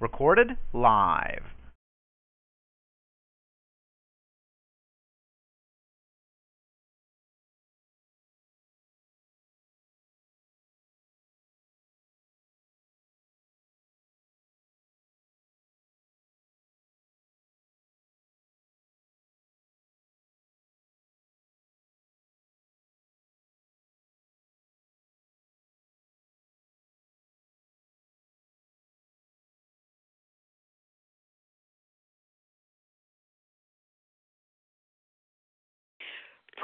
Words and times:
Recorded 0.00 0.56
live. 0.72 1.42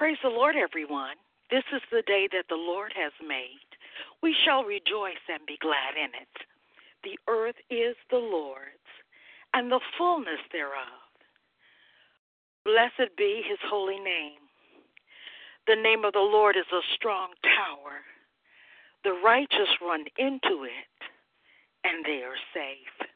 Praise 0.04 0.20
the 0.22 0.28
Lord, 0.28 0.54
everyone. 0.54 1.16
This 1.50 1.64
is 1.72 1.80
the 1.90 2.02
day 2.06 2.28
that 2.30 2.44
the 2.50 2.60
Lord 2.60 2.92
has 2.94 3.12
made. 3.26 3.64
We 4.22 4.36
shall 4.44 4.62
rejoice 4.62 5.24
and 5.32 5.40
be 5.46 5.56
glad 5.62 5.96
in 5.96 6.12
it. 6.12 6.34
The 7.02 7.16
earth 7.26 7.56
is 7.70 7.96
the 8.10 8.20
Lord's, 8.20 8.84
and 9.54 9.72
the 9.72 9.80
fullness 9.96 10.44
thereof. 10.52 11.08
Blessed 12.66 13.16
be 13.16 13.40
his 13.48 13.56
holy 13.64 13.98
name. 13.98 14.44
The 15.66 15.80
name 15.80 16.04
of 16.04 16.12
the 16.12 16.18
Lord 16.18 16.58
is 16.58 16.68
a 16.70 16.84
strong 16.94 17.32
tower. 17.40 18.04
The 19.04 19.18
righteous 19.24 19.72
run 19.80 20.04
into 20.18 20.68
it, 20.68 20.92
and 21.82 22.04
they 22.04 22.20
are 22.20 22.36
safe. 22.52 23.08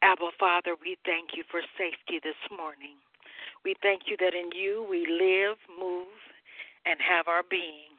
Abba, 0.00 0.30
Father, 0.38 0.76
we 0.80 0.96
thank 1.04 1.30
you 1.34 1.42
for 1.50 1.60
safety 1.76 2.20
this 2.22 2.38
morning. 2.56 3.02
We 3.64 3.76
thank 3.82 4.02
you 4.06 4.16
that 4.18 4.34
in 4.34 4.50
you 4.52 4.86
we 4.88 5.06
live, 5.06 5.56
move, 5.78 6.18
and 6.84 6.98
have 7.00 7.28
our 7.28 7.42
being. 7.48 7.94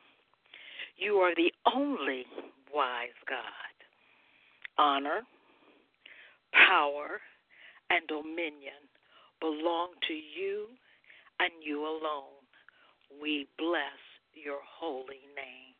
You 0.98 1.16
are 1.18 1.34
the 1.36 1.52
only 1.74 2.26
wise 2.74 3.18
God. 3.28 3.40
Honor, 4.78 5.22
power, 6.52 7.22
and 7.90 8.08
dominion 8.08 8.90
belong 9.40 9.92
to 10.08 10.14
you 10.14 10.68
and 11.40 11.52
you 11.64 11.82
alone. 11.82 12.40
We 13.22 13.48
bless 13.58 14.00
your 14.34 14.60
holy 14.64 15.28
name. 15.36 15.76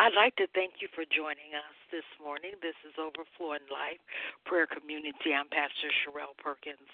I'd 0.00 0.14
like 0.14 0.36
to 0.36 0.46
thank 0.54 0.74
you 0.80 0.88
for 0.94 1.04
joining 1.04 1.54
us 1.54 1.77
this 1.90 2.06
morning. 2.20 2.52
This 2.60 2.76
is 2.84 2.92
Overflowing 3.00 3.64
Life 3.72 4.00
Prayer 4.44 4.68
Community. 4.68 5.32
I'm 5.32 5.48
Pastor 5.48 5.88
Sherelle 6.04 6.36
Perkins. 6.36 6.88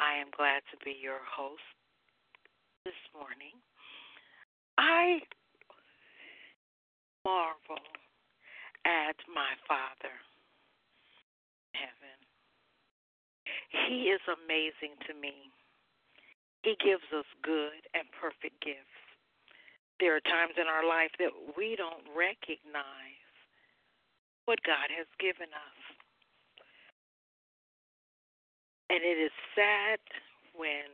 I 0.00 0.20
am 0.20 0.28
glad 0.36 0.60
to 0.72 0.76
be 0.84 0.96
your 1.00 1.24
host 1.24 1.64
this 2.84 2.98
morning. 3.16 3.56
I 4.76 5.24
marvel 7.24 7.80
at 8.84 9.16
my 9.32 9.56
Father 9.64 10.16
in 11.72 11.88
heaven. 11.88 12.18
He 13.88 14.12
is 14.12 14.20
amazing 14.28 14.96
to 15.08 15.12
me. 15.16 15.48
He 16.64 16.76
gives 16.80 17.04
us 17.16 17.28
good 17.44 17.80
and 17.96 18.04
perfect 18.20 18.60
gifts 18.64 19.04
there 20.00 20.16
are 20.16 20.26
times 20.26 20.54
in 20.58 20.66
our 20.66 20.86
life 20.86 21.14
that 21.18 21.30
we 21.56 21.76
don't 21.76 22.02
recognize 22.16 23.13
what 24.44 24.58
God 24.64 24.88
has 24.96 25.06
given 25.18 25.48
us. 25.52 25.80
And 28.90 29.00
it 29.02 29.18
is 29.18 29.32
sad 29.54 29.98
when 30.54 30.88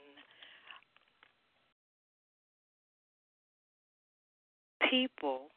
people 4.90 5.50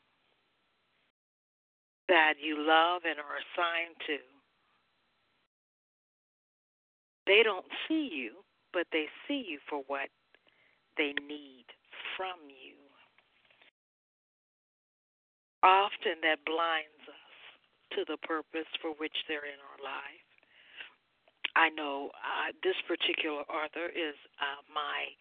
that 2.09 2.33
you 2.41 2.57
love 2.59 3.03
and 3.05 3.17
are 3.19 3.37
assigned 3.39 3.95
to 4.07 4.17
they 7.25 7.41
don't 7.41 7.65
see 7.87 8.09
you, 8.11 8.43
but 8.73 8.85
they 8.91 9.05
see 9.27 9.45
you 9.47 9.59
for 9.69 9.81
what 9.87 10.09
they 10.97 11.13
need 11.25 11.63
from 12.17 12.35
you 12.49 12.75
often 15.63 16.19
that 16.21 16.43
blinds 16.45 17.02
to 17.95 18.05
the 18.07 18.17
purpose 18.25 18.69
for 18.81 18.91
which 18.97 19.15
they're 19.27 19.45
in 19.45 19.61
our 19.61 19.81
life. 19.83 20.27
I 21.55 21.69
know 21.69 22.09
uh, 22.17 22.49
this 22.65 22.77
particular 22.89 23.45
author 23.45 23.89
is 23.93 24.17
uh, 24.41 24.61
my 24.73 25.13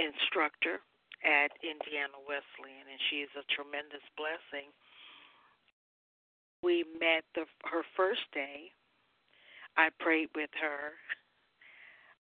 instructor 0.00 0.80
at 1.20 1.52
Indiana 1.60 2.16
Wesleyan, 2.24 2.88
and 2.88 3.00
she 3.10 3.22
is 3.22 3.32
a 3.36 3.44
tremendous 3.52 4.02
blessing. 4.16 4.72
We 6.64 6.88
met 6.96 7.28
the, 7.34 7.44
her 7.68 7.84
first 7.96 8.24
day. 8.32 8.72
I 9.76 9.88
prayed 10.00 10.28
with 10.34 10.50
her, 10.60 10.96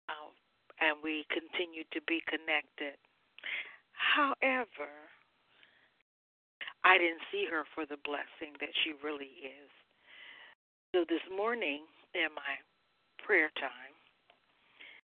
uh, 0.10 0.30
and 0.82 0.98
we 1.02 1.26
continued 1.30 1.90
to 1.94 2.02
be 2.06 2.22
connected. 2.30 2.98
However, 3.94 4.90
I 6.86 7.02
didn't 7.02 7.26
see 7.34 7.50
her 7.50 7.66
for 7.74 7.90
the 7.90 7.98
blessing 8.06 8.54
that 8.62 8.70
she 8.86 8.94
really 9.02 9.42
is. 9.42 9.72
So 10.94 11.02
this 11.10 11.26
morning, 11.34 11.90
in 12.14 12.30
my 12.38 12.62
prayer 13.18 13.50
time, 13.58 13.98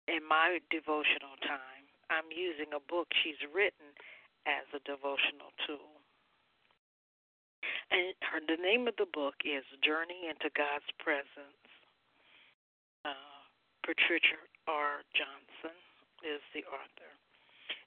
in 0.06 0.22
my 0.22 0.62
devotional 0.70 1.34
time, 1.42 1.90
I'm 2.06 2.30
using 2.30 2.70
a 2.70 2.78
book 2.78 3.10
she's 3.18 3.42
written 3.50 3.90
as 4.46 4.62
a 4.70 4.80
devotional 4.86 5.50
tool. 5.66 5.98
And 7.90 8.14
her, 8.30 8.38
the 8.38 8.62
name 8.62 8.86
of 8.86 8.94
the 8.94 9.10
book 9.10 9.34
is 9.42 9.66
Journey 9.82 10.30
into 10.30 10.54
God's 10.54 10.86
Presence. 11.02 11.66
Uh, 13.02 13.42
Patricia 13.82 14.38
R. 14.70 15.02
Johnson 15.18 15.74
is 16.22 16.38
the 16.54 16.62
author. 16.70 17.10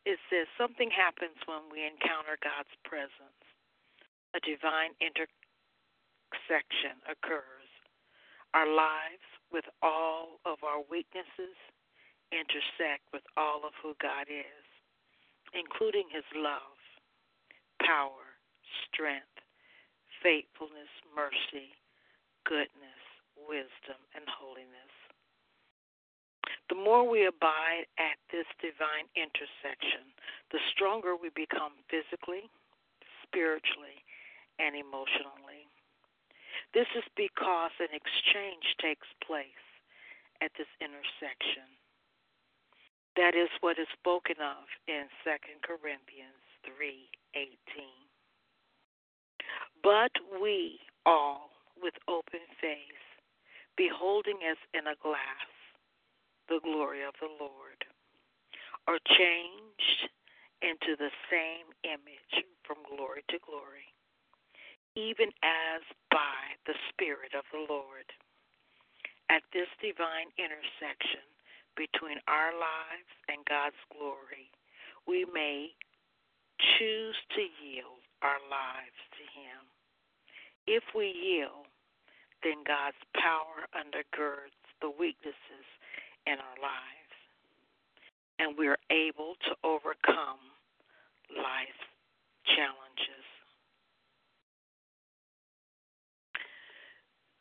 It 0.03 0.19
says 0.27 0.51
something 0.59 0.91
happens 0.91 1.39
when 1.47 1.71
we 1.71 1.87
encounter 1.87 2.35
God's 2.43 2.71
presence 2.83 3.48
a 4.35 4.39
divine 4.41 4.93
intersection 5.01 7.01
occurs. 7.09 7.69
Our 8.53 8.69
lives, 8.69 9.25
with 9.51 9.65
all 9.81 10.39
of 10.45 10.63
our 10.65 10.81
weaknesses, 10.89 11.57
intersect 12.31 13.05
with 13.13 13.23
all 13.37 13.65
of 13.65 13.73
who 13.81 13.95
God 14.01 14.29
is, 14.29 14.65
including 15.53 16.09
His 16.13 16.25
love, 16.33 16.77
power, 17.81 18.37
strength, 18.85 19.33
faithfulness, 20.21 20.89
mercy, 21.15 21.73
goodness, 22.45 23.01
wisdom, 23.37 23.97
and 24.13 24.25
holiness. 24.29 24.93
The 26.69 26.77
more 26.77 27.01
we 27.01 27.25
abide 27.25 27.89
at 27.97 28.21
this 28.29 28.45
divine 28.61 29.09
intersection, 29.17 30.13
the 30.53 30.61
stronger 30.69 31.17
we 31.17 31.33
become 31.33 31.81
physically, 31.89 32.45
spiritually, 33.25 34.05
and 34.59 34.75
emotionally. 34.75 35.65
This 36.73 36.87
is 36.93 37.07
because 37.15 37.71
an 37.79 37.95
exchange 37.95 38.75
takes 38.77 39.07
place 39.25 39.65
at 40.43 40.51
this 40.59 40.69
intersection. 40.77 41.65
That 43.15 43.33
is 43.33 43.49
what 43.61 43.79
is 43.79 43.89
spoken 43.97 44.37
of 44.37 44.69
in 44.87 45.09
2 45.25 45.63
Corinthians 45.63 46.45
3:18. 46.63 48.07
But 49.81 50.11
we 50.39 50.79
all 51.05 51.51
with 51.81 51.95
open 52.07 52.45
face 52.61 53.07
beholding 53.75 54.43
as 54.43 54.57
in 54.73 54.87
a 54.87 54.95
glass 54.95 55.49
the 56.49 56.59
glory 56.59 57.03
of 57.03 57.15
the 57.19 57.31
Lord 57.39 57.85
are 58.87 58.99
changed 59.05 60.09
into 60.61 60.95
the 60.97 61.11
same 61.31 61.67
image 61.83 62.45
from 62.63 62.77
glory 62.83 63.23
to 63.29 63.39
glory 63.39 63.93
even 64.99 65.31
as 65.39 65.81
by 66.11 66.59
the 66.67 66.75
Spirit 66.91 67.31
of 67.31 67.47
the 67.55 67.63
Lord. 67.71 68.07
At 69.31 69.47
this 69.55 69.71
divine 69.79 70.27
intersection 70.35 71.23
between 71.79 72.19
our 72.27 72.51
lives 72.51 73.11
and 73.31 73.39
God's 73.47 73.79
glory, 73.93 74.51
we 75.07 75.23
may 75.31 75.71
choose 76.75 77.15
to 77.37 77.43
yield 77.63 78.03
our 78.19 78.41
lives 78.51 78.99
to 79.15 79.23
Him. 79.31 79.61
If 80.67 80.83
we 80.91 81.07
yield, 81.07 81.71
then 82.43 82.67
God's 82.67 82.99
power 83.15 83.69
undergirds 83.71 84.57
the 84.81 84.91
weaknesses 84.91 85.67
in 86.27 86.35
our 86.35 86.59
lives, 86.59 87.15
and 88.39 88.57
we 88.57 88.67
are 88.67 88.81
able 88.91 89.35
to 89.47 89.55
overcome 89.63 90.43
life's 91.31 91.87
challenges. 92.49 93.28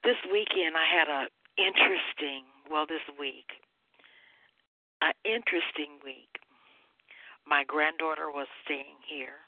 This 0.04 0.18
weekend 0.30 0.76
I 0.76 0.86
had 0.86 1.08
a 1.08 1.26
interesting, 1.58 2.46
well, 2.70 2.86
this 2.86 3.02
week, 3.18 3.50
an 5.02 5.12
interesting 5.24 5.98
week. 6.04 6.30
My 7.46 7.64
granddaughter 7.64 8.30
was 8.30 8.46
staying 8.64 9.00
here 9.06 9.42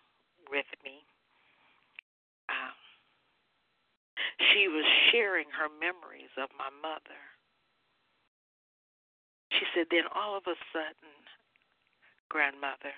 with 0.51 0.67
me. 0.83 1.05
Um, 2.49 2.75
she 4.51 4.67
was 4.67 4.85
sharing 5.13 5.47
her 5.55 5.69
memories 5.69 6.33
of 6.41 6.51
my 6.59 6.73
mother. 6.83 7.21
She 9.53 9.67
said, 9.75 9.87
then 9.91 10.09
all 10.15 10.37
of 10.37 10.47
a 10.49 10.57
sudden, 10.73 11.15
grandmother, 12.31 12.95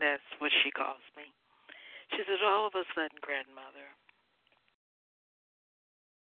that's 0.00 0.24
what 0.38 0.52
she 0.62 0.70
calls 0.70 1.02
me. 1.16 1.28
She 2.12 2.22
said, 2.24 2.40
all 2.44 2.68
of 2.68 2.76
a 2.76 2.84
sudden, 2.94 3.18
grandmother, 3.20 3.92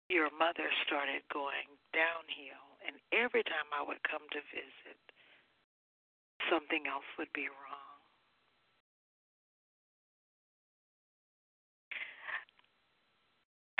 your 0.09 0.31
mother 0.31 0.71
started 0.87 1.21
going 1.31 1.67
downhill, 1.91 2.63
and 2.87 2.95
every 3.11 3.43
time 3.43 3.67
I 3.75 3.83
would 3.83 3.99
come 4.07 4.23
to 4.31 4.41
visit, 4.51 4.99
something 6.49 6.87
else 6.87 7.07
would 7.19 7.31
be 7.35 7.51
wrong. 7.51 7.87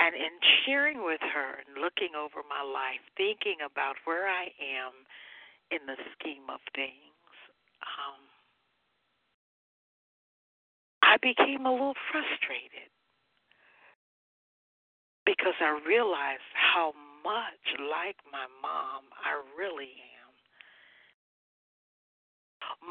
And 0.00 0.14
in 0.14 0.36
sharing 0.64 1.04
with 1.04 1.20
her 1.20 1.60
and 1.64 1.82
looking 1.82 2.14
over 2.14 2.44
my 2.46 2.62
life, 2.62 3.02
thinking 3.16 3.58
about 3.64 3.96
where 4.04 4.28
I 4.28 4.52
am 4.56 4.92
in 5.72 5.84
the 5.86 5.96
scheme 6.14 6.48
of 6.48 6.60
things, 6.74 7.18
um, 7.82 8.20
I 11.02 11.16
became 11.20 11.66
a 11.66 11.72
little 11.72 11.98
frustrated 12.12 12.92
because 15.28 15.60
I 15.60 15.76
realized 15.84 16.48
how 16.56 16.96
much 17.20 17.60
like 17.92 18.16
my 18.32 18.48
mom 18.64 19.04
I 19.12 19.36
really 19.52 19.92
am. 20.16 20.32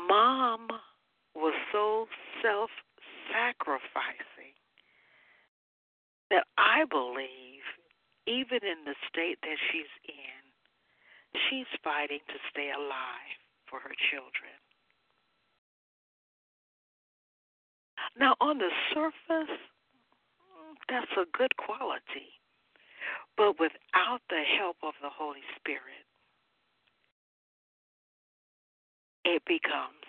Mom 0.07 0.69
was 1.33 1.57
so 1.73 2.05
self 2.45 2.69
sacrificing 3.33 4.53
that 6.29 6.45
I 6.59 6.85
believe, 6.85 7.65
even 8.27 8.61
in 8.61 8.85
the 8.85 8.93
state 9.09 9.39
that 9.41 9.57
she's 9.71 9.89
in, 10.05 10.43
she's 11.49 11.65
fighting 11.83 12.21
to 12.27 12.37
stay 12.53 12.69
alive 12.69 13.39
for 13.65 13.79
her 13.79 13.95
children. 14.13 14.53
Now, 18.19 18.35
on 18.39 18.59
the 18.59 18.69
surface, 18.93 19.57
that's 20.89 21.12
a 21.18 21.25
good 21.38 21.56
quality. 21.57 22.38
But 23.35 23.59
without 23.59 24.21
the 24.29 24.44
help 24.57 24.77
of 24.83 24.94
the 25.01 25.09
Holy 25.09 25.45
Spirit, 25.57 26.06
it 29.25 29.44
becomes 29.45 30.07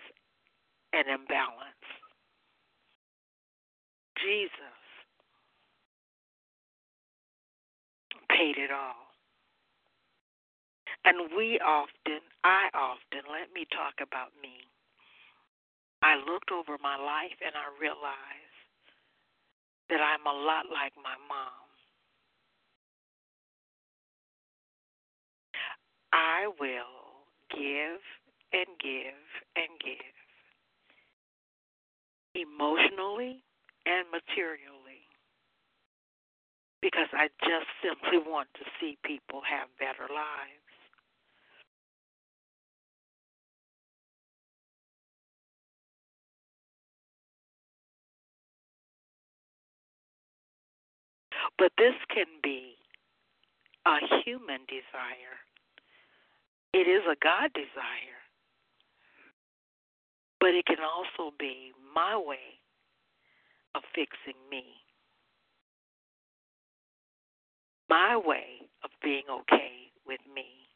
an 0.92 1.08
imbalance. 1.08 1.88
Jesus 4.22 4.78
paid 8.30 8.56
it 8.58 8.70
all. 8.70 9.08
And 11.04 11.30
we 11.36 11.58
often, 11.60 12.20
I 12.44 12.68
often, 12.74 13.24
let 13.30 13.52
me 13.54 13.66
talk 13.72 13.94
about 14.02 14.30
me. 14.42 14.68
I 16.02 16.16
looked 16.16 16.52
over 16.52 16.78
my 16.82 16.96
life 16.96 17.38
and 17.42 17.54
I 17.58 17.66
realized 17.80 18.37
that 19.90 20.00
I'm 20.00 20.26
a 20.26 20.36
lot 20.36 20.66
like 20.72 20.92
my 20.96 21.16
mom. 21.28 21.68
I 26.12 26.48
will 26.60 27.26
give 27.50 28.00
and 28.52 28.68
give 28.80 29.24
and 29.56 29.72
give 29.80 30.16
emotionally 32.34 33.42
and 33.86 34.06
materially 34.10 35.04
because 36.82 37.08
I 37.12 37.28
just 37.42 37.68
simply 37.82 38.18
want 38.30 38.48
to 38.54 38.64
see 38.80 38.98
people 39.04 39.42
have 39.48 39.68
better 39.78 40.06
lives. 40.12 40.67
But 51.58 51.72
this 51.78 51.94
can 52.08 52.26
be 52.42 52.74
a 53.86 53.98
human 54.24 54.60
desire. 54.68 55.38
It 56.72 56.86
is 56.88 57.02
a 57.10 57.16
God 57.22 57.52
desire. 57.54 58.20
But 60.40 60.54
it 60.54 60.66
can 60.66 60.78
also 60.84 61.34
be 61.38 61.72
my 61.94 62.16
way 62.16 62.60
of 63.74 63.82
fixing 63.94 64.38
me. 64.50 64.64
My 67.88 68.16
way 68.16 68.68
of 68.84 68.90
being 69.02 69.24
okay 69.30 69.90
with 70.06 70.20
me. 70.32 70.68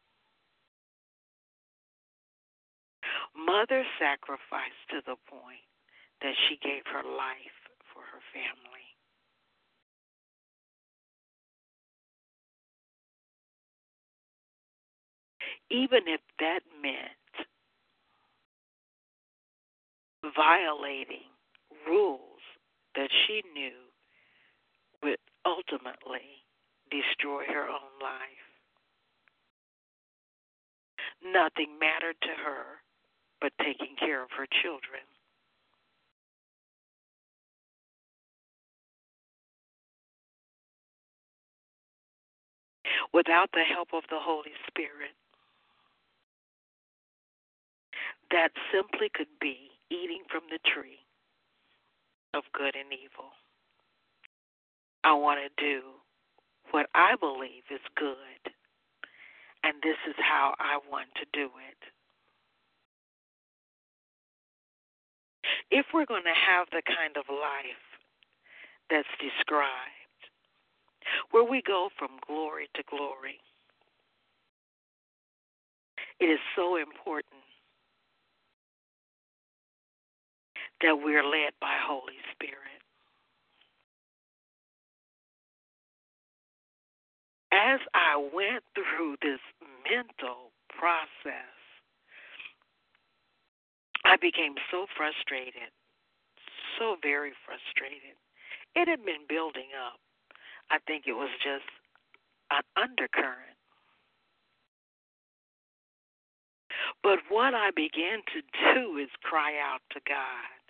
Mother 3.37 3.85
sacrificed 3.99 4.85
to 4.91 5.01
the 5.05 5.17
point 5.29 5.67
that 6.23 6.35
she 6.49 6.57
gave 6.57 6.83
her 6.87 7.03
life 7.05 7.59
for 7.93 8.03
her 8.03 8.23
family. 8.33 8.82
Even 15.73 16.01
if 16.07 16.21
that 16.39 16.61
meant 16.83 17.49
violating 20.37 21.33
rules 21.89 22.45
that 22.95 23.09
she 23.27 23.43
knew 23.55 23.73
would 25.03 25.19
ultimately 25.47 26.45
destroy 26.91 27.45
her 27.49 27.67
own 27.67 27.93
life. 28.03 28.47
Nothing 31.25 31.79
mattered 31.81 32.17
to 32.21 32.35
her 32.45 32.85
but 33.41 33.53
taking 33.65 33.97
care 33.99 34.23
of 34.23 34.29
her 34.37 34.47
children. 34.63 35.03
Without 43.15 43.51
the 43.53 43.65
help 43.65 43.89
of 43.93 44.05
the 44.11 44.21
Holy 44.21 44.53
Spirit, 44.69 45.17
that 48.33 48.51
simply 48.73 49.09
could 49.15 49.31
be 49.41 49.71
eating 49.91 50.25
from 50.31 50.43
the 50.51 50.59
tree 50.65 51.05
of 52.35 52.43
good 52.53 52.75
and 52.75 52.93
evil. 52.93 53.37
I 55.05 55.13
want 55.13 55.41
to 55.45 55.63
do 55.63 55.83
what 56.71 56.87
I 56.95 57.15
believe 57.21 57.69
is 57.71 57.85
good, 57.97 58.53
and 59.63 59.75
this 59.83 60.01
is 60.09 60.15
how 60.17 60.55
I 60.59 60.79
want 60.91 61.09
to 61.17 61.27
do 61.33 61.47
it. 61.47 61.81
If 65.71 65.87
we're 65.93 66.07
going 66.07 66.25
to 66.25 66.37
have 66.37 66.69
the 66.71 66.83
kind 66.87 67.17
of 67.17 67.25
life 67.29 67.85
that's 68.89 69.09
described, 69.21 69.69
where 71.31 71.45
we 71.45 71.61
go 71.67 71.89
from 71.99 72.11
glory 72.27 72.69
to 72.75 72.83
glory, 72.89 73.41
it 76.21 76.27
is 76.27 76.41
so 76.57 76.77
important 76.77 77.42
that 80.83 80.97
we're 81.03 81.25
led 81.25 81.53
by 81.61 81.77
Holy 81.87 82.19
Spirit. 82.33 82.59
As 87.53 87.81
I 87.95 88.17
went 88.17 88.65
through 88.75 89.17
this 89.23 89.41
mental 89.89 90.53
process, 90.69 91.55
I 94.05 94.17
became 94.17 94.55
so 94.71 94.87
frustrated, 94.97 95.71
so 96.79 96.97
very 97.03 97.33
frustrated. 97.47 98.17
It 98.75 98.89
had 98.89 99.05
been 99.05 99.29
building 99.29 99.71
up. 99.79 100.01
I 100.71 100.79
think 100.87 101.05
it 101.07 101.13
was 101.13 101.31
just 101.45 101.69
an 102.51 102.63
undercurrent. 102.77 103.57
But 107.03 107.19
what 107.29 107.55
I 107.55 107.71
began 107.71 108.21
to 108.35 108.41
do 108.75 108.97
is 108.97 109.09
cry 109.23 109.53
out 109.61 109.81
to 109.93 110.01
God. 110.09 110.62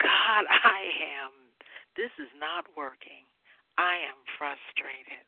God, 0.00 0.44
I 0.50 0.82
am. 1.24 1.32
This 1.96 2.10
is 2.18 2.30
not 2.38 2.64
working. 2.76 3.26
I 3.78 3.98
am 4.08 4.18
frustrated. 4.38 5.24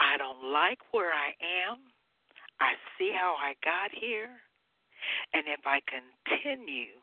I 0.00 0.16
don't 0.16 0.52
like 0.52 0.78
where 0.92 1.12
I 1.12 1.34
am. 1.68 1.78
I 2.60 2.74
see 2.98 3.12
how 3.14 3.36
I 3.38 3.54
got 3.64 3.90
here. 3.92 4.30
And 5.34 5.44
if 5.46 5.60
I 5.66 5.80
continue, 5.86 6.98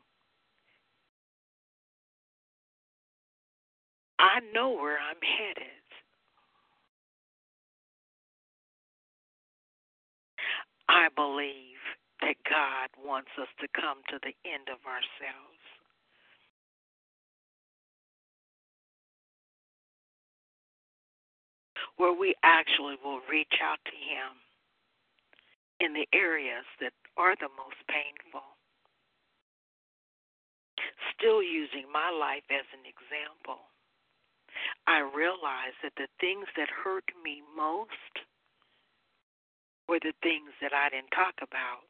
I 4.20 4.40
know 4.54 4.72
where 4.72 4.98
I'm 4.98 5.22
headed. 5.22 5.84
I 10.90 11.08
believe 11.16 11.82
that 12.22 12.36
God 12.50 12.90
wants 13.04 13.32
us 13.42 13.48
to 13.62 13.68
come 13.80 14.00
to 14.10 14.20
the 14.22 14.34
end 14.48 14.70
of 14.70 14.80
ourselves. 14.86 15.53
Where 21.98 22.14
we 22.14 22.36
actually 22.44 22.96
will 23.04 23.22
reach 23.30 23.62
out 23.64 23.80
to 23.86 23.96
Him 23.96 24.42
in 25.80 25.94
the 25.94 26.08
areas 26.14 26.66
that 26.82 26.94
are 27.18 27.36
the 27.36 27.50
most 27.58 27.80
painful. 27.88 28.44
Still 31.18 31.44
using 31.44 31.86
my 31.92 32.10
life 32.10 32.44
as 32.50 32.66
an 32.74 32.84
example, 32.84 33.70
I 34.88 35.00
realized 35.00 35.80
that 35.84 35.96
the 35.96 36.08
things 36.20 36.48
that 36.58 36.70
hurt 36.70 37.06
me 37.24 37.42
most 37.56 38.14
were 39.88 40.00
the 40.02 40.14
things 40.24 40.52
that 40.62 40.74
I 40.74 40.90
didn't 40.90 41.12
talk 41.12 41.36
about 41.42 41.88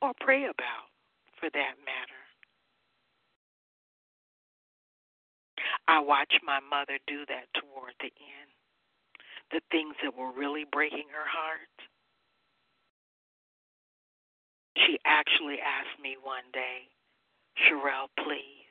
or 0.00 0.12
pray 0.20 0.44
about, 0.44 0.90
for 1.40 1.50
that 1.50 1.74
matter. 1.84 2.17
I 5.88 6.00
watched 6.00 6.40
my 6.44 6.60
mother 6.60 6.98
do 7.08 7.24
that 7.28 7.48
toward 7.54 7.94
the 8.00 8.12
end. 8.12 8.52
The 9.50 9.60
things 9.72 9.96
that 10.04 10.14
were 10.16 10.32
really 10.32 10.66
breaking 10.70 11.08
her 11.10 11.26
heart. 11.26 11.72
She 14.76 14.98
actually 15.06 15.58
asked 15.60 16.00
me 16.02 16.16
one 16.22 16.44
day, 16.52 16.88
Sherelle, 17.58 18.08
please. 18.22 18.68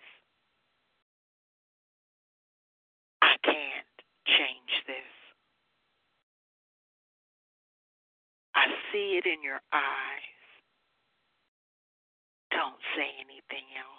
I 3.22 3.36
can't 3.44 3.96
change 4.28 4.86
this. 4.88 5.12
I 8.56 8.66
see 8.94 9.18
it 9.18 9.26
in 9.26 9.44
your 9.44 9.62
eyes. 9.74 10.38
Don't 12.52 12.80
say 12.96 13.10
anything 13.20 13.66
else. 13.78 13.97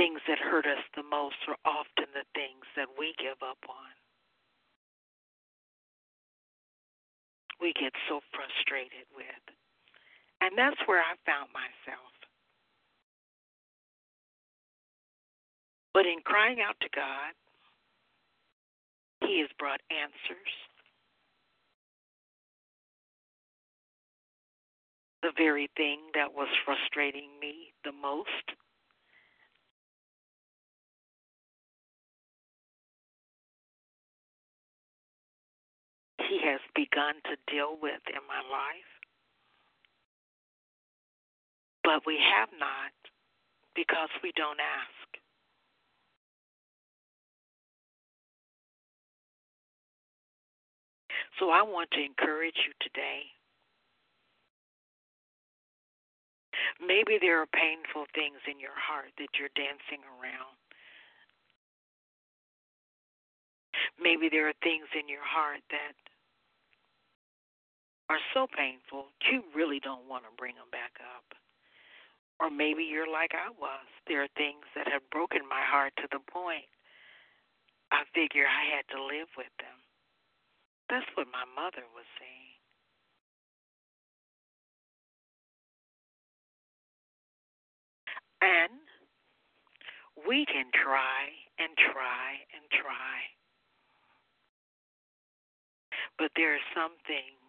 Things 0.00 0.24
that 0.24 0.40
hurt 0.40 0.64
us 0.64 0.80
the 0.96 1.04
most 1.04 1.36
are 1.44 1.60
often 1.68 2.08
the 2.16 2.24
things 2.32 2.64
that 2.72 2.88
we 2.96 3.12
give 3.20 3.36
up 3.44 3.60
on. 3.68 3.92
We 7.60 7.76
get 7.76 7.92
so 8.08 8.24
frustrated 8.32 9.04
with. 9.12 9.44
And 10.40 10.56
that's 10.56 10.80
where 10.88 11.04
I 11.04 11.20
found 11.28 11.52
myself. 11.52 12.16
But 15.92 16.06
in 16.06 16.24
crying 16.24 16.64
out 16.64 16.80
to 16.80 16.88
God, 16.96 17.36
he 19.28 19.40
has 19.40 19.50
brought 19.58 19.84
answers. 19.92 20.52
The 25.20 25.36
very 25.36 25.68
thing 25.76 26.00
that 26.14 26.32
was 26.32 26.48
frustrating 26.64 27.28
me 27.38 27.74
the 27.84 27.92
most. 27.92 28.56
He 36.28 36.40
has 36.44 36.60
begun 36.74 37.14
to 37.24 37.36
deal 37.50 37.76
with 37.80 38.02
in 38.08 38.22
my 38.28 38.42
life. 38.50 38.90
But 41.82 42.06
we 42.06 42.18
have 42.18 42.50
not 42.58 42.92
because 43.74 44.10
we 44.22 44.32
don't 44.36 44.60
ask. 44.60 45.08
So 51.38 51.48
I 51.48 51.62
want 51.62 51.90
to 51.92 52.04
encourage 52.04 52.60
you 52.68 52.72
today. 52.84 53.24
Maybe 56.80 57.16
there 57.20 57.40
are 57.40 57.48
painful 57.48 58.04
things 58.14 58.36
in 58.44 58.60
your 58.60 58.76
heart 58.76 59.12
that 59.16 59.32
you're 59.40 59.52
dancing 59.56 60.04
around. 60.04 60.60
Maybe 63.96 64.28
there 64.28 64.48
are 64.48 64.58
things 64.62 64.88
in 64.92 65.08
your 65.08 65.24
heart 65.24 65.64
that 65.72 65.96
are 68.10 68.18
so 68.34 68.50
painful 68.50 69.14
you 69.30 69.46
really 69.54 69.78
don't 69.78 70.10
want 70.10 70.26
to 70.26 70.34
bring 70.34 70.58
them 70.58 70.66
back 70.74 70.98
up. 70.98 71.22
Or 72.42 72.50
maybe 72.50 72.82
you're 72.82 73.10
like 73.10 73.30
I 73.30 73.54
was. 73.54 73.86
There 74.10 74.26
are 74.26 74.32
things 74.36 74.66
that 74.74 74.90
have 74.90 75.06
broken 75.14 75.46
my 75.46 75.62
heart 75.62 75.94
to 76.02 76.10
the 76.10 76.18
point 76.26 76.66
I 77.92 78.02
figure 78.14 78.46
I 78.46 78.74
had 78.74 78.86
to 78.96 78.98
live 78.98 79.30
with 79.38 79.54
them. 79.62 79.78
That's 80.90 81.06
what 81.14 81.26
my 81.30 81.46
mother 81.54 81.86
was 81.94 82.06
saying. 82.18 82.58
And 88.42 88.82
we 90.26 90.46
can 90.46 90.66
try 90.74 91.30
and 91.58 91.70
try 91.78 92.42
and 92.50 92.64
try. 92.74 93.30
But 96.18 96.32
there 96.36 96.54
are 96.54 96.66
some 96.74 96.96
things 97.06 97.39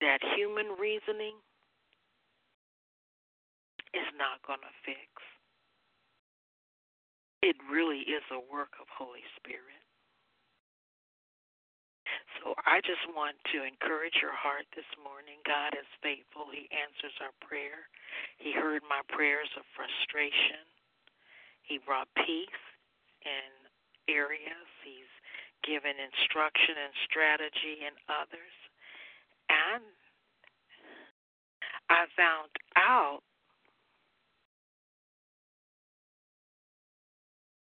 that 0.00 0.18
human 0.36 0.76
reasoning 0.78 1.34
is 3.94 4.08
not 4.18 4.42
going 4.46 4.62
to 4.62 4.74
fix. 4.84 5.08
It 7.42 7.56
really 7.70 8.02
is 8.04 8.22
a 8.34 8.42
work 8.52 8.74
of 8.80 8.86
Holy 8.90 9.24
Spirit. 9.38 9.78
So 12.38 12.54
I 12.66 12.80
just 12.82 13.02
want 13.14 13.34
to 13.54 13.66
encourage 13.66 14.18
your 14.22 14.34
heart 14.34 14.66
this 14.74 14.88
morning. 14.98 15.42
God 15.46 15.74
is 15.74 15.86
faithful. 16.02 16.50
He 16.50 16.70
answers 16.70 17.14
our 17.22 17.34
prayer. 17.42 17.86
He 18.38 18.54
heard 18.54 18.82
my 18.86 19.02
prayers 19.10 19.50
of 19.58 19.66
frustration. 19.74 20.62
He 21.62 21.78
brought 21.78 22.08
peace 22.14 22.62
in 23.22 23.50
areas. 24.08 24.66
He's 24.82 25.10
given 25.66 25.98
instruction 25.98 26.78
and 26.78 26.94
strategy 27.06 27.82
in 27.82 27.94
others. 28.08 28.57
And 29.68 29.84
I 31.90 32.04
found 32.16 32.48
out 32.76 33.20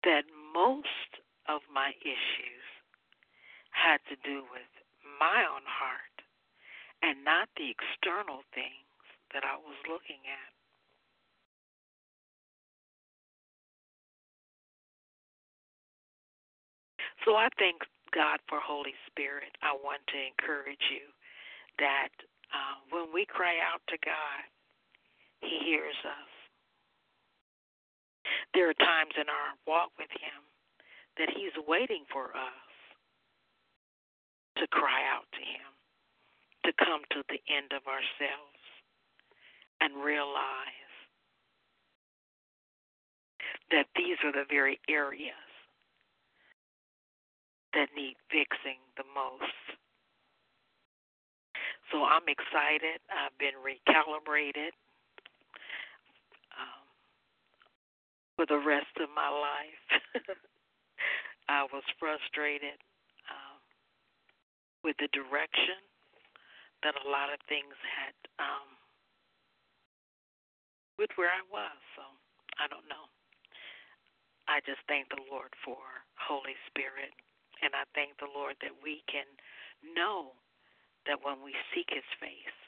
that 0.04 0.22
most 0.54 1.10
of 1.48 1.60
my 1.72 1.90
issues 2.02 2.66
had 3.70 3.98
to 4.08 4.16
do 4.22 4.42
with 4.52 4.70
my 5.18 5.42
own 5.46 5.66
heart 5.66 6.16
and 7.02 7.24
not 7.24 7.48
the 7.56 7.70
external 7.70 8.42
things 8.54 8.86
that 9.32 9.42
I 9.44 9.56
was 9.56 9.76
looking 9.88 10.22
at. 10.30 10.52
So 17.24 17.36
I 17.36 17.48
thank 17.58 17.82
God 18.14 18.40
for 18.48 18.58
Holy 18.60 18.94
Spirit. 19.06 19.52
I 19.62 19.76
want 19.76 20.00
to 20.08 20.18
encourage 20.18 20.82
you 20.90 21.10
that 21.80 22.12
uh, 22.52 22.76
when 22.92 23.12
we 23.12 23.26
cry 23.26 23.56
out 23.60 23.80
to 23.88 23.96
God, 24.04 24.42
He 25.40 25.58
hears 25.64 25.96
us. 26.04 26.32
There 28.54 28.68
are 28.70 28.78
times 28.78 29.16
in 29.16 29.28
our 29.28 29.50
walk 29.66 29.90
with 29.98 30.10
Him 30.12 30.40
that 31.18 31.32
He's 31.34 31.56
waiting 31.66 32.04
for 32.12 32.36
us 32.36 32.70
to 34.58 34.66
cry 34.68 35.02
out 35.08 35.26
to 35.32 35.42
Him, 35.42 35.70
to 36.68 36.84
come 36.84 37.02
to 37.12 37.22
the 37.28 37.40
end 37.48 37.72
of 37.72 37.86
ourselves 37.88 38.60
and 39.80 40.04
realize 40.04 40.92
that 43.70 43.86
these 43.96 44.18
are 44.24 44.32
the 44.32 44.48
very 44.50 44.78
areas 44.88 45.32
that 47.74 47.88
need 47.96 48.16
fixing 48.30 48.82
the 48.96 49.06
most. 49.14 49.79
So 51.90 52.04
I'm 52.04 52.26
excited. 52.28 53.02
I've 53.10 53.36
been 53.38 53.58
recalibrated 53.58 54.72
um, 56.54 56.86
for 58.36 58.46
the 58.46 58.62
rest 58.62 58.94
of 59.02 59.10
my 59.14 59.28
life. 59.28 59.84
I 61.48 61.66
was 61.72 61.82
frustrated 61.98 62.78
with 64.82 64.96
the 64.98 65.08
direction 65.12 65.80
that 66.82 66.96
a 66.96 67.04
lot 67.08 67.28
of 67.28 67.40
things 67.48 67.76
had 67.84 68.16
um 68.40 68.68
with 70.96 71.12
where 71.16 71.32
I 71.32 71.44
was. 71.48 71.76
So 71.96 72.04
I 72.60 72.68
don't 72.68 72.84
know. 72.88 73.08
I 74.48 74.60
just 74.68 74.80
thank 74.84 75.08
the 75.08 75.20
Lord 75.32 75.52
for 75.64 75.80
Holy 76.16 76.56
Spirit 76.68 77.12
and 77.64 77.72
I 77.72 77.84
thank 77.96 78.16
the 78.20 78.28
Lord 78.28 78.56
that 78.60 78.72
we 78.84 79.04
can 79.08 79.28
know 79.96 80.36
that 81.06 81.24
when 81.24 81.42
we 81.44 81.54
seek 81.72 81.88
his 81.88 82.06
face 82.20 82.60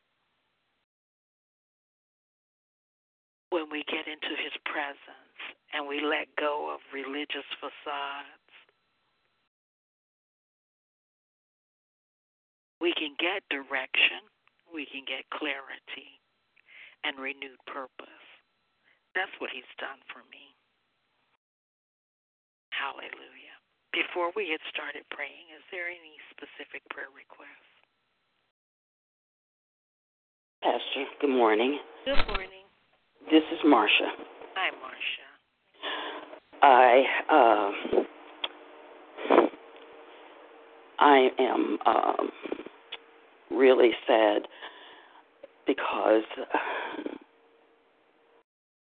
when 3.52 3.68
we 3.68 3.84
get 3.84 4.08
into 4.08 4.32
His 4.40 4.56
presence 4.64 5.36
and 5.76 5.84
we 5.84 6.00
let 6.00 6.32
go 6.40 6.72
of 6.72 6.80
religious 6.88 7.44
facades. 7.60 8.48
We 12.80 12.96
can 12.96 13.14
get 13.20 13.44
direction, 13.52 14.24
we 14.72 14.88
can 14.88 15.04
get 15.04 15.28
clarity, 15.30 16.18
and 17.04 17.20
renewed 17.20 17.60
purpose. 17.68 18.26
That's 19.14 19.36
what 19.38 19.52
He's 19.52 19.68
done 19.76 20.00
for 20.08 20.24
me. 20.32 20.56
Hallelujah. 22.72 23.54
Before 23.92 24.32
we 24.32 24.48
get 24.48 24.64
started 24.72 25.04
praying, 25.12 25.52
is 25.52 25.62
there 25.68 25.92
any 25.92 26.16
specific 26.32 26.80
prayer 26.88 27.12
requests? 27.12 27.71
Pastor, 30.62 31.04
good 31.20 31.30
morning. 31.30 31.78
Good 32.04 32.24
morning. 32.28 32.62
This 33.28 33.42
is 33.52 33.58
Marcia. 33.64 34.12
Hi, 34.54 34.70
Marcia. 34.80 35.26
I 36.62 37.02
uh, 37.28 37.70
I 41.00 41.28
am 41.40 41.78
um, 41.84 42.30
really 43.50 43.90
sad 44.06 44.42
because 45.66 46.22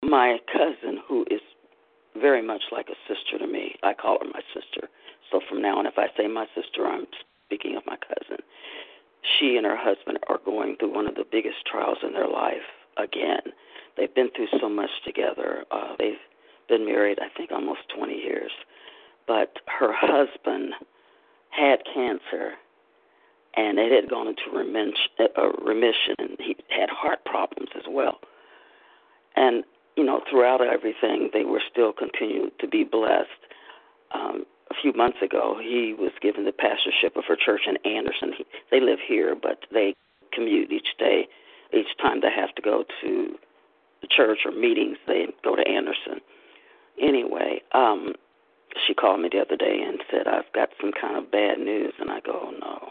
my 0.02 0.38
cousin, 0.52 1.00
who 1.08 1.26
is 1.30 1.42
very 2.20 2.42
much 2.42 2.64
like 2.72 2.88
a 2.90 2.98
sister 3.08 3.38
to 3.38 3.52
me, 3.52 3.76
I 3.84 3.94
call 3.94 4.18
her 4.20 4.26
my 4.26 4.42
sister. 4.52 4.90
So 5.32 5.42
from 5.48 5.62
now 5.62 5.78
on, 5.78 5.86
if 5.86 5.94
I 5.98 6.08
say 6.18 6.28
my 6.28 6.48
sister, 6.56 6.88
I'm 6.88 7.06
speaking 7.46 7.76
of 7.78 7.84
my 7.86 7.98
cousin. 7.98 8.44
She 9.22 9.58
and 9.58 9.66
her 9.66 9.78
husband 9.78 10.20
are 10.28 10.40
going 10.44 10.78
through 10.78 10.94
one 10.94 11.08
of 11.08 11.16
the 11.16 11.26
biggest 11.30 11.66
trials 11.66 11.98
in 12.04 12.14
their 12.14 12.28
life 12.28 12.68
again. 12.98 13.42
They've 13.98 14.14
been 14.14 14.30
through 14.36 14.48
so 14.60 14.70
much 14.70 14.90
together. 15.06 15.66
Uh, 15.72 15.96
they've 15.98 16.20
been 16.70 16.86
married, 16.86 17.20
I 17.20 17.36
think, 17.36 17.52
almost 17.52 17.82
20 17.96 18.14
years. 18.14 18.52
But 19.28 19.58
her 19.68 19.92
husband 19.94 20.74
had 21.50 21.80
cancer, 21.94 22.54
and 23.56 23.80
it 23.80 23.92
had 23.92 24.10
gone 24.10 24.28
into 24.28 24.44
uh, 24.56 25.50
remission. 25.64 26.16
And 26.20 26.38
he 26.40 26.56
had 26.70 26.90
heart 26.90 27.26
problems 27.26 27.70
as 27.76 27.84
well. 27.90 28.20
And 29.36 29.64
you 29.98 30.04
know, 30.04 30.22
throughout 30.30 30.62
everything, 30.62 31.32
they 31.34 31.44
were 31.44 31.62
still 31.70 31.92
continuing 31.92 32.52
to 32.60 32.68
be 32.68 32.84
blessed. 32.84 33.28
Um, 34.14 34.46
a 34.72 34.76
few 34.82 34.94
months 34.94 35.18
ago, 35.22 35.58
he 35.62 35.96
was 35.98 36.12
given 36.22 36.46
the 36.46 36.52
pastorship 36.52 37.16
of 37.16 37.26
her 37.28 37.36
church 37.36 37.62
in 37.68 37.78
Anderson. 37.90 38.34
He, 38.38 38.46
they 38.72 38.80
live 38.80 39.00
here, 39.06 39.36
but 39.36 39.60
they 39.72 39.96
commute 40.34 40.72
each 40.72 40.98
day. 41.00 41.28
Each 41.74 41.98
time 42.02 42.22
they 42.22 42.32
have 42.32 42.54
to 42.56 42.62
go 42.62 42.84
to 43.02 43.36
the 44.02 44.08
church 44.08 44.40
or 44.46 44.52
meetings, 44.52 44.98
they 45.08 45.28
go 45.44 45.56
to 45.56 45.68
Anderson. 45.68 46.22
Anyway, 47.02 47.62
um, 47.74 48.14
she 48.86 48.94
called 48.94 49.22
me 49.22 49.30
the 49.32 49.40
other 49.40 49.58
day 49.58 49.80
and 49.86 50.00
said, 50.10 50.28
I've 50.28 50.52
got 50.54 50.70
some 50.80 50.92
kind 51.00 51.18
of 51.18 51.32
bad 51.32 51.60
news. 51.60 51.94
And 52.00 52.10
I 52.10 52.20
go, 52.22 52.48
oh, 52.48 52.54
no. 52.60 52.90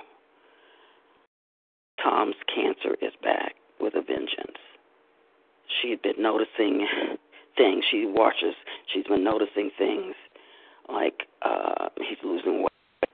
Tom's 2.02 2.36
cancer 2.52 2.96
is 3.00 3.12
back 3.22 3.54
with 3.80 3.94
a 3.94 4.02
vengeance 4.02 4.58
she 5.80 5.90
had 5.90 6.02
been 6.02 6.20
noticing 6.22 6.86
things. 7.56 7.84
She 7.90 8.06
watches. 8.06 8.54
She's 8.92 9.04
been 9.04 9.24
noticing 9.24 9.70
things 9.78 10.14
like 10.92 11.22
uh, 11.42 11.88
he's 11.96 12.18
losing 12.24 12.62
weight, 12.62 13.10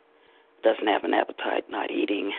doesn't 0.63 0.87
have 0.87 1.05
an 1.05 1.15
appetite, 1.15 1.65
not 1.71 1.91
eating, 1.91 2.33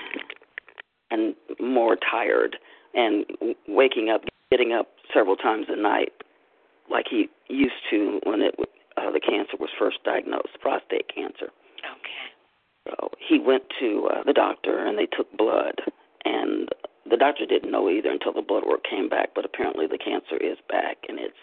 and 1.12 1.36
more 1.60 1.96
tired, 1.96 2.58
and 2.94 3.26
waking 3.68 4.10
up, 4.10 4.22
getting 4.52 4.74
up 4.74 4.88
several 5.14 5.36
times 5.36 5.68
a 5.70 5.76
night, 5.76 6.14
like 6.90 7.06
he 7.10 7.30
used 7.50 7.74
to 7.90 8.20
when 8.24 8.42
it 8.42 8.56
uh, 8.98 9.12
the 9.12 9.20
cancer 9.20 9.58
was 9.60 9.70
first 9.78 9.98
diagnosed, 10.04 10.60
prostate 10.62 11.08
cancer. 11.14 11.50
Okay. 11.80 12.24
So 12.88 13.10
he 13.18 13.40
went 13.40 13.64
to 13.80 14.10
uh, 14.14 14.24
the 14.24 14.34
doctor, 14.34 14.86
and 14.86 14.98
they 14.98 15.08
took 15.08 15.36
blood, 15.38 15.82
and 16.26 16.70
the 17.10 17.18
doctor 17.18 17.46
didn't 17.46 17.72
know 17.72 17.90
either 17.90 18.12
until 18.12 18.34
the 18.34 18.42
blood 18.42 18.64
work 18.68 18.84
came 18.90 19.10
back, 19.10 19.30
but 19.34 19.46
apparently 19.46 19.88
the 19.88 19.98
cancer 19.98 20.38
is 20.38 20.58
back, 20.70 20.98
and 21.10 21.20
it's. 21.20 21.38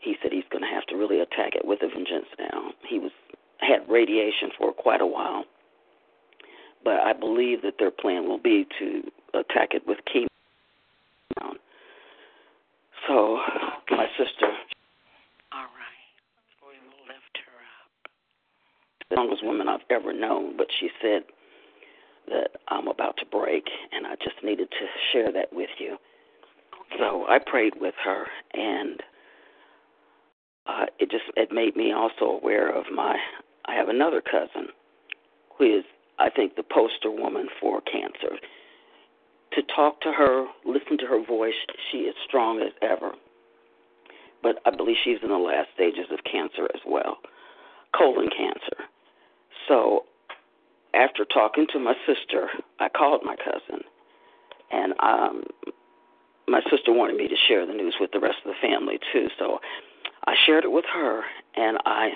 He 0.00 0.16
said 0.22 0.32
he's 0.32 0.44
going 0.50 0.62
to 0.62 0.70
have 0.70 0.86
to 0.86 0.96
really 0.96 1.20
attack 1.20 1.54
it 1.54 1.64
with 1.64 1.82
a 1.82 1.88
vengeance 1.88 2.26
now. 2.38 2.72
He 2.88 2.98
was 2.98 3.12
had 3.58 3.88
radiation 3.88 4.50
for 4.58 4.72
quite 4.72 5.00
a 5.00 5.06
while, 5.06 5.44
but 6.84 7.00
I 7.00 7.12
believe 7.12 7.62
that 7.62 7.74
their 7.78 7.90
plan 7.90 8.28
will 8.28 8.38
be 8.38 8.66
to 8.78 9.02
attack 9.34 9.70
it 9.72 9.86
with 9.86 9.98
chemo. 10.06 10.26
So, 13.08 13.38
my 13.90 14.06
sister. 14.18 14.46
All 15.52 15.62
right, 15.62 16.10
we 16.62 16.74
will 16.88 17.06
lift 17.06 17.38
her 17.46 17.58
up. 17.62 18.10
The 19.08 19.16
longest 19.16 19.44
woman 19.44 19.68
I've 19.68 19.80
ever 19.90 20.12
known, 20.12 20.56
but 20.56 20.66
she 20.78 20.90
said 21.00 21.22
that 22.28 22.50
I'm 22.68 22.88
about 22.88 23.16
to 23.18 23.26
break, 23.26 23.68
and 23.92 24.06
I 24.06 24.16
just 24.16 24.42
needed 24.42 24.70
to 24.70 24.86
share 25.12 25.32
that 25.32 25.52
with 25.52 25.70
you. 25.78 25.96
So 26.98 27.26
I 27.28 27.38
prayed 27.38 27.74
with 27.80 27.94
her, 28.04 28.26
and 28.54 29.00
uh, 30.68 30.86
it 30.98 31.10
just 31.10 31.24
it 31.36 31.52
made 31.52 31.76
me 31.76 31.92
also 31.92 32.24
aware 32.24 32.68
of 32.68 32.84
my. 32.94 33.16
I 33.66 33.74
have 33.74 33.88
another 33.88 34.20
cousin 34.20 34.68
who 35.56 35.78
is, 35.78 35.84
I 36.18 36.30
think, 36.30 36.56
the 36.56 36.62
poster 36.62 37.10
woman 37.10 37.48
for 37.60 37.80
cancer. 37.80 38.36
To 39.52 39.62
talk 39.74 40.00
to 40.02 40.12
her, 40.12 40.46
listen 40.64 40.98
to 40.98 41.06
her 41.06 41.24
voice, 41.24 41.54
she 41.90 41.98
is 41.98 42.14
strong 42.26 42.60
as 42.60 42.72
ever. 42.82 43.12
But 44.42 44.56
I 44.66 44.70
believe 44.70 44.96
she's 45.02 45.18
in 45.22 45.30
the 45.30 45.38
last 45.38 45.68
stages 45.74 46.06
of 46.12 46.18
cancer 46.30 46.68
as 46.74 46.80
well, 46.86 47.18
colon 47.96 48.28
cancer. 48.28 48.84
So 49.66 50.04
after 50.94 51.24
talking 51.24 51.66
to 51.72 51.78
my 51.78 51.94
sister, 52.06 52.48
I 52.78 52.88
called 52.88 53.22
my 53.24 53.36
cousin, 53.36 53.82
and 54.70 54.92
um, 55.00 55.44
my 56.48 56.60
sister 56.70 56.92
wanted 56.92 57.16
me 57.16 57.28
to 57.28 57.36
share 57.48 57.66
the 57.66 57.72
news 57.72 57.96
with 58.00 58.10
the 58.12 58.20
rest 58.20 58.38
of 58.44 58.52
the 58.52 58.68
family 58.68 58.98
too. 59.12 59.28
So 59.38 59.58
I 60.26 60.34
shared 60.44 60.64
it 60.64 60.72
with 60.72 60.84
her, 60.92 61.22
and 61.54 61.78
I 61.84 62.10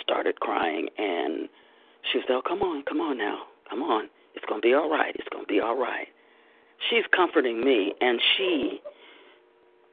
started 0.00 0.40
crying. 0.40 0.88
And 0.98 1.48
she 2.10 2.20
said, 2.20 2.30
"Oh, 2.30 2.42
come 2.42 2.62
on, 2.62 2.82
come 2.82 3.00
on 3.00 3.18
now, 3.18 3.46
come 3.68 3.82
on. 3.82 4.08
It's 4.34 4.44
gonna 4.46 4.60
be 4.60 4.74
all 4.74 4.90
right. 4.90 5.14
It's 5.14 5.28
gonna 5.28 5.46
be 5.46 5.60
all 5.60 5.76
right." 5.76 6.08
She's 6.90 7.06
comforting 7.14 7.64
me, 7.64 7.94
and 8.00 8.20
she 8.36 8.82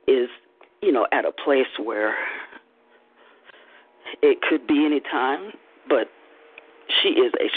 is, 0.08 0.30
you 0.82 0.92
know, 0.92 1.06
at 1.12 1.26
a 1.26 1.32
place 1.32 1.78
where 1.78 2.18
it 4.22 4.42
could 4.42 4.66
be 4.66 4.86
any 4.86 5.00
time, 5.00 5.52
but 5.88 6.10
she 7.02 7.10
is 7.10 7.32
a 7.40 7.50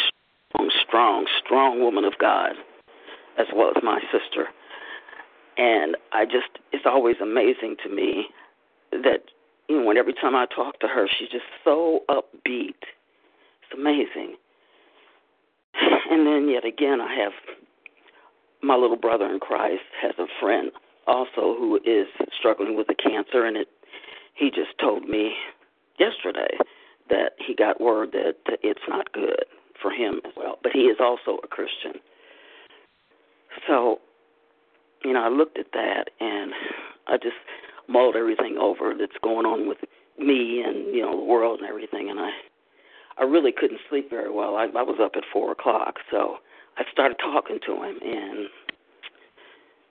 strong, 0.50 0.70
strong, 0.86 1.26
strong 1.42 1.80
woman 1.80 2.04
of 2.04 2.18
God, 2.18 2.52
as 3.38 3.46
well 3.54 3.72
as 3.74 3.82
my 3.82 4.00
sister. 4.12 4.48
And 5.56 5.96
I 6.12 6.24
just, 6.26 6.58
it's 6.72 6.84
always 6.86 7.16
amazing 7.22 7.76
to 7.84 7.88
me 7.88 8.26
that, 8.92 9.22
you 9.72 9.80
know, 9.80 9.86
when 9.86 9.96
every 9.96 10.12
time 10.12 10.36
I 10.36 10.44
talk 10.54 10.80
to 10.80 10.86
her, 10.86 11.08
she's 11.08 11.30
just 11.30 11.46
so 11.64 12.00
upbeat. 12.10 12.76
It's 13.62 13.72
amazing. 13.74 14.36
And 16.10 16.26
then 16.26 16.46
yet 16.46 16.66
again, 16.66 17.00
I 17.00 17.14
have 17.14 17.32
my 18.62 18.76
little 18.76 18.98
brother 18.98 19.24
in 19.32 19.40
Christ 19.40 19.80
has 20.02 20.12
a 20.18 20.26
friend 20.38 20.70
also 21.06 21.56
who 21.56 21.80
is 21.86 22.06
struggling 22.38 22.76
with 22.76 22.88
a 22.90 22.94
cancer, 22.94 23.46
and 23.46 23.56
it. 23.56 23.68
He 24.34 24.50
just 24.50 24.78
told 24.78 25.08
me 25.08 25.32
yesterday 25.98 26.58
that 27.08 27.32
he 27.38 27.54
got 27.54 27.80
word 27.80 28.12
that 28.12 28.34
it's 28.62 28.86
not 28.88 29.10
good 29.12 29.46
for 29.80 29.90
him 29.90 30.20
as 30.26 30.32
well. 30.36 30.58
But 30.62 30.72
he 30.72 30.80
is 30.80 30.98
also 31.00 31.40
a 31.42 31.48
Christian. 31.48 31.94
So, 33.66 34.00
you 35.02 35.14
know, 35.14 35.22
I 35.22 35.28
looked 35.28 35.58
at 35.58 35.72
that 35.72 36.10
and 36.20 36.52
I 37.06 37.16
just 37.16 37.36
mulled 37.92 38.16
everything 38.16 38.56
over 38.58 38.94
that's 38.98 39.16
going 39.22 39.46
on 39.46 39.68
with 39.68 39.78
me 40.18 40.62
and 40.62 40.94
you 40.94 41.02
know 41.02 41.16
the 41.16 41.24
world 41.24 41.60
and 41.60 41.68
everything, 41.68 42.10
and 42.10 42.18
I 42.20 42.30
I 43.18 43.24
really 43.24 43.52
couldn't 43.52 43.80
sleep 43.88 44.08
very 44.10 44.30
well. 44.30 44.56
I, 44.56 44.64
I 44.64 44.82
was 44.82 44.98
up 45.00 45.12
at 45.16 45.24
four 45.32 45.52
o'clock, 45.52 45.96
so 46.10 46.36
I 46.78 46.84
started 46.90 47.18
talking 47.18 47.58
to 47.66 47.74
him, 47.82 47.98
and 48.02 48.48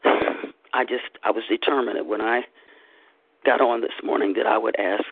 I 0.73 0.83
just 0.83 1.17
I 1.23 1.31
was 1.31 1.43
determined 1.49 1.97
that 1.97 2.07
when 2.07 2.21
I 2.21 2.41
got 3.45 3.61
on 3.61 3.81
this 3.81 3.91
morning 4.03 4.33
that 4.37 4.47
I 4.47 4.57
would 4.57 4.75
ask 4.79 5.05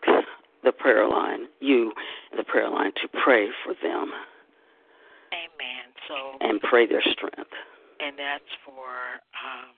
the 0.62 0.72
prayer 0.72 1.08
line, 1.08 1.46
you, 1.60 1.92
the 2.36 2.44
prayer 2.44 2.68
line, 2.68 2.92
to 3.02 3.08
pray 3.08 3.48
for 3.64 3.74
them 3.82 4.12
Amen. 5.30 5.86
So 6.08 6.14
and 6.40 6.60
pray 6.60 6.86
their 6.86 7.02
strength. 7.02 7.54
And 8.00 8.18
that's 8.18 8.50
for 8.66 9.22
um 9.38 9.70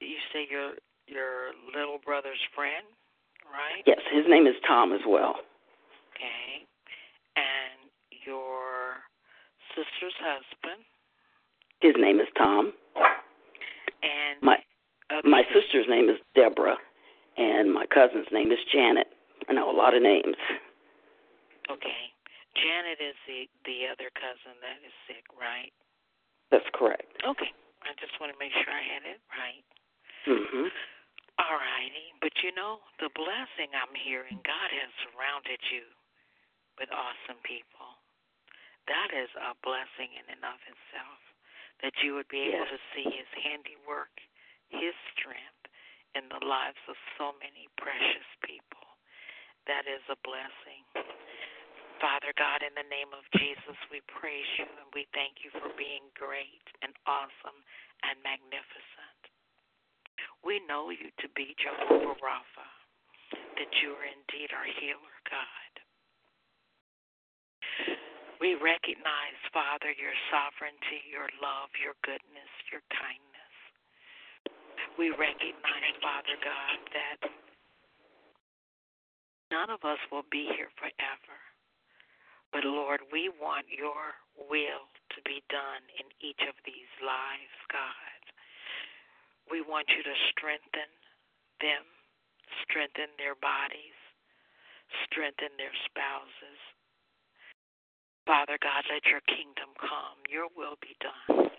you 0.00 0.16
say 0.32 0.48
your 0.48 0.72
your 1.06 1.52
little 1.74 1.98
brother's 2.04 2.40
friend, 2.54 2.86
right? 3.46 3.82
Yes, 3.86 4.00
his 4.12 4.24
name 4.28 4.46
is 4.46 4.54
Tom 4.66 4.92
as 4.92 5.00
well. 5.06 5.36
Okay. 6.14 6.64
And 7.36 7.90
your 8.24 9.02
sister's 9.74 10.16
husband. 10.20 10.84
His 11.80 11.94
name 11.98 12.20
is 12.20 12.28
Tom. 12.38 12.72
And 14.04 14.40
my 14.40 14.56
okay. 15.12 15.28
my 15.28 15.42
sister's 15.52 15.86
name 15.88 16.08
is 16.08 16.16
Deborah, 16.34 16.76
and 17.36 17.72
my 17.72 17.84
cousin's 17.86 18.28
name 18.32 18.52
is 18.52 18.60
Janet. 18.72 19.08
I 19.48 19.52
know 19.52 19.68
a 19.70 19.76
lot 19.76 19.94
of 19.96 20.02
names. 20.02 20.36
Okay. 21.70 22.02
Janet 22.56 23.00
is 23.00 23.16
the 23.26 23.48
the 23.64 23.88
other 23.88 24.08
cousin 24.14 24.56
that 24.60 24.78
is 24.84 24.94
sick, 25.08 25.24
right? 25.34 25.72
That's 26.52 26.68
correct. 26.72 27.08
Okay. 27.24 27.50
I 27.84 27.92
just 28.00 28.16
want 28.20 28.32
to 28.32 28.38
make 28.40 28.52
sure 28.52 28.72
I 28.72 28.84
had 28.84 29.04
it 29.04 29.20
right. 29.32 29.64
Mhm. 30.28 30.68
All 31.38 31.58
righty. 31.58 32.14
But 32.22 32.32
you 32.42 32.54
know, 32.54 32.78
the 33.02 33.10
blessing 33.14 33.74
I'm 33.74 33.94
hearing, 33.94 34.38
God 34.46 34.70
has 34.70 34.90
surrounded 35.02 35.60
you 35.70 35.84
with 36.78 36.90
awesome 36.94 37.40
people. 37.42 37.98
That 38.86 39.10
is 39.16 39.30
a 39.38 39.56
blessing 39.64 40.14
in 40.14 40.26
and 40.30 40.44
of 40.44 40.60
itself. 40.68 41.20
That 41.82 41.96
you 42.04 42.14
would 42.14 42.28
be 42.28 42.52
able 42.52 42.64
Yes. 42.64 42.78
to 42.78 42.80
see 42.94 43.06
his 43.10 43.28
handiwork, 43.42 44.14
his 44.70 44.94
strength 45.12 45.66
in 46.14 46.28
the 46.30 46.42
lives 46.46 46.78
of 46.86 46.96
so 47.18 47.34
many 47.42 47.68
precious 47.76 48.28
people. 48.46 48.86
That 49.66 49.86
is 49.88 50.02
a 50.08 50.16
blessing. 50.22 50.84
Father 52.00 52.32
God, 52.36 52.62
in 52.62 52.74
the 52.76 52.86
name 52.90 53.10
of 53.16 53.24
Jesus, 53.38 53.78
we 53.90 54.00
praise 54.06 54.46
you 54.58 54.66
and 54.66 54.90
we 54.94 55.06
thank 55.14 55.42
you 55.42 55.50
for 55.56 55.72
being 55.78 56.04
great 56.14 56.62
and 56.82 56.92
awesome 57.06 57.58
and 58.04 58.20
magnificent. 58.22 59.13
We 60.44 60.60
know 60.68 60.92
you 60.92 61.08
to 61.24 61.28
be 61.32 61.56
Jehovah 61.56 62.20
Rapha, 62.20 62.68
that 63.32 63.72
you 63.80 63.96
are 63.96 64.04
indeed 64.04 64.52
our 64.52 64.68
healer, 64.76 65.16
God. 65.24 65.72
We 68.44 68.52
recognize, 68.60 69.40
Father, 69.56 69.88
your 69.96 70.12
sovereignty, 70.28 71.00
your 71.08 71.32
love, 71.40 71.72
your 71.80 71.96
goodness, 72.04 72.52
your 72.68 72.84
kindness. 72.92 73.54
We 75.00 75.16
recognize, 75.16 75.96
Father 76.04 76.36
God, 76.44 76.78
that 76.92 77.18
none 79.48 79.70
of 79.72 79.80
us 79.88 79.98
will 80.12 80.28
be 80.28 80.52
here 80.52 80.68
forever. 80.76 81.38
But 82.52 82.68
Lord, 82.68 83.00
we 83.10 83.32
want 83.40 83.66
your 83.72 84.14
will 84.36 84.86
to 85.16 85.18
be 85.24 85.42
done 85.48 85.82
in 85.98 86.06
each 86.20 86.44
of 86.44 86.54
these 86.68 86.92
lives, 87.00 87.58
God. 87.72 88.13
We 89.50 89.60
want 89.60 89.88
you 89.92 90.02
to 90.02 90.16
strengthen 90.32 90.90
them, 91.60 91.84
strengthen 92.64 93.12
their 93.20 93.36
bodies, 93.36 93.98
strengthen 95.08 95.52
their 95.60 95.74
spouses. 95.88 96.60
Father 98.24 98.56
God, 98.60 98.88
let 98.88 99.04
your 99.04 99.20
kingdom 99.28 99.76
come, 99.76 100.16
your 100.32 100.48
will 100.56 100.80
be 100.80 100.96
done. 101.00 101.52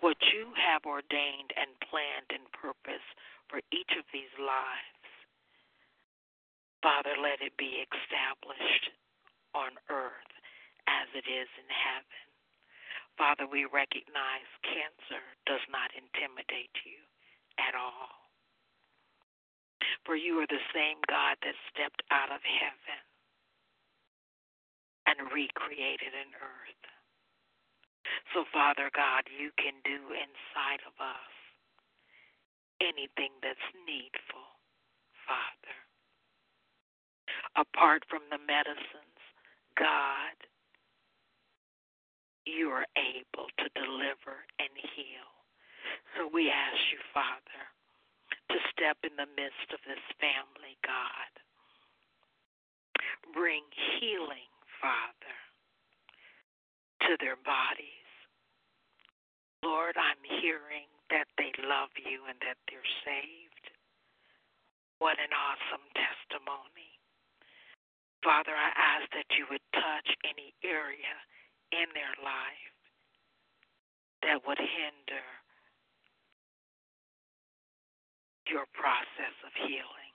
What 0.00 0.18
you 0.30 0.54
have 0.54 0.86
ordained 0.86 1.50
and 1.58 1.74
planned 1.90 2.30
and 2.30 2.46
purpose 2.54 3.02
for 3.50 3.58
each 3.74 3.90
of 3.98 4.06
these 4.14 4.30
lives, 4.38 5.02
Father, 6.82 7.18
let 7.18 7.42
it 7.42 7.54
be 7.58 7.82
established 7.82 8.86
on 9.54 9.74
earth 9.90 10.32
as 10.86 11.06
it 11.14 11.26
is 11.26 11.50
in 11.58 11.68
heaven. 11.70 12.22
Father, 13.18 13.46
we 13.46 13.66
recognize 13.66 14.48
cancer 14.62 15.22
does 15.46 15.62
not 15.70 15.90
intimidate 15.94 16.74
you 16.86 17.02
at 17.58 17.74
all. 17.74 18.12
For 20.04 20.16
you 20.16 20.40
are 20.42 20.50
the 20.50 20.66
same 20.74 20.98
God 21.08 21.38
that 21.42 21.54
stepped 21.70 22.02
out 22.10 22.30
of 22.30 22.42
heaven 22.42 23.02
and 25.06 25.32
recreated 25.32 26.14
an 26.14 26.32
earth. 26.38 26.84
So, 28.34 28.44
Father 28.52 28.90
God, 28.94 29.28
you 29.30 29.50
can 29.58 29.78
do 29.84 30.12
inside 30.14 30.82
of 30.86 30.94
us 30.98 31.34
anything 32.80 33.30
that's 33.42 33.68
needful, 33.86 34.58
Father. 35.26 35.76
Apart 37.54 38.02
from 38.08 38.22
the 38.30 38.40
medicines, 38.42 39.22
God, 39.78 40.36
you 42.46 42.68
are 42.70 42.86
able 42.98 43.46
to 43.58 43.66
deliver 43.78 44.42
and 44.58 44.72
heal. 44.96 45.41
So 46.16 46.28
we 46.28 46.52
ask 46.52 46.80
you, 46.92 47.00
Father, 47.16 47.60
to 48.52 48.56
step 48.76 49.00
in 49.00 49.16
the 49.16 49.28
midst 49.32 49.68
of 49.72 49.80
this 49.88 50.02
family, 50.20 50.76
God. 50.84 51.32
Bring 53.32 53.64
healing, 53.96 54.50
Father, 54.80 55.36
to 57.08 57.16
their 57.16 57.40
bodies. 57.40 58.08
Lord, 59.64 59.96
I'm 59.96 60.20
hearing 60.42 60.90
that 61.08 61.30
they 61.38 61.54
love 61.64 61.94
you 61.96 62.28
and 62.28 62.36
that 62.44 62.60
they're 62.68 62.92
saved. 63.06 63.66
What 64.98 65.16
an 65.16 65.32
awesome 65.32 65.86
testimony. 65.96 66.92
Father, 68.22 68.54
I 68.54 68.70
ask 68.74 69.10
that 69.16 69.26
you 69.34 69.46
would 69.50 69.64
touch 69.74 70.08
any 70.22 70.54
area 70.62 71.16
in 71.72 71.88
their 71.96 72.14
life 72.22 72.74
that 74.22 74.46
would 74.46 74.58
hinder 74.58 75.26
your 78.50 78.66
process 78.74 79.36
of 79.46 79.52
healing. 79.54 80.12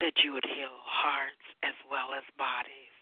That 0.00 0.16
you 0.24 0.32
would 0.36 0.44
heal 0.44 0.76
hearts 0.84 1.46
as 1.64 1.76
well 1.88 2.12
as 2.12 2.24
bodies. 2.36 2.96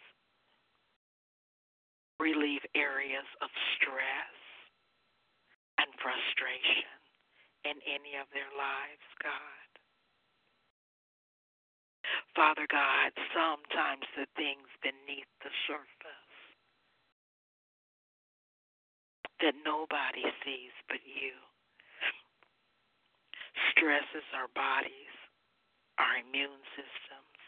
Relieve 2.21 2.63
areas 2.77 3.27
of 3.43 3.51
stress 3.75 4.39
and 5.83 5.91
frustration 5.99 6.95
in 7.67 7.77
any 7.89 8.15
of 8.21 8.31
their 8.31 8.51
lives, 8.55 9.07
God. 9.19 9.69
Father 12.37 12.67
God, 12.71 13.11
sometimes 13.35 14.07
the 14.15 14.27
things 14.37 14.69
beneath 14.83 15.31
the 15.43 15.51
surface 15.67 16.35
that 19.41 19.55
nobody 19.65 20.23
sees 20.45 20.75
but 20.89 21.03
you 21.05 21.35
stresses 23.73 24.27
our 24.35 24.51
bodies, 24.55 25.15
our 25.99 26.23
immune 26.23 26.63
systems. 26.75 27.39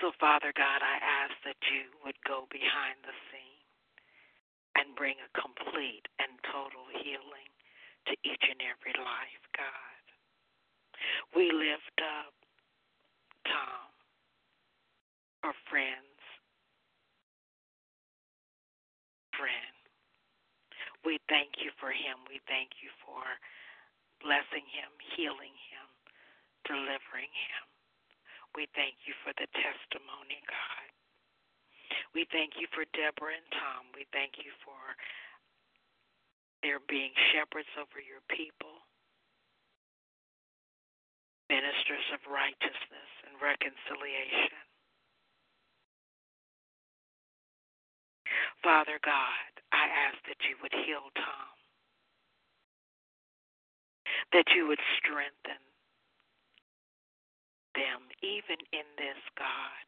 So, 0.00 0.10
Father 0.18 0.50
God, 0.56 0.82
I 0.82 0.98
ask 0.98 1.34
that 1.46 1.60
you 1.70 1.86
would 2.02 2.18
go 2.26 2.50
behind 2.50 2.98
the 3.06 3.14
scene 3.30 3.62
and 4.74 4.96
bring 4.98 5.14
a 5.22 5.30
complete 5.38 6.10
and 6.18 6.32
total 6.50 6.90
healing 6.90 7.50
to 8.10 8.12
each 8.26 8.42
and 8.42 8.58
every 8.66 8.98
life, 8.98 9.44
God. 9.54 10.02
We 11.36 11.52
lift 11.54 11.98
up 12.02 12.34
Tom, 13.46 13.90
our 15.44 15.54
friends, 15.70 16.18
friend. 19.38 19.71
We 21.02 21.18
thank 21.26 21.58
you 21.62 21.74
for 21.82 21.90
him. 21.90 22.22
We 22.30 22.38
thank 22.46 22.78
you 22.82 22.90
for 23.02 23.22
blessing 24.22 24.66
him, 24.70 24.90
healing 25.18 25.54
him, 25.70 25.88
delivering 26.66 27.30
him. 27.30 27.64
We 28.54 28.70
thank 28.76 28.94
you 29.08 29.14
for 29.26 29.34
the 29.34 29.48
testimony, 29.58 30.38
God. 30.46 30.88
We 32.14 32.28
thank 32.30 32.60
you 32.60 32.68
for 32.72 32.84
Deborah 32.92 33.36
and 33.36 33.50
Tom. 33.56 33.88
We 33.96 34.06
thank 34.12 34.36
you 34.38 34.52
for 34.62 34.78
their 36.62 36.78
being 36.86 37.12
shepherds 37.32 37.72
over 37.74 37.98
your 37.98 38.22
people, 38.30 38.84
ministers 41.50 42.06
of 42.14 42.20
righteousness 42.30 43.10
and 43.26 43.34
reconciliation. 43.42 44.62
Father 48.62 49.00
God, 49.02 49.51
I 49.72 49.88
ask 50.08 50.18
that 50.28 50.40
you 50.48 50.56
would 50.62 50.74
heal 50.84 51.08
Tom, 51.16 51.52
that 54.32 54.48
you 54.54 54.68
would 54.68 54.82
strengthen 55.00 55.60
them 57.74 58.00
even 58.22 58.60
in 58.72 58.86
this, 58.96 59.20
God. 59.36 59.86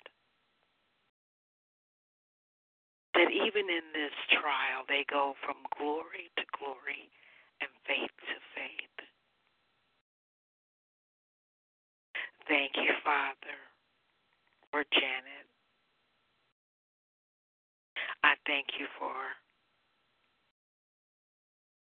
That 3.15 3.31
even 3.31 3.71
in 3.71 3.87
this 3.95 4.15
trial, 4.31 4.85
they 4.89 5.05
go 5.09 5.35
from 5.45 5.57
glory 5.79 6.33
to 6.37 6.45
glory 6.59 7.11
and 7.61 7.71
faith 7.87 8.11
to 8.11 8.37
faith. 8.57 8.99
Thank 12.49 12.73
you, 12.77 12.93
Father, 13.05 13.59
for 14.71 14.85
Janet. 14.93 15.49
I 18.25 18.35
thank 18.47 18.67
you 18.79 18.87
for 18.99 19.15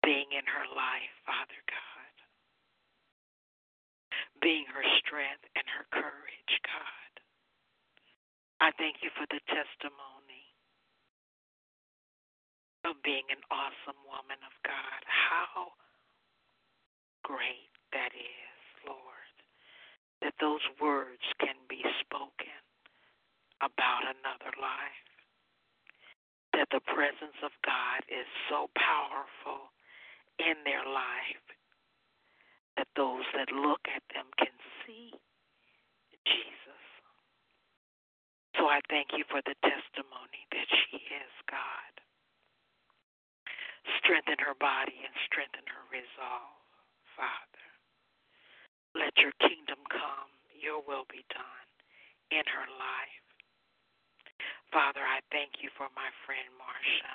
being 0.07 0.31
in 0.31 0.47
her 0.47 0.63
life, 0.71 1.15
Father 1.27 1.59
God. 1.67 2.15
Being 4.39 4.63
her 4.71 4.87
strength 5.03 5.43
and 5.51 5.67
her 5.67 5.83
courage, 5.91 6.53
God. 6.63 7.11
I 8.63 8.71
thank 8.79 9.03
you 9.03 9.11
for 9.19 9.27
the 9.27 9.43
testimony 9.51 10.47
of 12.87 12.95
being 13.03 13.27
an 13.27 13.43
awesome 13.51 13.99
woman 14.07 14.39
of 14.47 14.55
God. 14.63 15.01
How 15.03 15.75
great 17.27 17.67
that 17.91 18.15
is, 18.15 18.63
Lord, 18.87 19.35
that 20.23 20.39
those 20.39 20.63
words 20.79 21.27
can 21.43 21.59
be 21.67 21.83
spoken 21.99 22.63
about 23.59 24.07
another 24.07 24.55
life. 24.55 25.03
That 26.55 26.71
the 26.71 26.81
presence 26.87 27.35
of 27.43 27.51
God 27.67 28.07
is 28.07 28.25
so 28.47 28.71
powerful 28.79 29.75
in 30.39 30.57
their 30.65 30.85
life 30.85 31.45
that 32.77 32.87
those 32.95 33.25
that 33.33 33.49
look 33.51 33.81
at 33.89 34.05
them 34.13 34.29
can 34.37 34.53
see 34.85 35.09
Jesus. 36.25 36.83
So 38.57 38.69
I 38.69 38.81
thank 38.89 39.13
you 39.17 39.25
for 39.29 39.41
the 39.45 39.57
testimony 39.65 40.41
that 40.53 40.69
she 40.69 40.97
is 40.97 41.33
God. 41.49 41.93
Strengthen 44.01 44.37
her 44.45 44.57
body 44.57 44.97
and 45.01 45.15
strengthen 45.25 45.65
her 45.65 45.85
resolve, 45.89 46.61
Father. 47.17 47.67
Let 48.93 49.13
your 49.17 49.33
kingdom 49.41 49.81
come, 49.89 50.31
your 50.53 50.81
will 50.81 51.05
be 51.09 51.25
done 51.29 51.67
in 52.31 52.45
her 52.45 52.67
life. 52.77 53.25
Father, 54.73 55.01
I 55.01 55.23
thank 55.31 55.63
you 55.63 55.69
for 55.77 55.87
my 55.95 56.09
friend 56.27 56.49
Marcia. 56.59 57.13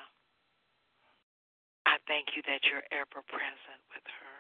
Thank 2.10 2.34
you 2.34 2.42
that 2.50 2.66
you're 2.66 2.86
ever 2.90 3.22
present 3.30 3.82
with 3.94 4.06
her. 4.06 4.38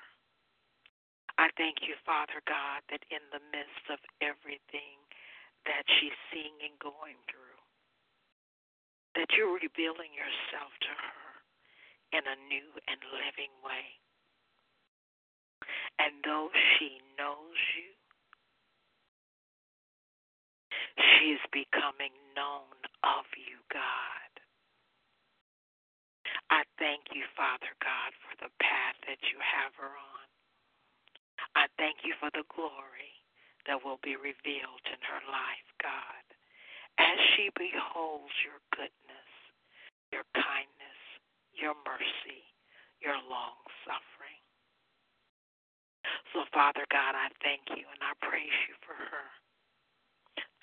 I 1.38 1.48
thank 1.56 1.86
you, 1.86 1.94
Father 2.04 2.42
God, 2.44 2.82
that 2.90 3.06
in 3.08 3.22
the 3.32 3.42
midst 3.54 3.86
of 3.88 3.98
everything 4.20 4.98
that 5.64 5.86
she's 5.98 6.16
seeing 6.30 6.58
and 6.60 6.76
going 6.82 7.18
through, 7.30 7.58
that 9.14 9.30
you're 9.36 9.54
revealing 9.56 10.12
yourself 10.12 10.72
to 10.82 10.92
her 10.92 11.22
in 12.18 12.24
a 12.26 12.36
new 12.50 12.68
and 12.90 13.00
living 13.14 13.54
way. 13.64 13.86
And 15.98 16.20
though 16.24 16.50
she 16.76 16.98
knows 17.16 17.58
you, 17.78 17.92
she 20.98 21.38
is 21.38 21.44
becoming 21.52 22.12
known 22.36 22.76
of 23.04 23.24
you, 23.38 23.62
God. 23.72 24.31
I 26.52 26.68
thank 26.76 27.08
you, 27.16 27.24
Father 27.32 27.72
God, 27.80 28.12
for 28.28 28.36
the 28.44 28.52
path 28.60 28.96
that 29.08 29.24
you 29.32 29.40
have 29.40 29.72
her 29.80 29.96
on. 29.96 30.26
I 31.56 31.64
thank 31.80 32.04
you 32.04 32.12
for 32.20 32.28
the 32.36 32.44
glory 32.52 33.16
that 33.64 33.80
will 33.80 33.96
be 34.04 34.20
revealed 34.20 34.84
in 34.84 35.00
her 35.00 35.24
life, 35.32 35.68
God, 35.80 36.24
as 37.00 37.16
she 37.32 37.48
beholds 37.56 38.36
your 38.44 38.60
goodness, 38.76 39.30
your 40.12 40.28
kindness, 40.36 41.00
your 41.56 41.72
mercy, 41.88 42.44
your 43.00 43.16
long 43.32 43.56
suffering. 43.88 44.44
So, 46.36 46.44
Father 46.52 46.84
God, 46.92 47.16
I 47.16 47.32
thank 47.40 47.64
you 47.72 47.88
and 47.88 48.00
I 48.04 48.12
praise 48.20 48.58
you 48.68 48.76
for 48.84 48.92
her. 48.92 49.28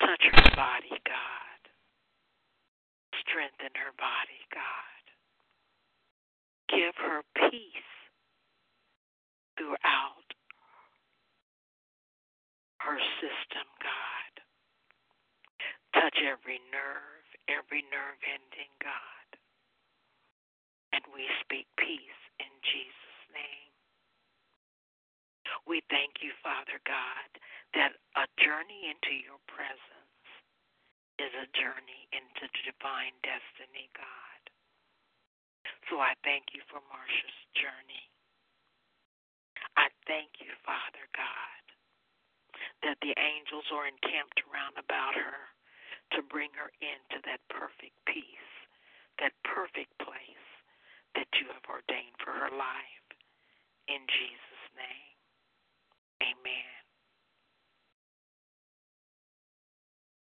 Touch 0.06 0.22
her 0.22 0.50
body, 0.54 0.94
God. 1.02 1.60
Strengthen 3.26 3.74
her 3.74 3.94
body, 3.98 4.40
God. 4.54 4.99
Give 6.70 6.94
her 6.96 7.22
peace 7.50 7.92
throughout 9.58 10.28
her 12.80 12.98
system, 13.20 13.66
God. 13.82 14.32
Touch 15.94 16.18
every 16.22 16.60
nerve, 16.72 17.26
every 17.48 17.82
nerve 17.90 18.20
ending, 18.24 18.72
God. 18.82 19.28
And 20.94 21.04
we 21.14 21.26
speak 21.44 21.66
peace 21.78 22.22
in 22.40 22.52
Jesus' 22.62 23.22
name. 23.34 23.72
We 25.66 25.82
thank 25.90 26.22
you, 26.22 26.32
Father 26.42 26.78
God, 26.86 27.28
that 27.74 27.98
a 28.16 28.26
journey 28.42 28.90
into 28.90 29.14
your 29.18 29.40
presence 29.50 30.26
is 31.18 31.32
a 31.34 31.50
journey 31.58 32.08
into 32.14 32.46
divine 32.64 33.14
destiny, 33.22 33.90
God. 33.96 34.29
So 35.90 35.98
I 35.98 36.14
thank 36.22 36.54
you 36.54 36.62
for 36.70 36.78
Marcia's 36.86 37.40
journey. 37.58 38.06
I 39.74 39.90
thank 40.06 40.38
you, 40.38 40.54
Father 40.62 41.02
God, 41.10 41.62
that 42.86 42.98
the 43.02 43.10
angels 43.18 43.66
are 43.74 43.90
encamped 43.90 44.38
around 44.46 44.78
about 44.78 45.18
her 45.18 45.50
to 46.14 46.22
bring 46.30 46.54
her 46.54 46.70
into 46.78 47.18
that 47.26 47.42
perfect 47.50 47.98
peace, 48.06 48.54
that 49.18 49.34
perfect 49.42 49.90
place 49.98 50.46
that 51.18 51.26
you 51.42 51.50
have 51.50 51.66
ordained 51.66 52.14
for 52.22 52.30
her 52.38 52.54
life. 52.54 53.06
In 53.90 54.06
Jesus' 54.06 54.66
name, 54.78 55.14
amen. 56.22 56.74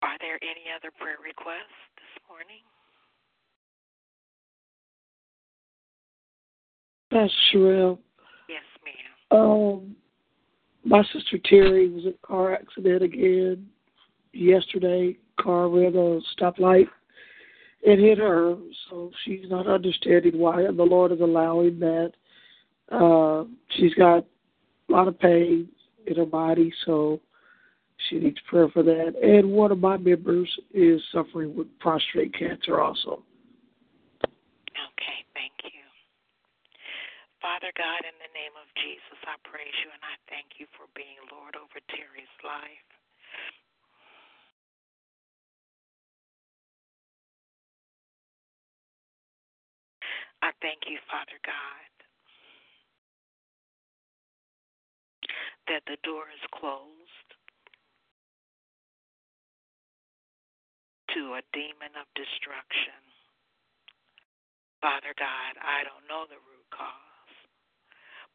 Are 0.02 0.18
there 0.18 0.42
any 0.42 0.74
other 0.74 0.90
prayer 0.98 1.22
requests 1.22 1.86
this 2.02 2.14
morning? 2.26 2.66
Pastor 7.12 7.36
Sherelle. 7.54 8.00
Yes, 8.48 8.64
ma'am. 8.86 9.40
Um, 9.40 9.96
my 10.84 11.04
sister 11.14 11.38
Terry 11.44 11.90
was 11.90 12.06
in 12.06 12.14
a 12.24 12.28
car 12.28 12.54
accident 12.54 13.04
again 13.04 13.68
yesterday. 14.34 15.18
Car 15.40 15.70
ran 15.70 15.96
a 15.96 16.22
stoplight 16.36 16.88
and 17.86 18.00
hit 18.00 18.18
her, 18.18 18.56
so 18.90 19.12
she's 19.24 19.46
not 19.50 19.68
understanding 19.68 20.38
why 20.38 20.64
and 20.64 20.78
the 20.78 20.84
Lord 20.84 21.12
is 21.12 21.22
allowing 21.22 21.80
that. 21.80 22.14
Uh, 22.92 23.46
she's 23.78 23.94
got 23.96 24.26
a 24.90 24.92
lot 24.92 25.08
of 25.08 25.20
pain 25.20 25.68
in 26.08 26.16
her 26.16 26.26
body, 26.26 26.74
so 26.86 27.20
she 28.10 28.20
needs 28.20 28.38
prayer 28.48 28.70
for 28.70 28.84
that. 28.84 29.14
And 29.22 29.52
one 29.52 29.72
of 29.72 29.80
my 29.80 29.98
members 29.98 30.50
is 30.74 31.02
suffering 31.12 31.56
with 31.56 31.68
prostate 31.80 32.38
cancer 32.38 32.82
also. 32.82 33.24
Okay, 34.24 35.26
thank 35.34 35.54
you. 35.64 35.82
Father 37.42 37.74
God, 37.74 38.06
in 38.06 38.14
the 38.22 38.30
name 38.38 38.54
of 38.54 38.70
Jesus, 38.78 39.18
I 39.26 39.34
praise 39.42 39.74
you 39.82 39.90
and 39.90 40.06
I 40.06 40.14
thank 40.30 40.62
you 40.62 40.70
for 40.78 40.86
being 40.94 41.18
Lord 41.34 41.58
over 41.58 41.82
Terry's 41.90 42.38
life. 42.46 42.90
I 50.46 50.54
thank 50.62 50.86
you, 50.86 51.02
Father 51.10 51.38
God, 51.42 51.90
that 55.70 55.82
the 55.90 55.98
door 56.06 56.30
is 56.30 56.46
closed 56.54 57.30
to 61.18 61.38
a 61.38 61.44
demon 61.54 61.94
of 61.98 62.06
destruction. 62.14 63.02
Father 64.82 65.14
God, 65.18 65.58
I 65.62 65.86
don't 65.86 66.06
know 66.10 66.26
the 66.30 66.42
root 66.42 66.70
cause. 66.74 67.11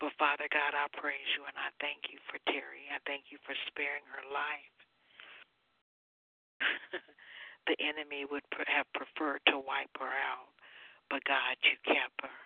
But 0.00 0.12
Father 0.20 0.48
God, 0.52 0.76
I 0.76 0.86
praise 1.00 1.24
you 1.36 1.44
and 1.48 1.56
I 1.56 1.72
thank 1.80 2.12
you 2.12 2.20
for 2.28 2.36
Terry. 2.52 2.84
I 2.92 3.00
thank 3.08 3.32
you 3.32 3.38
for 3.48 3.56
sparing 3.72 4.04
her 4.12 4.24
life. 4.28 4.76
the 7.68 7.76
enemy 7.80 8.24
would 8.28 8.44
have 8.68 8.86
preferred 8.92 9.40
to 9.48 9.56
wipe 9.56 9.92
her 10.00 10.12
out, 10.12 10.52
but 11.08 11.24
God, 11.24 11.56
you 11.64 11.76
kept 11.84 12.20
her. 12.22 12.38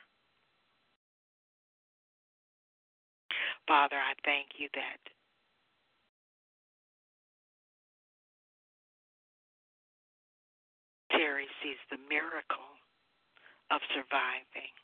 Father, 3.67 3.97
I 3.99 4.15
thank 4.25 4.59
you 4.59 4.69
that 4.75 5.01
Terry 11.11 11.47
sees 11.63 11.79
the 11.91 11.99
miracle 12.09 12.79
of 13.71 13.81
surviving. 13.95 14.75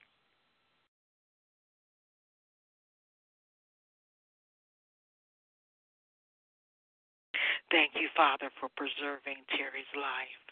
Thank 7.71 7.99
you, 7.99 8.09
Father, 8.15 8.51
for 8.61 8.71
preserving 8.79 9.43
Terry's 9.51 9.91
life, 9.99 10.45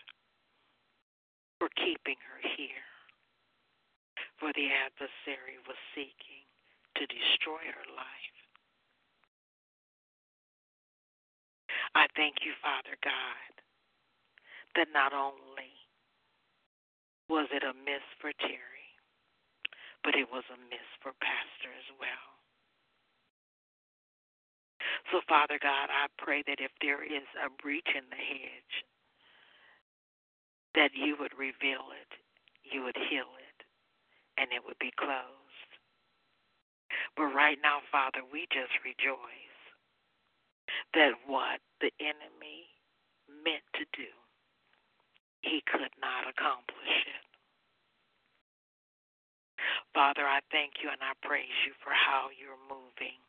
for 1.62 1.70
keeping 1.78 2.18
her 2.18 2.40
here, 2.58 2.88
for 4.38 4.50
the 4.52 4.66
adversary 4.66 5.62
was 5.62 5.78
seeking 5.94 6.42
to 6.98 7.06
destroy 7.06 7.62
her 7.70 7.88
life. 7.94 8.38
I 11.94 12.06
thank 12.18 12.42
you, 12.42 12.52
Father 12.58 12.98
God, 13.02 13.52
that 14.74 14.90
not 14.90 15.14
only 15.14 15.70
was 17.30 17.46
it 17.54 17.62
a 17.62 17.72
miss 17.86 18.02
for 18.20 18.34
Terry, 18.42 18.90
but 20.02 20.18
it 20.18 20.26
was 20.30 20.44
a 20.50 20.58
miss 20.68 20.86
for 21.00 21.14
Pastor 21.22 21.70
as 21.78 21.88
well. 22.02 22.33
So, 25.12 25.20
Father 25.28 25.58
God, 25.60 25.88
I 25.90 26.06
pray 26.18 26.42
that 26.46 26.60
if 26.60 26.70
there 26.80 27.02
is 27.04 27.26
a 27.40 27.50
breach 27.62 27.88
in 27.94 28.04
the 28.10 28.16
hedge, 28.16 28.74
that 30.74 30.90
you 30.94 31.16
would 31.18 31.32
reveal 31.38 31.94
it, 31.94 32.10
you 32.64 32.82
would 32.82 32.96
heal 33.08 33.30
it, 33.38 33.58
and 34.38 34.50
it 34.52 34.62
would 34.64 34.78
be 34.80 34.92
closed. 34.98 35.70
But 37.16 37.30
right 37.34 37.58
now, 37.62 37.78
Father, 37.92 38.20
we 38.26 38.46
just 38.50 38.74
rejoice 38.84 39.58
that 40.94 41.14
what 41.26 41.60
the 41.80 41.90
enemy 42.00 42.66
meant 43.28 43.64
to 43.78 43.84
do, 43.94 44.10
he 45.42 45.62
could 45.66 45.92
not 46.00 46.26
accomplish 46.26 46.96
it. 47.06 47.24
Father, 49.94 50.26
I 50.26 50.40
thank 50.50 50.82
you 50.82 50.90
and 50.90 51.00
I 51.00 51.14
praise 51.22 51.54
you 51.66 51.72
for 51.82 51.94
how 51.94 52.28
you're 52.34 52.60
moving 52.68 53.22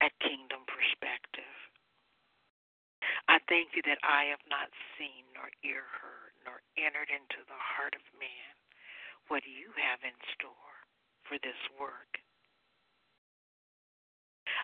at 0.00 0.14
Kingdom 0.22 0.64
Perspective. 0.68 1.56
I 3.28 3.38
thank 3.50 3.76
you 3.76 3.82
that 3.84 4.00
I 4.02 4.30
have 4.32 4.42
not 4.48 4.72
seen 4.96 5.26
nor 5.34 5.50
ear 5.62 5.84
heard 6.00 6.32
nor 6.46 6.64
entered 6.80 7.12
into 7.12 7.44
the 7.44 7.60
heart 7.60 7.92
of 7.92 8.04
man 8.16 8.54
what 9.28 9.44
you 9.44 9.68
have 9.76 10.00
in 10.00 10.16
store 10.32 10.74
for 11.28 11.36
this 11.44 11.58
work. 11.76 12.16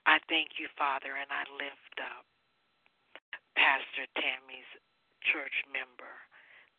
I 0.08 0.20
thank 0.28 0.56
you, 0.56 0.68
Father, 0.76 1.12
and 1.16 1.28
I 1.28 1.44
lift 1.60 1.96
up 2.00 2.24
Pastor 3.56 4.08
Tammy's 4.16 4.70
church 5.28 5.64
member 5.68 6.14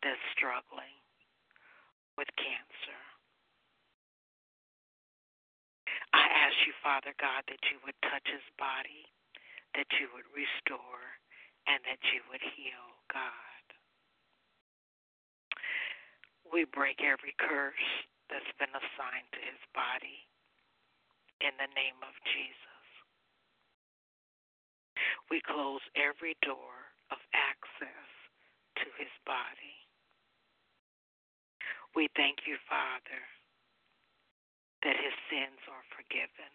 that's 0.02 0.22
struggling 0.34 0.98
with 2.18 2.28
cancer. 2.38 3.05
I 6.16 6.24
ask 6.48 6.56
you, 6.64 6.72
Father 6.80 7.12
God, 7.20 7.44
that 7.52 7.60
you 7.68 7.76
would 7.84 7.98
touch 8.08 8.24
his 8.24 8.48
body, 8.56 9.04
that 9.76 9.88
you 10.00 10.08
would 10.16 10.24
restore, 10.32 11.04
and 11.68 11.76
that 11.84 12.00
you 12.16 12.24
would 12.32 12.40
heal, 12.56 12.88
God. 13.12 13.64
We 16.48 16.64
break 16.64 17.04
every 17.04 17.36
curse 17.36 17.88
that's 18.32 18.48
been 18.56 18.72
assigned 18.72 19.28
to 19.36 19.40
his 19.44 19.60
body 19.76 20.24
in 21.44 21.52
the 21.60 21.68
name 21.76 22.00
of 22.00 22.16
Jesus. 22.32 22.56
We 25.28 25.44
close 25.44 25.84
every 25.98 26.38
door 26.40 26.94
of 27.12 27.20
access 27.36 28.10
to 28.80 28.86
his 28.96 29.12
body. 29.28 29.76
We 31.94 32.08
thank 32.16 32.46
you, 32.48 32.56
Father, 32.70 33.20
that 34.86 34.94
his 35.02 35.18
sins 35.26 35.58
are 35.66 35.82
forgiven, 35.90 36.52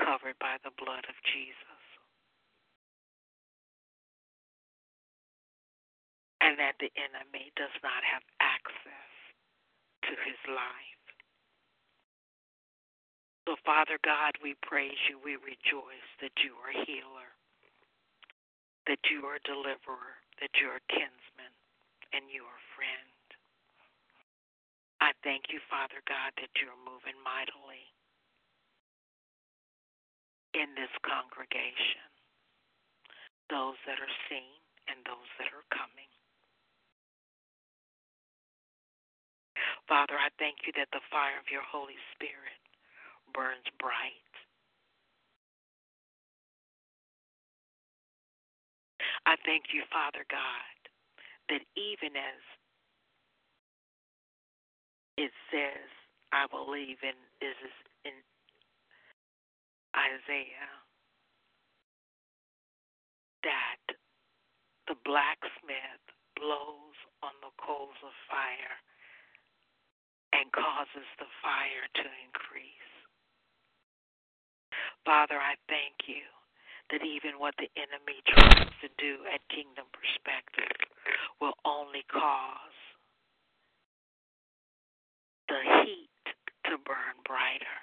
covered 0.00 0.40
by 0.40 0.56
the 0.64 0.72
blood 0.80 1.04
of 1.04 1.16
Jesus. 1.28 1.84
And 6.40 6.56
that 6.56 6.80
the 6.80 6.88
enemy 6.96 7.52
does 7.52 7.72
not 7.84 8.00
have 8.00 8.24
access 8.40 9.12
to 10.08 10.12
his 10.24 10.40
life. 10.48 11.04
So, 13.44 13.60
Father 13.60 14.00
God, 14.00 14.32
we 14.40 14.56
praise 14.64 14.96
you. 15.08 15.20
We 15.20 15.36
rejoice 15.36 16.08
that 16.24 16.32
you 16.40 16.56
are 16.64 16.72
healer, 16.72 17.28
that 18.88 19.04
you 19.12 19.28
are 19.28 19.40
deliverer, 19.44 20.16
that 20.40 20.52
you 20.56 20.72
are 20.72 20.80
kinsman, 20.88 21.52
and 22.16 22.24
you 22.32 22.44
are 22.48 22.62
friend. 22.72 23.13
Thank 25.24 25.48
you, 25.48 25.56
Father 25.72 26.04
God, 26.04 26.36
that 26.36 26.52
you're 26.60 26.76
moving 26.84 27.16
mightily 27.24 27.88
in 30.52 30.76
this 30.76 30.92
congregation, 31.00 32.04
those 33.48 33.80
that 33.88 33.96
are 33.96 34.16
seen 34.28 34.60
and 34.92 35.00
those 35.08 35.30
that 35.40 35.48
are 35.56 35.64
coming. 35.72 36.12
Father, 39.88 40.20
I 40.20 40.28
thank 40.36 40.68
you 40.68 40.76
that 40.76 40.92
the 40.92 41.00
fire 41.08 41.40
of 41.40 41.48
your 41.48 41.64
Holy 41.64 41.96
Spirit 42.12 42.60
burns 43.32 43.68
bright. 43.80 44.28
I 49.24 49.40
thank 49.48 49.72
you, 49.72 49.88
Father 49.88 50.28
God, 50.28 50.76
that 51.48 51.64
even 51.80 52.12
as 52.12 52.40
it 55.16 55.32
says, 55.50 55.88
I 56.32 56.46
believe 56.50 56.98
in 57.02 57.14
this 57.40 57.54
is 57.62 57.76
in 58.04 58.16
Isaiah 59.94 60.72
that 63.46 63.84
the 64.88 64.98
blacksmith 65.06 66.04
blows 66.34 66.98
on 67.22 67.32
the 67.40 67.54
coals 67.62 67.96
of 68.02 68.12
fire 68.26 68.76
and 70.34 70.50
causes 70.50 71.06
the 71.22 71.30
fire 71.38 71.86
to 71.94 72.06
increase. 72.26 72.90
Father, 75.06 75.38
I 75.38 75.54
thank 75.70 76.10
you 76.10 76.26
that 76.90 77.06
even 77.06 77.38
what 77.38 77.54
the 77.56 77.70
enemy 77.78 78.18
tries 78.26 78.72
to 78.82 78.88
do 78.98 79.22
at 79.30 79.40
Kingdom 79.48 79.86
Perspective 79.94 80.74
will 81.40 81.54
only 81.64 82.02
cause 82.10 82.73
the 85.48 85.60
heat 85.84 86.24
to 86.66 86.78
burn 86.84 87.16
brighter. 87.26 87.78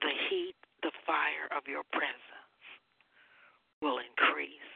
The 0.00 0.14
heat, 0.30 0.54
the 0.82 0.92
fire 1.06 1.50
of 1.56 1.66
your 1.66 1.82
presence 1.90 2.62
will 3.82 3.98
increase. 3.98 4.70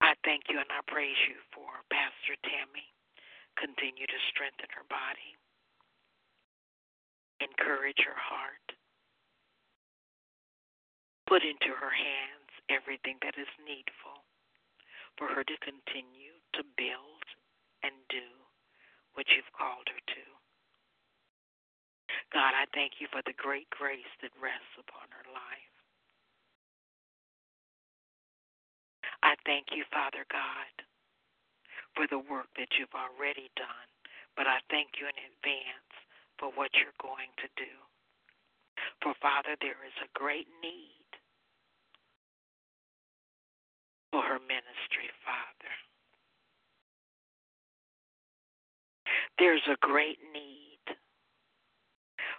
I 0.00 0.14
thank 0.22 0.44
you 0.48 0.58
and 0.58 0.68
I 0.70 0.84
praise 0.86 1.18
you 1.26 1.40
for 1.50 1.82
Pastor 1.90 2.36
Tammy. 2.44 2.86
Continue 3.58 4.06
to 4.06 4.20
strengthen 4.34 4.66
her 4.74 4.82
body, 4.90 5.30
encourage 7.38 8.02
her 8.02 8.18
heart, 8.18 8.66
put 11.30 11.46
into 11.46 11.70
her 11.70 11.94
hands 11.94 12.33
everything 12.70 13.20
that 13.22 13.36
is 13.36 13.50
needful 13.60 14.24
for 15.16 15.28
her 15.30 15.44
to 15.44 15.64
continue 15.64 16.36
to 16.58 16.62
build 16.76 17.24
and 17.82 17.94
do 18.10 18.26
what 19.14 19.28
you've 19.30 19.52
called 19.54 19.86
her 19.86 20.02
to. 20.16 20.24
God, 22.32 22.54
I 22.56 22.66
thank 22.74 22.98
you 22.98 23.06
for 23.12 23.22
the 23.22 23.36
great 23.38 23.70
grace 23.70 24.10
that 24.22 24.34
rests 24.42 24.74
upon 24.78 25.06
her 25.14 25.28
life. 25.30 25.74
I 29.22 29.38
thank 29.46 29.72
you, 29.72 29.86
Father 29.88 30.26
God, 30.28 30.74
for 31.96 32.04
the 32.10 32.20
work 32.20 32.50
that 32.58 32.74
you've 32.76 32.92
already 32.92 33.48
done, 33.56 33.88
but 34.36 34.50
I 34.50 34.60
thank 34.68 34.98
you 35.00 35.06
in 35.06 35.16
advance 35.16 35.92
for 36.36 36.50
what 36.52 36.74
you're 36.76 36.96
going 37.00 37.32
to 37.40 37.48
do. 37.56 37.72
For, 39.00 39.14
Father, 39.22 39.56
there 39.62 39.80
is 39.86 39.96
a 40.02 40.12
great 40.18 40.50
need 40.60 41.03
for 44.14 44.22
her 44.22 44.38
ministry, 44.46 45.10
Father. 45.26 45.74
There's 49.42 49.66
a 49.66 49.74
great 49.82 50.22
need 50.30 50.86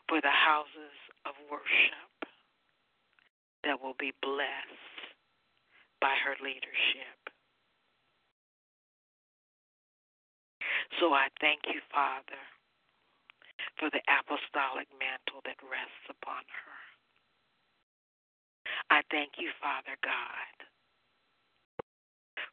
for 0.07 0.23
the 0.23 0.31
houses 0.31 0.95
of 1.27 1.35
worship 1.51 2.31
that 3.67 3.75
will 3.83 3.99
be 3.99 4.15
blessed 4.23 5.03
by 5.99 6.15
her 6.23 6.39
leadership. 6.39 7.19
So 11.03 11.11
I 11.11 11.28
thank 11.43 11.67
you, 11.67 11.84
Father, 11.91 12.39
for 13.76 13.91
the 13.91 13.99
apostolic 14.07 14.88
mantle 14.95 15.43
that 15.43 15.59
rests 15.59 16.07
upon 16.07 16.39
her. 16.47 16.80
I 18.95 19.03
thank 19.11 19.36
you, 19.36 19.51
Father 19.59 19.99
God, 19.99 20.55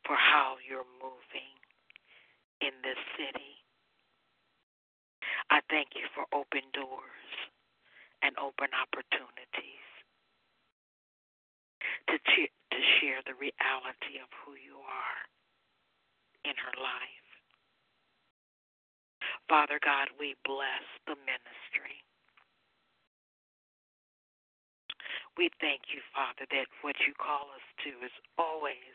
for 0.06 0.16
how 0.16 0.56
you're 0.62 0.88
moving 1.00 1.54
in 2.60 2.74
this 2.82 2.98
city. 3.18 3.62
I 5.50 5.60
thank 5.68 5.94
you 5.94 6.06
for 6.14 6.24
open 6.32 6.62
doors 6.72 7.30
and 8.22 8.36
open 8.38 8.70
opportunities 8.72 9.86
to, 12.08 12.16
to 12.16 12.78
share 13.00 13.20
the 13.26 13.34
reality 13.34 14.22
of 14.22 14.30
who 14.42 14.54
you 14.54 14.78
are 14.78 15.20
in 16.46 16.54
her 16.56 16.76
life. 16.78 17.28
Father 19.48 19.78
God, 19.82 20.08
we 20.18 20.34
bless 20.46 20.86
the 21.06 21.18
ministry. 21.26 21.98
We 25.36 25.50
thank 25.60 25.90
you, 25.90 26.00
Father, 26.12 26.44
that 26.52 26.68
what 26.84 26.96
you 27.08 27.16
call 27.16 27.50
us 27.56 27.66
to 27.84 27.90
is 28.04 28.14
always 28.36 28.94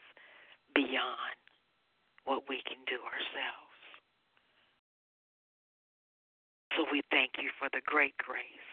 beyond 0.78 1.38
what 2.30 2.46
we 2.46 2.62
can 2.70 2.78
do 2.86 3.02
ourselves. 3.02 3.82
So 6.78 6.86
we 6.94 7.02
thank 7.10 7.42
you 7.42 7.50
for 7.58 7.66
the 7.74 7.82
great 7.82 8.14
grace 8.22 8.70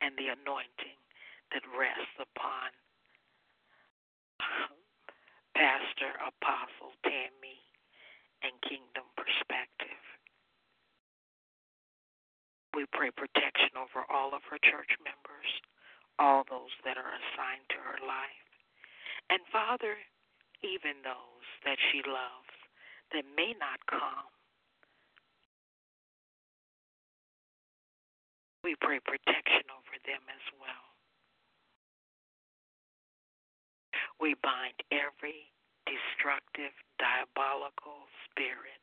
and 0.00 0.16
the 0.16 0.32
anointing 0.32 0.96
that 1.52 1.60
rests 1.76 2.16
upon 2.16 2.72
um, 4.40 4.72
Pastor 5.52 6.16
Apostle 6.24 6.96
Tammy 7.04 7.60
and 8.40 8.56
Kingdom 8.64 9.04
Perspective. 9.12 10.00
We 12.72 12.88
pray 12.96 13.12
protection 13.12 13.76
over 13.76 14.08
all 14.08 14.32
of 14.32 14.40
her 14.48 14.58
church 14.64 14.96
members, 15.04 15.50
all 16.16 16.48
those 16.48 16.72
that 16.88 16.96
are 16.96 17.12
assigned 17.12 17.68
to 17.68 17.78
her 17.84 18.00
life. 18.00 18.48
And 19.28 19.44
Father, 19.52 20.00
even 20.64 21.04
those 21.04 21.48
that 21.68 21.76
she 21.92 22.00
loves 22.08 22.56
that 23.12 23.28
may 23.36 23.52
not 23.60 23.78
come. 23.84 24.32
We 28.64 28.72
pray 28.80 28.96
protection 29.04 29.68
over 29.68 29.94
them 30.08 30.24
as 30.32 30.44
well. 30.56 30.88
We 34.16 34.32
bind 34.40 34.80
every 34.88 35.52
destructive, 35.84 36.72
diabolical 36.96 38.08
spirit 38.24 38.80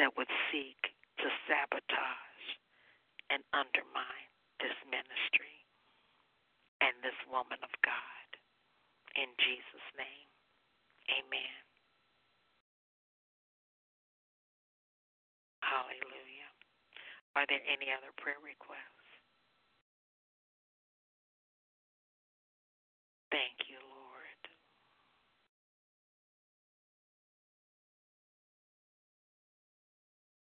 that 0.00 0.16
would 0.16 0.30
seek 0.48 0.96
to 1.20 1.28
sabotage 1.44 2.46
and 3.28 3.44
undermine 3.52 4.32
this 4.56 4.72
ministry 4.88 5.68
and 6.80 6.96
this 7.04 7.16
woman 7.28 7.60
of 7.60 7.72
God. 7.84 8.28
In 9.20 9.28
Jesus' 9.36 9.90
name, 10.00 10.29
amen. 11.10 11.56
Hallelujah. 15.62 16.50
Are 17.36 17.46
there 17.48 17.62
any 17.66 17.90
other 17.94 18.12
prayer 18.18 18.40
requests? 18.42 19.08
Thank 23.30 23.68
you, 23.70 23.78
Lord. 23.82 24.40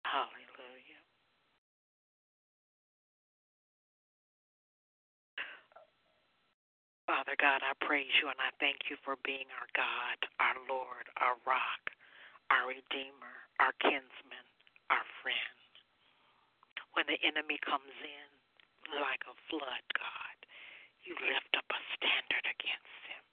Hallelujah. 0.06 1.02
Father 7.04 7.36
God, 7.36 7.60
I 7.60 7.76
praise 7.84 8.08
you 8.20 8.32
and 8.32 8.40
I 8.40 8.48
thank 8.56 8.88
you 8.88 8.96
for 9.04 9.20
being 9.28 9.44
our 9.60 9.68
God, 9.76 10.18
our 10.40 10.56
Lord, 10.64 11.04
our 11.20 11.36
rock, 11.44 11.82
our 12.48 12.72
Redeemer, 12.72 13.36
our 13.60 13.76
kinsman, 13.84 14.46
our 14.88 15.04
friend. 15.20 15.56
When 16.96 17.04
the 17.04 17.20
enemy 17.20 17.60
comes 17.60 17.92
in 18.00 18.28
like 18.96 19.20
a 19.28 19.36
flood, 19.52 19.84
God, 20.00 20.36
you 21.04 21.12
lift 21.28 21.52
up 21.60 21.68
a 21.68 21.80
standard 21.92 22.46
against 22.48 23.00
him. 23.04 23.24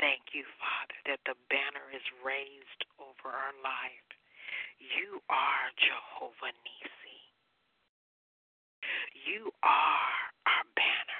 Thank 0.00 0.32
you, 0.32 0.48
Father, 0.56 0.96
that 1.12 1.20
the 1.28 1.36
banner 1.52 1.92
is 1.92 2.04
raised 2.24 2.82
over 2.96 3.36
our 3.36 3.56
life. 3.60 4.08
You 4.80 5.20
are 5.28 5.68
Jehovah 5.76 6.56
Nisi. 6.64 7.20
You 9.28 9.52
are 9.64 10.16
our 10.48 10.64
banner. 10.76 11.15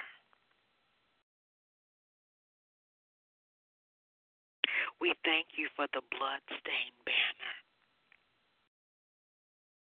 We 4.99 5.13
thank 5.23 5.57
you 5.57 5.69
for 5.75 5.85
the 5.93 6.01
blood-stained 6.09 6.99
banner 7.05 7.55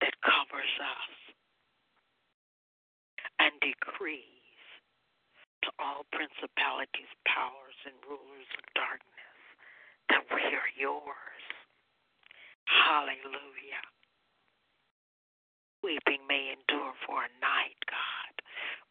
that 0.00 0.14
covers 0.24 0.74
us 0.80 1.14
and 3.38 3.52
decrees 3.60 4.24
to 5.62 5.70
all 5.78 6.06
principalities, 6.10 7.10
powers, 7.28 7.78
and 7.86 7.94
rulers 8.08 8.50
of 8.58 8.64
darkness 8.74 9.38
that 10.08 10.24
we 10.32 10.42
are 10.42 10.72
yours. 10.74 11.44
Hallelujah. 12.66 13.84
Weeping 15.82 16.26
may 16.28 16.54
endure 16.54 16.94
for 17.06 17.26
a 17.26 17.32
night, 17.42 17.78
God, 17.90 18.34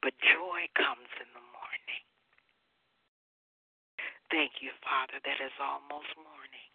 but 0.03 0.13
joy 0.21 0.67
comes 0.75 1.09
in 1.19 1.27
the 1.33 1.39
morning. 1.39 1.60
Thank 4.31 4.63
you, 4.63 4.71
Father, 4.81 5.19
that 5.21 5.39
is 5.43 5.55
almost 5.59 6.09
morning. 6.17 6.69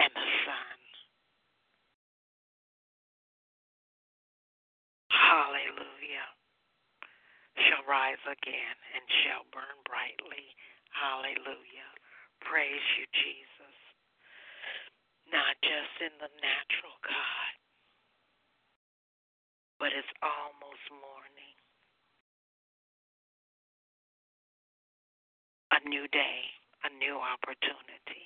And 0.00 0.12
the 0.14 0.28
sun. 0.46 0.78
Hallelujah. 5.10 6.28
Shall 7.58 7.84
rise 7.88 8.22
again 8.28 8.76
and 8.96 9.04
shall 9.24 9.44
burn 9.52 9.78
brightly. 9.88 10.44
Hallelujah. 10.94 11.90
Praise 12.44 12.86
you, 12.98 13.06
Jesus. 13.16 13.76
Not 15.30 15.54
just 15.62 15.94
in 16.02 16.14
the 16.18 16.32
natural, 16.42 16.96
God, 17.06 17.52
but 19.78 19.94
it's 19.94 20.10
almost 20.22 20.84
morning. 20.90 21.29
New 26.00 26.08
day, 26.08 26.40
a 26.84 26.88
new 26.96 27.20
opportunity 27.20 28.24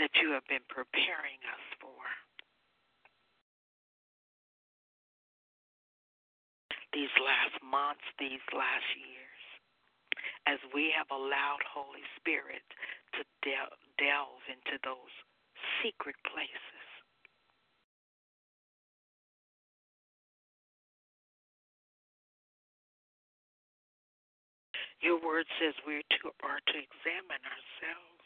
that 0.00 0.08
you 0.16 0.32
have 0.32 0.46
been 0.48 0.64
preparing 0.72 1.36
us 1.44 1.64
for. 1.76 2.00
These 6.96 7.12
last 7.20 7.60
months, 7.60 8.06
these 8.16 8.40
last 8.56 8.88
years, 8.96 9.42
as 10.48 10.56
we 10.72 10.88
have 10.96 11.10
allowed 11.12 11.60
Holy 11.68 12.04
Spirit 12.16 12.64
to 13.12 13.20
del- 13.44 13.76
delve 14.00 14.44
into 14.48 14.80
those 14.88 15.12
secret 15.84 16.16
places. 16.24 16.83
Your 25.04 25.20
word 25.20 25.44
says 25.60 25.76
we 25.84 26.00
to, 26.00 26.32
are 26.48 26.64
to 26.64 26.76
examine 26.80 27.44
ourselves. 27.44 28.24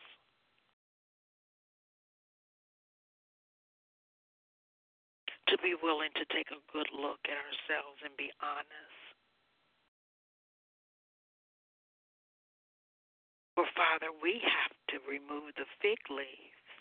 To 5.51 5.59
be 5.59 5.75
willing 5.83 6.15
to 6.15 6.25
take 6.31 6.55
a 6.55 6.63
good 6.71 6.87
look 6.95 7.19
at 7.27 7.35
ourselves 7.35 7.99
and 8.07 8.15
be 8.15 8.31
honest. 8.39 9.03
For 13.59 13.67
Father, 13.75 14.15
we 14.23 14.39
have 14.39 14.75
to 14.95 15.03
remove 15.03 15.59
the 15.59 15.67
fig 15.83 15.99
leaves 16.07 16.79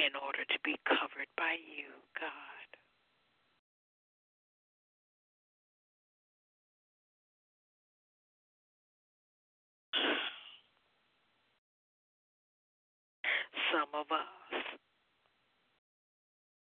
in 0.00 0.16
order 0.16 0.48
to 0.48 0.58
be 0.64 0.80
covered 0.88 1.28
by 1.36 1.60
you, 1.60 1.92
God. 2.16 2.55
Some 13.72 13.88
of 13.94 14.06
us 14.10 14.78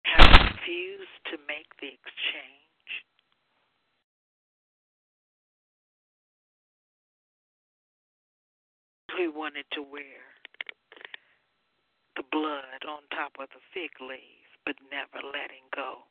have 0.06 0.54
refused 0.54 1.20
to 1.32 1.38
make 1.48 1.68
the 1.80 1.88
exchange. 1.88 2.62
We 9.18 9.28
wanted 9.28 9.66
to 9.74 9.82
wear 9.82 10.22
the 12.16 12.24
blood 12.32 12.86
on 12.88 13.02
top 13.12 13.34
of 13.40 13.50
the 13.50 13.62
fig 13.74 13.92
leaves, 14.02 14.52
but 14.66 14.76
never 14.92 15.26
letting 15.26 15.68
go. 15.76 16.11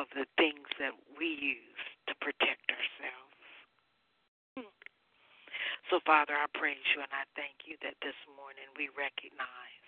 Of 0.00 0.08
the 0.16 0.24
things 0.40 0.64
that 0.80 0.96
we 1.20 1.28
use 1.36 1.84
to 2.08 2.16
protect 2.24 2.64
ourselves. 2.72 3.36
Hmm. 4.56 4.72
So, 5.92 6.00
Father, 6.08 6.32
I 6.32 6.48
praise 6.56 6.80
you 6.96 7.04
and 7.04 7.12
I 7.12 7.28
thank 7.36 7.68
you 7.68 7.76
that 7.84 8.00
this 8.00 8.16
morning 8.32 8.64
we 8.72 8.88
recognize 8.96 9.84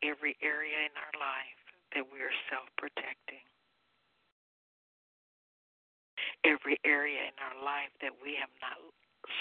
every 0.00 0.40
area 0.40 0.88
in 0.88 0.94
our 0.96 1.14
life 1.20 1.60
that 1.92 2.08
we 2.08 2.24
are 2.24 2.32
self 2.48 2.64
protecting. 2.80 3.44
Every 6.44 6.80
area 6.86 7.28
in 7.28 7.36
our 7.36 7.58
life 7.60 7.92
that 8.00 8.16
we 8.22 8.40
have 8.40 8.52
not 8.64 8.80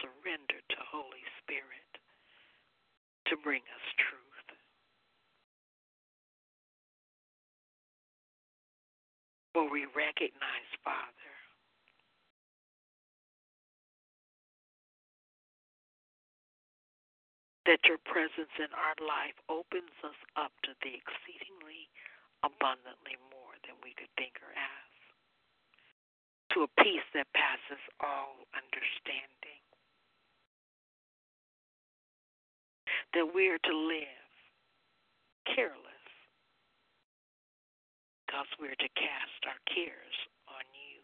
surrendered 0.01 0.65
to 0.75 0.79
Holy 0.91 1.23
Spirit 1.39 1.89
to 3.31 3.37
bring 3.37 3.61
us 3.71 3.85
truth. 3.95 4.24
For 9.55 9.63
we 9.71 9.87
recognize, 9.95 10.71
Father, 10.83 11.31
that 17.65 17.79
your 17.87 17.99
presence 18.05 18.51
in 18.59 18.71
our 18.75 18.97
life 19.01 19.37
opens 19.49 19.95
us 20.03 20.19
up 20.35 20.51
to 20.67 20.75
the 20.83 20.93
exceedingly 20.97 21.87
abundantly 22.43 23.17
more 23.31 23.55
than 23.65 23.75
we 23.83 23.95
could 23.97 24.11
think 24.19 24.37
or 24.43 24.51
ask. 24.55 24.99
to 26.53 26.63
a 26.63 26.83
peace 26.83 27.07
that 27.15 27.27
passes 27.33 27.81
all 28.01 28.45
understanding. 28.53 29.63
That 33.13 33.31
we 33.35 33.49
are 33.49 33.59
to 33.59 33.75
live 33.75 34.29
careless 35.55 35.84
because 38.25 38.49
we're 38.57 38.73
to 38.81 38.91
cast 38.97 39.41
our 39.45 39.61
cares 39.69 40.17
on 40.49 40.65
you. 40.73 40.97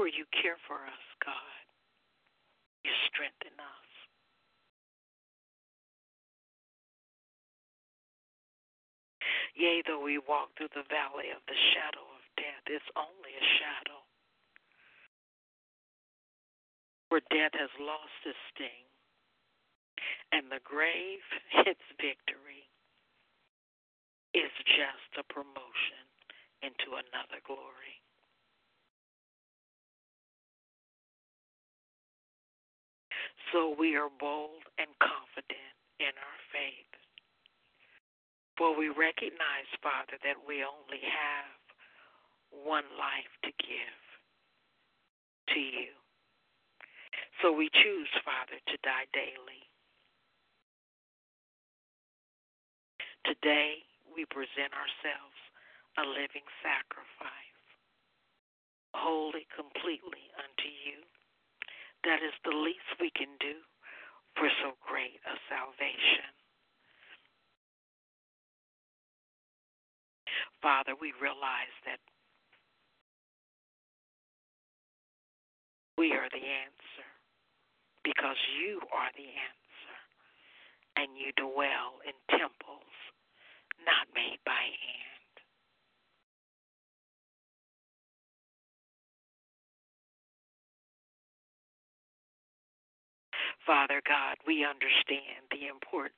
For 0.00 0.08
you 0.08 0.24
care 0.32 0.56
for 0.64 0.80
us, 0.88 1.04
God. 1.20 1.64
You 2.88 2.92
strengthen 3.12 3.52
us. 3.60 3.90
Yea, 9.52 9.84
though 9.84 10.00
we 10.00 10.16
walk 10.16 10.56
through 10.56 10.72
the 10.72 10.88
valley 10.88 11.28
of 11.28 11.44
the 11.44 11.60
shadow 11.76 12.00
of 12.00 12.24
death, 12.40 12.64
it's 12.72 12.88
only 12.96 13.36
a 13.36 13.46
shadow. 13.60 14.00
Where 17.12 17.20
death 17.28 17.52
has 17.60 17.68
lost 17.76 18.16
its 18.24 18.40
sting 18.56 18.88
and 20.32 20.48
the 20.48 20.64
grave, 20.64 21.20
its 21.68 21.84
victory, 22.00 22.71
is 24.34 24.52
just 24.64 25.10
a 25.20 25.24
promotion 25.32 26.04
into 26.62 26.96
another 26.96 27.40
glory. 27.46 28.00
So 33.52 33.76
we 33.78 33.96
are 33.96 34.08
bold 34.08 34.64
and 34.78 34.88
confident 34.96 35.76
in 36.00 36.14
our 36.16 36.40
faith. 36.48 36.88
For 38.56 38.76
we 38.76 38.88
recognize, 38.88 39.68
Father, 39.82 40.16
that 40.24 40.40
we 40.48 40.64
only 40.64 41.02
have 41.04 41.60
one 42.64 42.88
life 42.96 43.32
to 43.44 43.52
give 43.60 44.02
to 45.52 45.60
you. 45.60 45.92
So 47.42 47.52
we 47.52 47.68
choose, 47.72 48.08
Father, 48.24 48.56
to 48.56 48.76
die 48.84 49.08
daily. 49.12 49.68
Today, 53.24 53.82
we 54.14 54.28
present 54.28 54.72
ourselves 54.76 55.40
a 55.98 56.04
living 56.04 56.46
sacrifice, 56.64 57.60
wholly, 58.96 59.44
completely 59.52 60.28
unto 60.36 60.68
you. 60.68 61.04
That 62.04 62.24
is 62.24 62.34
the 62.44 62.56
least 62.56 63.00
we 63.00 63.12
can 63.12 63.36
do 63.40 63.60
for 64.36 64.48
so 64.64 64.76
great 64.80 65.20
a 65.28 65.36
salvation. 65.48 66.32
Father, 70.60 70.94
we 70.94 71.12
realize 71.20 71.74
that 71.84 71.98
we 75.98 76.12
are 76.14 76.30
the 76.30 76.46
answer 76.46 77.08
because 78.04 78.38
you 78.62 78.78
are 78.94 79.10
the 79.18 79.26
answer 79.26 79.96
and 80.96 81.18
you 81.18 81.34
dwell 81.34 81.98
in 82.06 82.14
temples 82.30 82.94
not 83.86 84.06
made 84.14 84.38
by 84.44 84.52
hand. 84.52 85.34
Father 93.66 94.02
God, 94.06 94.36
we 94.46 94.66
understand 94.66 95.46
the 95.50 95.68
importance 95.70 96.12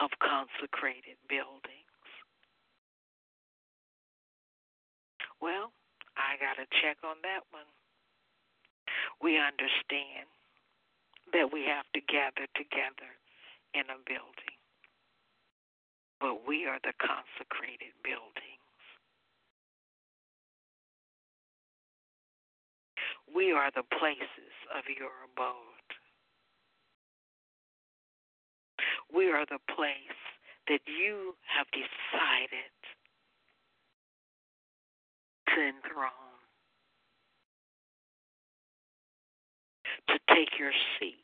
of 0.00 0.10
consecrated 0.18 1.16
buildings. 1.28 1.86
Well, 5.40 5.72
I 6.18 6.34
got 6.42 6.58
to 6.58 6.66
check 6.82 6.98
on 7.04 7.16
that 7.22 7.46
one. 7.52 7.68
We 9.22 9.38
understand 9.38 10.26
that 11.32 11.52
we 11.52 11.64
have 11.66 11.86
to 11.94 12.00
gather 12.00 12.46
together 12.54 13.10
in 13.74 13.82
a 13.90 13.98
building. 14.06 14.56
But 16.20 16.46
we 16.46 16.66
are 16.66 16.78
the 16.82 16.94
consecrated 16.98 17.92
buildings. 18.02 18.62
We 23.34 23.52
are 23.52 23.70
the 23.74 23.84
places 23.98 24.54
of 24.76 24.84
your 24.88 25.12
abode. 25.24 25.90
We 29.12 29.30
are 29.30 29.44
the 29.46 29.60
place 29.74 30.20
that 30.68 30.80
you 30.86 31.34
have 31.46 31.66
decided 31.70 32.74
to 35.48 35.60
enthrone. 35.60 36.25
To 40.08 40.18
take 40.34 40.58
your 40.58 40.72
seat. 40.98 41.14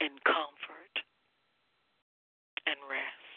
In 0.00 0.14
comfort 0.24 0.94
and 2.66 2.78
rest. 2.88 3.28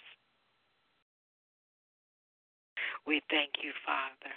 We 3.07 3.21
thank 3.33 3.65
you, 3.65 3.73
Father, 3.81 4.35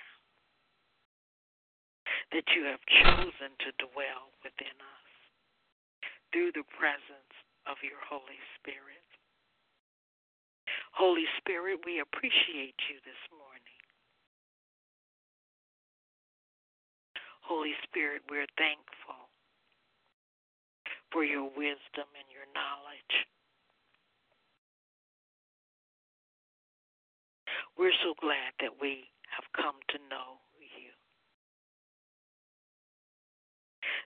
that 2.32 2.48
you 2.56 2.64
have 2.64 2.80
chosen 3.04 3.52
to 3.60 3.70
dwell 3.76 4.32
within 4.42 4.72
us 4.80 5.10
through 6.32 6.52
the 6.56 6.64
presence 6.72 7.36
of 7.68 7.76
your 7.84 8.00
Holy 8.08 8.40
Spirit. 8.56 9.03
Holy 10.94 11.26
Spirit, 11.38 11.80
we 11.84 11.98
appreciate 11.98 12.78
you 12.86 13.02
this 13.02 13.18
morning. 13.34 13.82
Holy 17.42 17.74
Spirit, 17.82 18.22
we're 18.30 18.46
thankful 18.56 19.26
for 21.10 21.24
your 21.24 21.50
wisdom 21.50 22.06
and 22.14 22.30
your 22.30 22.46
knowledge. 22.54 23.14
We're 27.76 27.98
so 28.06 28.14
glad 28.22 28.54
that 28.62 28.78
we 28.80 29.10
have 29.34 29.50
come 29.50 29.82
to 29.90 29.98
know 30.06 30.38
you. 30.62 30.94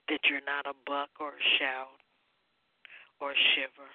That 0.09 0.25
you're 0.25 0.41
not 0.41 0.65
a 0.65 0.73
buck 0.89 1.13
or 1.21 1.37
a 1.37 1.45
shout 1.61 2.01
or 3.21 3.37
a 3.37 3.41
shiver 3.53 3.93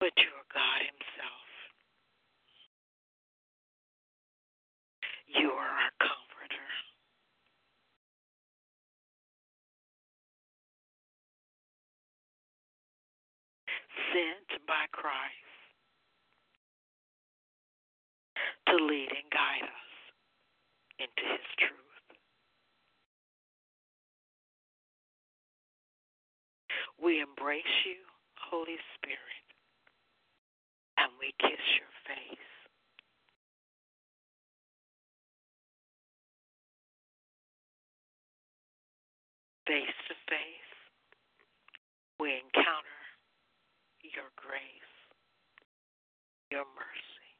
but 0.00 0.12
you 0.16 0.30
are 0.30 0.48
God 0.54 0.80
Himself. 0.86 1.48
You 5.26 5.50
are 5.50 5.74
our 5.74 5.94
comforter. 5.98 6.68
Sent 14.14 14.66
by 14.66 14.86
Christ 14.92 15.34
to 18.68 18.76
lead 18.84 19.10
and 19.10 19.30
guide 19.30 19.66
us 19.66 19.92
into 20.98 21.22
His 21.32 21.46
truth. 21.58 21.78
We 27.02 27.20
embrace 27.20 27.62
you, 27.84 28.00
Holy 28.50 28.78
Spirit 28.96 29.47
we 31.18 31.34
kiss 31.42 31.62
your 31.74 31.92
face. 32.06 32.50
Face 39.66 39.98
to 40.08 40.16
face, 40.32 40.72
we 42.16 42.32
encounter 42.40 43.02
your 44.00 44.32
grace, 44.40 44.94
your 46.48 46.64
mercy, 46.72 47.32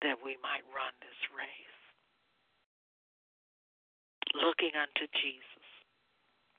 that 0.00 0.16
we 0.24 0.40
might 0.40 0.64
run 0.72 0.96
this 1.04 1.20
race. 1.36 1.80
Looking 4.32 4.72
unto 4.72 5.04
Jesus, 5.20 5.66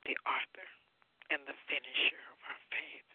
the 0.06 0.14
author 0.30 0.70
and 1.34 1.42
the 1.50 1.58
finisher 1.66 2.22
of 2.30 2.38
our 2.46 2.62
faith 2.70 3.11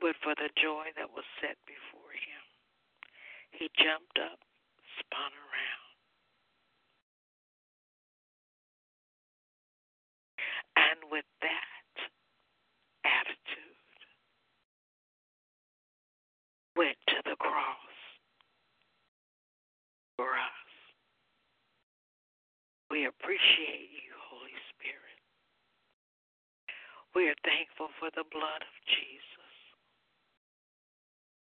but 0.00 0.14
for 0.22 0.34
the 0.36 0.50
joy 0.54 0.90
that 0.96 1.10
was 1.10 1.24
set 1.40 1.56
before 1.66 2.12
him? 2.14 2.42
He 3.50 3.70
jumped 3.78 4.18
up, 4.18 4.38
spun 4.98 5.32
around. 5.34 5.92
And 10.76 10.98
with 11.10 11.26
that 11.42 11.94
attitude, 13.04 13.82
went 16.76 16.96
to 17.08 17.18
the 17.24 17.36
cross 17.36 17.96
for 20.16 20.32
us. 20.32 20.68
We 22.90 23.06
appreciate 23.06 23.92
you, 23.92 24.12
Holy 24.30 24.56
Spirit. 24.72 25.18
We 27.14 27.28
are 27.28 27.36
thankful 27.44 27.88
for 28.00 28.08
the 28.16 28.24
blood 28.32 28.64
of 28.64 28.74
Jesus 28.88 29.11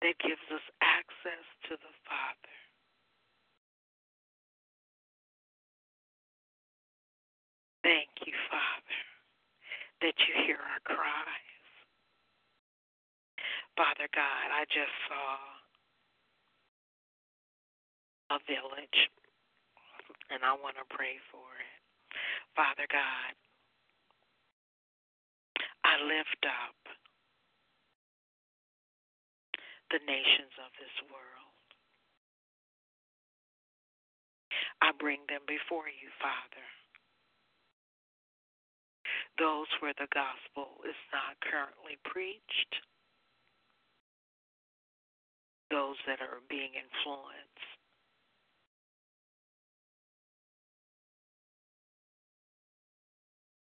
that 0.06 0.22
gives 0.22 0.46
us 0.54 0.62
access 0.86 1.46
to 1.66 1.74
the 1.82 1.94
Father. 2.06 2.54
Thank 7.82 8.14
you, 8.22 8.38
Father, 8.54 9.02
that 10.06 10.14
you 10.30 10.46
hear 10.46 10.62
our 10.62 10.82
cries. 10.86 11.66
Father 13.74 14.06
God, 14.14 14.46
I 14.54 14.70
just 14.70 14.94
saw 15.10 15.42
a 18.38 18.40
village, 18.46 19.10
and 20.30 20.46
I 20.46 20.54
want 20.54 20.78
to 20.78 20.86
pray 20.94 21.18
for 21.34 21.50
it. 21.58 21.82
Father 22.54 22.86
God, 22.94 23.34
I 25.82 25.98
lift 26.06 26.46
up 26.46 26.78
the 29.92 30.02
nations 30.06 30.54
of 30.62 30.72
this 30.80 30.96
world. 31.10 31.68
I 34.82 34.92
bring 34.98 35.24
them 35.30 35.42
before 35.48 35.88
you, 35.88 36.10
Father 36.22 36.66
those 39.38 39.68
where 39.80 39.94
the 40.00 40.08
gospel 40.14 40.80
is 40.88 40.96
not 41.12 41.36
currently 41.44 42.00
preached, 42.08 42.74
those 45.72 46.00
that 46.08 46.22
are 46.22 46.40
being 46.50 46.72
influenced 46.72 47.76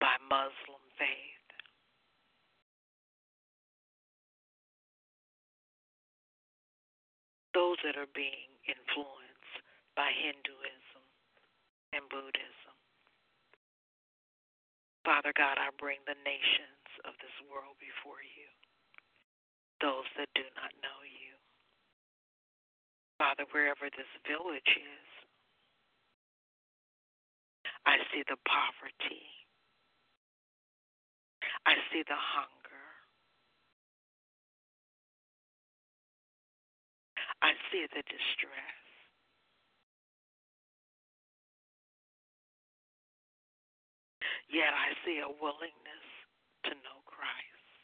by 0.01 0.17
Muslim 0.27 0.83
faith. 0.99 1.30
Those 7.55 7.79
that 7.83 7.99
are 7.99 8.11
being 8.15 8.51
influenced 8.67 9.57
by 9.97 10.11
Hinduism 10.15 11.05
and 11.93 12.07
Buddhism. 12.09 12.77
Father 15.05 15.33
God, 15.35 15.59
I 15.59 15.73
bring 15.81 15.99
the 16.07 16.19
nations 16.23 16.87
of 17.09 17.17
this 17.19 17.35
world 17.49 17.75
before 17.81 18.21
you, 18.21 18.47
those 19.81 20.07
that 20.21 20.29
do 20.37 20.45
not 20.55 20.71
know 20.85 21.01
you. 21.03 21.35
Father, 23.19 23.49
wherever 23.51 23.89
this 23.97 24.09
village 24.29 24.73
is, 24.77 25.09
I 27.87 27.97
see 28.13 28.23
the 28.29 28.37
poverty. 28.45 29.25
I 31.67 31.75
see 31.93 32.05
the 32.07 32.17
hunger. 32.17 32.60
I 37.43 37.53
see 37.73 37.87
the 37.89 38.05
distress. 38.05 38.81
Yet 44.53 44.75
I 44.75 44.93
see 45.07 45.23
a 45.23 45.31
willingness 45.31 46.07
to 46.69 46.71
know 46.85 47.01
Christ. 47.07 47.75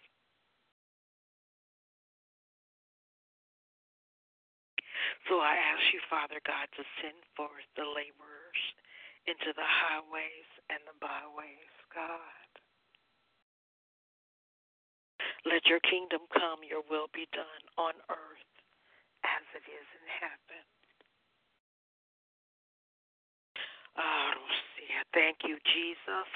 So 5.29 5.41
I 5.41 5.57
ask 5.57 5.83
you, 5.95 6.01
Father 6.11 6.43
God, 6.45 6.69
to 6.77 6.85
send 7.01 7.19
forth 7.35 7.67
the 7.79 7.87
laborers 7.87 8.63
into 9.27 9.55
the 9.57 9.65
highways 9.65 10.51
and 10.71 10.83
the 10.87 10.95
byways, 11.01 11.75
God. 11.95 12.51
Let 15.47 15.67
your 15.67 15.81
kingdom 15.87 16.27
come, 16.35 16.67
your 16.67 16.83
will 16.91 17.07
be 17.15 17.27
done 17.31 17.63
on 17.79 17.95
earth 18.11 18.56
it 19.57 19.65
is 19.65 19.89
in 19.97 20.07
heaven. 20.21 20.63
Ah, 23.97 24.37
thank 25.17 25.49
you, 25.49 25.57
Jesus. 25.65 26.29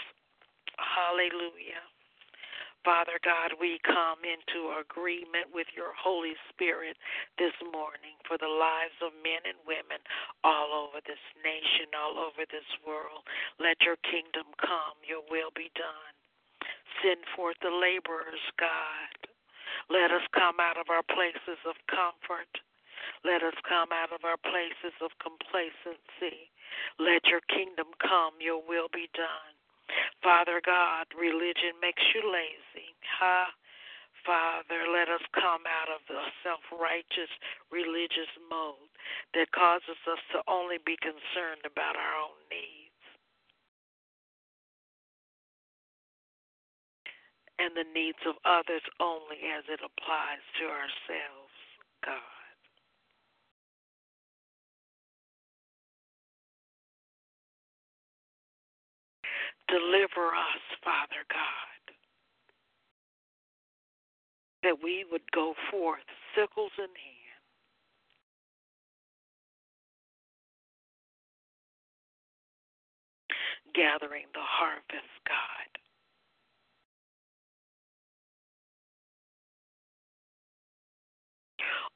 Hallelujah. 0.80 1.84
Father 2.80 3.20
God, 3.20 3.60
we 3.60 3.76
come 3.84 4.24
into 4.24 4.72
agreement 4.80 5.52
with 5.52 5.68
your 5.76 5.92
Holy 5.92 6.32
Spirit 6.48 6.96
this 7.36 7.52
morning 7.60 8.16
for 8.24 8.40
the 8.40 8.48
lives 8.48 8.96
of 9.04 9.12
men 9.20 9.44
and 9.44 9.60
women 9.68 10.00
all 10.40 10.72
over 10.72 11.04
this 11.04 11.20
nation, 11.44 11.92
all 11.92 12.16
over 12.16 12.48
this 12.48 12.64
world. 12.80 13.20
Let 13.60 13.76
your 13.84 14.00
kingdom 14.00 14.48
come, 14.56 14.96
your 15.04 15.20
will 15.28 15.52
be 15.52 15.68
done. 15.76 16.14
Send 17.04 17.20
forth 17.36 17.60
the 17.60 17.68
laborers, 17.68 18.40
God. 18.56 19.28
Let 19.92 20.08
us 20.08 20.24
come 20.32 20.56
out 20.56 20.80
of 20.80 20.88
our 20.88 21.04
places 21.04 21.60
of 21.68 21.76
comfort. 21.84 22.48
Let 23.24 23.42
us 23.42 23.56
come 23.68 23.90
out 23.92 24.12
of 24.12 24.24
our 24.24 24.38
places 24.40 24.94
of 25.02 25.10
complacency. 25.20 26.50
Let 26.98 27.26
your 27.26 27.44
kingdom 27.50 27.92
come, 28.00 28.38
your 28.40 28.62
will 28.62 28.88
be 28.92 29.10
done. 29.12 29.54
Father 30.22 30.62
God, 30.64 31.10
religion 31.18 31.74
makes 31.82 32.02
you 32.14 32.22
lazy. 32.24 32.94
Huh? 33.18 33.50
Father, 34.24 34.86
let 34.86 35.08
us 35.08 35.24
come 35.32 35.64
out 35.64 35.90
of 35.90 36.04
the 36.06 36.20
self 36.44 36.60
righteous 36.70 37.32
religious 37.72 38.30
mode 38.52 38.92
that 39.32 39.50
causes 39.50 39.96
us 40.06 40.22
to 40.36 40.44
only 40.46 40.76
be 40.84 40.96
concerned 41.00 41.64
about 41.64 41.96
our 41.96 42.14
own 42.20 42.38
needs 42.52 42.90
and 47.60 47.76
the 47.76 47.84
needs 47.92 48.20
of 48.24 48.40
others 48.48 48.80
only 49.00 49.36
as 49.52 49.64
it 49.68 49.84
applies 49.84 50.40
to 50.56 50.64
ourselves, 50.64 51.56
God. 52.04 52.39
Deliver 59.70 60.34
us, 60.34 60.64
Father 60.82 61.22
God, 61.30 61.94
that 64.64 64.82
we 64.82 65.04
would 65.12 65.30
go 65.30 65.54
forth, 65.70 66.02
sickles 66.34 66.72
in 66.78 66.90
hand. 66.90 67.42
Gathering 73.74 74.26
the 74.34 74.42
harvest, 74.42 75.14
God. 75.28 75.70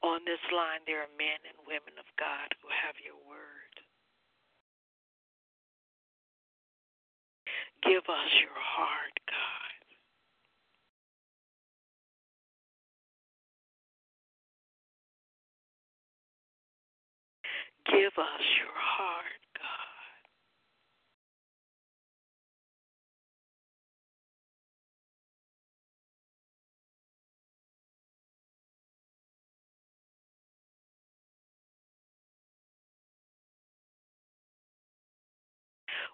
On 0.04 0.20
this 0.24 0.38
line, 0.54 0.80
there 0.86 1.00
are 1.02 1.14
men 1.18 1.40
and 1.48 1.58
women 1.66 1.98
of 1.98 2.06
God 2.20 2.54
who 2.62 2.68
have 2.68 2.94
your 3.02 3.16
word. 3.26 3.63
Give 7.84 7.98
us 7.98 8.32
your 8.40 8.56
heart, 8.56 9.20
God. 9.28 9.84
Give 17.92 18.12
us 18.18 18.44
your 18.58 18.74
heart, 18.74 19.40
God. 19.56 20.24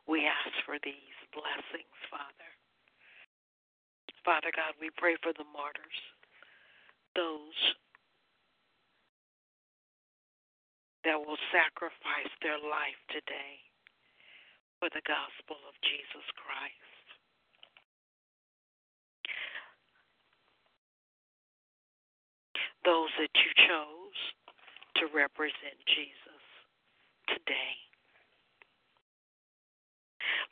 We 0.09 0.27
ask 0.27 0.55
for 0.67 0.77
these 0.85 1.10
blessings, 1.33 1.97
Father. 2.11 2.51
Father 4.25 4.53
God, 4.55 4.77
we 4.81 4.91
pray 4.97 5.17
for 5.23 5.33
the 5.33 5.49
martyrs, 5.49 6.01
those 7.17 7.57
that 11.05 11.17
will 11.17 11.41
sacrifice 11.49 12.33
their 12.45 12.61
life 12.61 13.01
today 13.09 13.57
for 14.79 14.93
the 14.93 15.05
gospel 15.09 15.57
of 15.65 15.75
Jesus 15.81 16.27
Christ. 16.37 17.05
Those 22.85 23.13
that 23.21 23.33
you 23.37 23.51
chose 23.69 24.21
to 25.01 25.05
represent 25.13 25.77
Jesus 25.89 26.45
today. 27.29 27.90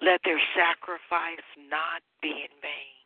Let 0.01 0.21
their 0.25 0.41
sacrifice 0.55 1.45
not 1.69 2.03
be 2.23 2.31
in 2.31 2.55
vain. 2.63 2.99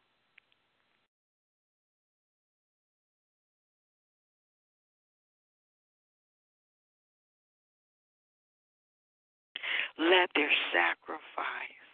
Let 9.99 10.31
their 10.35 10.51
sacrifice 10.73 11.93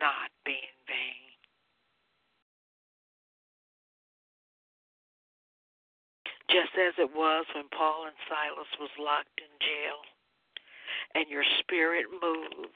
not 0.00 0.30
be 0.44 0.52
in 0.52 0.78
vain. 0.86 1.26
Just 6.50 6.72
as 6.78 6.94
it 6.98 7.10
was 7.14 7.44
when 7.54 7.68
Paul 7.76 8.06
and 8.06 8.16
Silas 8.28 8.70
was 8.78 8.90
locked 8.98 9.40
in 9.40 9.50
jail 9.60 10.00
and 11.14 11.28
your 11.28 11.44
spirit 11.60 12.06
moved 12.10 12.70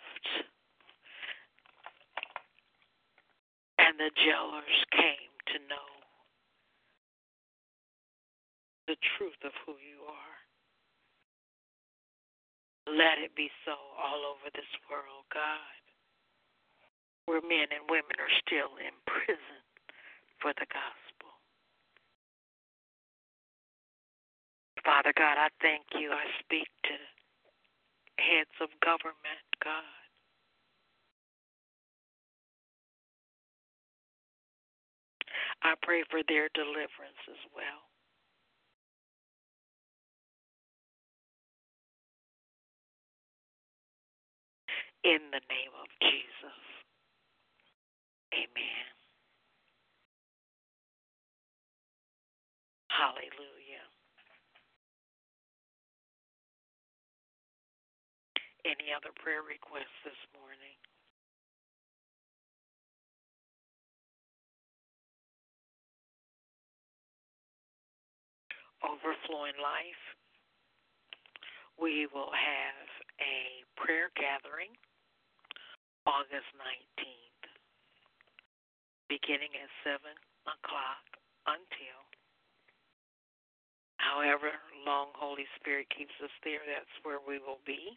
and 3.81 3.97
the 3.97 4.13
jailers 4.13 4.79
came 4.93 5.33
to 5.49 5.57
know 5.73 5.89
the 8.87 8.97
truth 9.17 9.41
of 9.45 9.53
who 9.65 9.73
you 9.81 10.05
are. 10.05 10.39
Let 12.93 13.23
it 13.23 13.33
be 13.37 13.49
so 13.65 13.73
all 13.97 14.27
over 14.29 14.51
this 14.53 14.69
world, 14.91 15.25
God, 15.33 15.81
where 17.25 17.41
men 17.41 17.73
and 17.73 17.89
women 17.89 18.17
are 18.21 18.37
still 18.45 18.77
in 18.77 18.93
prison 19.07 19.63
for 20.43 20.53
the 20.59 20.67
gospel. 20.69 21.31
Father 24.85 25.13
God, 25.17 25.37
I 25.39 25.49
thank 25.61 25.85
you. 25.95 26.11
I 26.11 26.25
speak 26.41 26.69
to 26.89 26.97
heads 28.19 28.57
of 28.61 28.69
government, 28.85 29.45
God. 29.63 30.00
I 35.63 35.75
pray 35.83 36.05
for 36.11 36.21
their 36.29 36.49
deliverance 36.55 37.21
as 37.29 37.43
well. 37.55 37.85
In 45.05 45.21
the 45.33 45.41
name 45.49 45.75
of 45.81 45.89
Jesus. 46.03 46.61
Amen. 48.35 48.87
Hallelujah. 52.91 53.87
Any 58.67 58.91
other 58.97 59.15
prayer 59.23 59.43
requests 59.47 59.95
this 60.05 60.19
morning? 60.35 60.50
Overflowing 68.81 69.57
Life, 69.61 70.05
we 71.77 72.09
will 72.13 72.33
have 72.33 72.89
a 73.21 73.65
prayer 73.77 74.09
gathering 74.17 74.73
August 76.09 76.49
19th, 76.57 77.45
beginning 79.09 79.53
at 79.61 79.69
7 79.85 80.01
o'clock 80.49 81.05
until 81.45 82.01
however 84.01 84.49
long 84.87 85.13
Holy 85.13 85.45
Spirit 85.61 85.87
keeps 85.93 86.17
us 86.25 86.33
there, 86.43 86.65
that's 86.65 86.97
where 87.05 87.21
we 87.21 87.37
will 87.39 87.61
be 87.69 87.93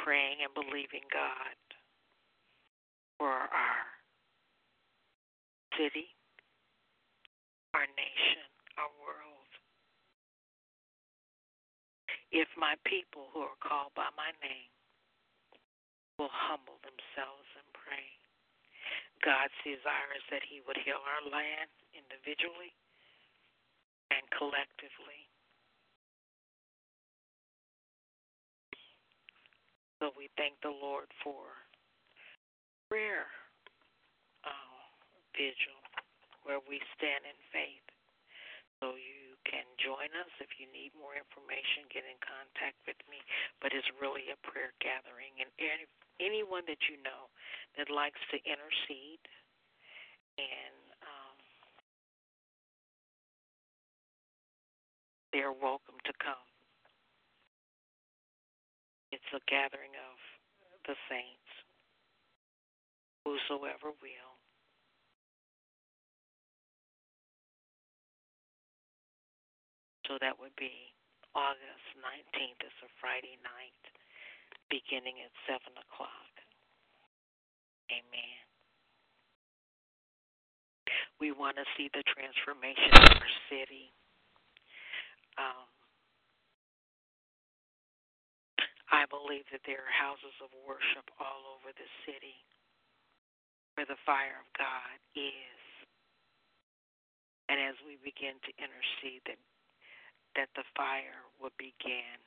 praying 0.00 0.40
and 0.40 0.52
believing 0.56 1.04
God 1.12 1.56
for 3.18 3.28
our 3.28 3.84
city, 5.76 6.08
our 7.76 7.84
nation, 7.84 8.48
our 8.80 8.88
world. 9.04 9.19
If 12.30 12.46
my 12.54 12.78
people 12.86 13.26
who 13.34 13.42
are 13.42 13.58
called 13.58 13.90
by 13.98 14.06
my 14.14 14.30
name 14.38 14.70
will 16.18 16.30
humble 16.30 16.78
themselves 16.86 17.48
and 17.58 17.66
pray, 17.74 18.06
God's 19.20 19.56
desire 19.66 20.14
is 20.14 20.24
that 20.30 20.46
He 20.46 20.62
would 20.62 20.78
heal 20.80 21.02
our 21.02 21.24
land 21.26 21.68
individually 21.90 22.72
and 24.14 24.22
collectively. 24.30 25.26
So 30.00 30.14
we 30.16 30.32
thank 30.40 30.56
the 30.64 30.72
Lord 30.72 31.12
for 31.20 31.44
prayer 32.88 33.28
uh, 34.48 34.80
vigil 35.36 35.76
where 36.48 36.64
we 36.64 36.80
stand 36.96 37.28
in 37.28 37.36
faith. 37.52 37.84
So 38.80 38.96
you 38.96 39.19
can 39.48 39.64
join 39.80 40.10
us 40.20 40.32
if 40.40 40.56
you 40.60 40.68
need 40.70 40.92
more 40.96 41.16
information. 41.16 41.88
Get 41.88 42.04
in 42.04 42.18
contact 42.20 42.80
with 42.84 43.00
me. 43.08 43.20
But 43.60 43.72
it's 43.72 43.88
really 44.00 44.28
a 44.32 44.38
prayer 44.44 44.72
gathering, 44.80 45.36
and 45.40 45.48
any, 45.60 45.86
anyone 46.20 46.64
that 46.68 46.80
you 46.88 47.00
know 47.00 47.28
that 47.78 47.88
likes 47.88 48.20
to 48.34 48.38
intercede 48.44 49.24
and 50.40 50.76
um, 51.04 51.36
they're 55.32 55.52
welcome 55.52 56.00
to 56.08 56.12
come. 56.22 56.48
It's 59.12 59.26
a 59.34 59.42
gathering 59.50 59.92
of 59.98 60.16
the 60.86 60.94
saints, 61.10 61.50
whosoever 63.26 63.92
will. 64.00 64.32
So 70.10 70.18
that 70.18 70.34
would 70.42 70.58
be 70.58 70.90
August 71.38 71.86
19th. 72.02 72.58
It's 72.66 72.82
a 72.82 72.90
Friday 72.98 73.38
night, 73.46 73.78
beginning 74.66 75.22
at 75.22 75.30
7 75.46 75.62
o'clock. 75.78 76.34
Amen. 77.94 78.38
We 81.22 81.30
want 81.30 81.62
to 81.62 81.66
see 81.78 81.86
the 81.94 82.02
transformation 82.10 82.90
of 82.90 83.22
our 83.22 83.34
city. 83.46 83.94
Um, 85.38 85.70
I 88.90 89.06
believe 89.06 89.46
that 89.54 89.62
there 89.62 89.86
are 89.86 89.94
houses 89.94 90.34
of 90.42 90.50
worship 90.66 91.06
all 91.22 91.54
over 91.54 91.70
the 91.70 91.86
city 92.02 92.34
where 93.78 93.86
the 93.86 94.00
fire 94.02 94.42
of 94.42 94.50
God 94.58 94.98
is. 95.14 95.62
And 97.46 97.62
as 97.62 97.78
we 97.86 97.94
begin 98.02 98.34
to 98.42 98.50
intercede, 98.58 99.22
that 99.30 99.38
that 100.36 100.50
the 100.54 100.66
fire 100.76 101.26
would 101.42 101.54
begin 101.58 102.18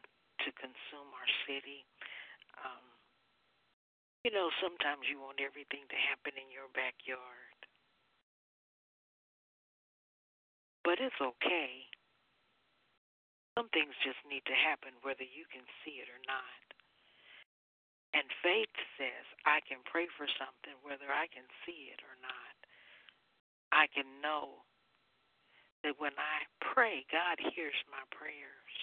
to 0.44 0.50
consume 0.60 1.10
our 1.16 1.30
city. 1.48 1.88
Um, 2.60 2.86
you 4.24 4.32
know, 4.32 4.52
sometimes 4.64 5.08
you 5.08 5.20
want 5.20 5.44
everything 5.44 5.84
to 5.92 6.00
happen 6.00 6.36
in 6.40 6.48
your 6.52 6.72
backyard. 6.72 7.60
But 10.84 11.00
it's 11.00 11.20
okay. 11.20 11.88
Some 13.56 13.70
things 13.72 13.96
just 14.04 14.20
need 14.28 14.44
to 14.50 14.58
happen 14.58 14.98
whether 15.06 15.24
you 15.24 15.48
can 15.48 15.64
see 15.84 16.02
it 16.04 16.10
or 16.12 16.20
not. 16.28 16.64
And 18.14 18.26
faith 18.46 18.74
says, 19.00 19.26
I 19.46 19.64
can 19.66 19.82
pray 19.90 20.06
for 20.18 20.30
something 20.38 20.78
whether 20.86 21.10
I 21.10 21.26
can 21.32 21.46
see 21.66 21.90
it 21.90 22.02
or 22.06 22.16
not. 22.22 22.56
I 23.74 23.90
can 23.90 24.06
know 24.22 24.62
that 25.84 26.00
when 26.00 26.16
I 26.16 26.48
pray, 26.74 27.06
God 27.12 27.38
hears 27.54 27.78
my 27.92 28.02
prayers. 28.16 28.74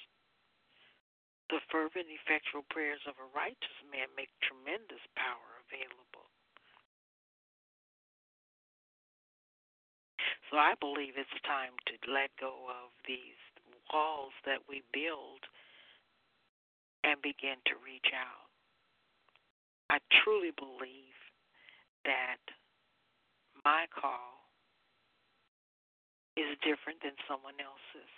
The 1.49 1.59
fervent, 1.73 2.07
effectual 2.07 2.63
prayers 2.71 3.03
of 3.11 3.19
a 3.19 3.33
righteous 3.35 3.79
man 3.91 4.07
make 4.15 4.31
tremendous 4.45 5.03
power 5.19 5.51
available. 5.67 6.31
So 10.51 10.59
I 10.59 10.75
believe 10.79 11.15
it's 11.19 11.41
time 11.47 11.75
to 11.91 11.95
let 12.11 12.31
go 12.39 12.71
of 12.71 12.91
these 13.07 13.39
walls 13.93 14.35
that 14.47 14.63
we 14.69 14.83
build 14.93 15.43
and 17.03 17.19
begin 17.23 17.59
to 17.67 17.75
reach 17.83 18.11
out. 18.15 18.51
I 19.91 19.99
truly 20.23 20.51
believe 20.55 21.19
that 22.05 22.43
my 23.65 23.87
call 23.91 24.39
is 26.41 26.57
different 26.64 27.05
than 27.05 27.16
someone 27.28 27.57
else's. 27.61 28.12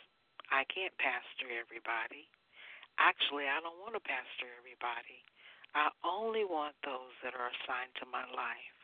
I 0.48 0.62
can't 0.70 0.94
pastor 1.02 1.50
everybody. 1.50 2.30
Actually, 3.00 3.48
I 3.48 3.58
don't 3.58 3.80
want 3.82 3.96
to 3.98 4.04
pastor 4.04 4.48
everybody. 4.60 5.24
I 5.74 5.88
only 6.04 6.44
want 6.44 6.76
those 6.84 7.16
that 7.24 7.32
are 7.32 7.48
assigned 7.48 7.96
to 7.98 8.06
my 8.06 8.24
life. 8.30 8.76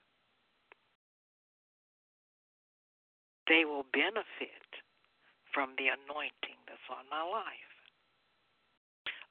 They 3.46 3.64
will 3.64 3.84
benefit 3.92 4.68
from 5.52 5.76
the 5.76 5.92
anointing 5.92 6.60
that's 6.68 6.88
on 6.92 7.08
my 7.08 7.24
life. 7.24 7.72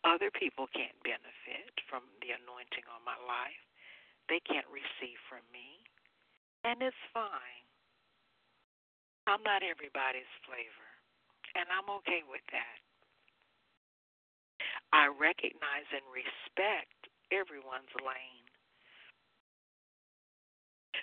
Other 0.05 0.31
people 0.31 0.69
can't 0.71 0.97
benefit 1.03 1.73
from 1.89 2.05
the 2.21 2.31
anointing 2.31 2.85
on 2.89 3.01
my 3.03 3.17
life. 3.25 3.61
They 4.29 4.39
can't 4.45 4.67
receive 4.69 5.19
from 5.27 5.43
me. 5.51 5.83
And 6.63 6.81
it's 6.81 7.03
fine. 7.13 7.66
I'm 9.27 9.43
not 9.43 9.59
everybody's 9.59 10.31
flavor, 10.47 10.89
and 11.59 11.67
I'm 11.67 11.91
okay 11.99 12.23
with 12.23 12.43
that. 12.55 12.79
I 14.95 15.11
recognize 15.11 15.87
and 15.91 16.07
respect 16.07 17.11
everyone's 17.35 17.91
lane. 17.99 18.47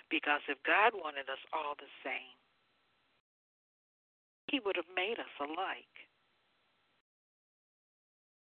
Because 0.09 0.41
if 0.49 0.57
God 0.65 0.97
wanted 0.97 1.29
us 1.29 1.41
all 1.53 1.77
the 1.77 1.89
same, 2.01 2.37
He 4.49 4.57
would 4.61 4.75
have 4.75 4.89
made 4.97 5.21
us 5.21 5.33
alike. 5.37 5.93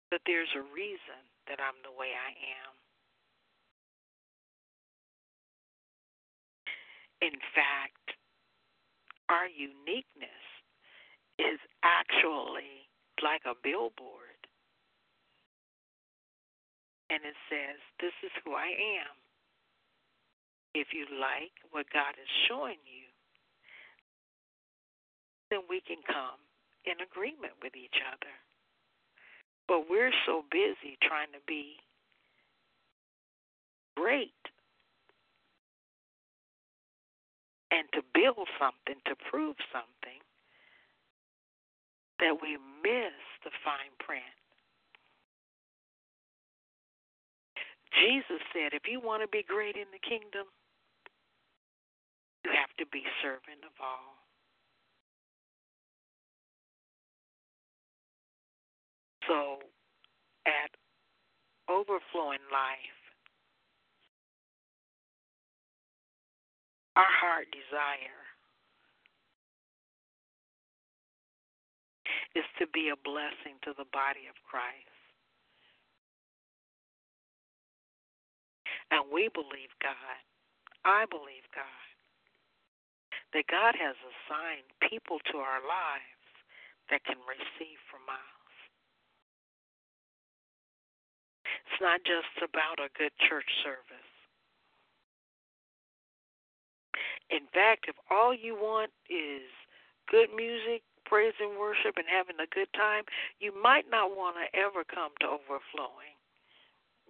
But 0.09 0.24
there's 0.24 0.53
a 0.57 0.64
reason 0.72 1.20
that 1.49 1.61
I'm 1.61 1.77
the 1.85 1.93
way 1.93 2.16
I 2.16 2.33
am. 2.33 2.72
In 7.20 7.37
fact, 7.53 8.16
our 9.29 9.49
uniqueness 9.49 10.47
is 11.39 11.59
actually 11.83 12.89
like 13.22 13.43
a 13.47 13.59
billboard. 13.62 14.41
And 17.11 17.22
it 17.22 17.39
says, 17.49 17.79
This 18.01 18.14
is 18.24 18.33
who 18.45 18.55
I 18.55 18.70
am. 19.03 19.14
If 20.74 20.89
you 20.93 21.07
like 21.16 21.55
what 21.70 21.87
God 21.93 22.14
is 22.20 22.29
showing 22.49 22.83
you, 22.85 23.09
then 25.51 25.61
we 25.70 25.81
can 25.81 26.03
come 26.05 26.43
in 26.85 26.99
agreement 27.01 27.55
with 27.62 27.74
each 27.77 27.97
other. 28.12 28.35
But 29.68 29.89
we're 29.89 30.14
so 30.27 30.45
busy 30.51 30.99
trying 31.03 31.33
to 31.33 31.43
be 31.47 31.79
great 33.97 34.37
and 37.77 37.85
to 37.93 38.01
build 38.16 38.49
something, 38.57 38.97
to 39.05 39.14
prove 39.29 39.57
something, 39.68 40.20
that 42.18 42.41
we 42.41 42.57
miss 42.81 43.20
the 43.45 43.53
fine 43.61 43.93
print. 44.01 44.24
Jesus 47.93 48.41
said, 48.53 48.72
if 48.72 48.89
you 48.89 49.01
want 49.01 49.20
to 49.22 49.29
be 49.29 49.45
great 49.45 49.77
in 49.77 49.89
the 49.93 50.01
kingdom, 50.01 50.49
you 52.45 52.51
have 52.57 52.72
to 52.79 52.87
be 52.89 53.05
servant 53.20 53.61
of 53.64 53.77
all. 53.81 54.16
So, 59.29 59.59
at 60.47 60.70
overflowing 61.68 62.45
life, 62.53 62.95
our 66.97 67.12
heart 67.20 67.47
desire 67.53 68.24
is 72.34 72.49
to 72.59 72.66
be 72.72 72.88
a 72.88 72.97
blessing 73.05 73.61
to 73.64 73.76
the 73.76 73.88
body 73.92 74.28
of 74.28 74.36
Christ. 74.49 74.97
And 78.90 79.12
we 79.12 79.28
believe 79.28 79.72
God. 79.84 80.20
I 80.84 81.05
believe 81.11 81.44
God. 81.53 81.84
That 83.34 83.51
God 83.51 83.74
has 83.76 83.97
assigned 84.01 84.68
people 84.88 85.20
to 85.32 85.36
our 85.42 85.61
lives 85.61 86.24
that 86.88 87.05
can 87.05 87.18
receive 87.28 87.80
from 87.90 88.09
us. 88.09 88.40
It's 91.66 91.82
not 91.82 92.01
just 92.07 92.32
about 92.40 92.80
a 92.80 92.88
good 92.97 93.12
church 93.28 93.51
service. 93.61 94.16
In 97.30 97.47
fact, 97.53 97.86
if 97.88 97.97
all 98.11 98.34
you 98.34 98.55
want 98.55 98.90
is 99.11 99.42
good 100.11 100.28
music, 100.34 100.82
praise 101.05 101.34
and 101.40 101.59
worship, 101.59 101.97
and 101.97 102.07
having 102.09 102.36
a 102.40 102.47
good 102.55 102.72
time, 102.74 103.05
you 103.40 103.53
might 103.55 103.86
not 103.90 104.16
want 104.16 104.36
to 104.36 104.59
ever 104.59 104.84
come 104.84 105.12
to 105.20 105.26
overflowing. 105.26 106.14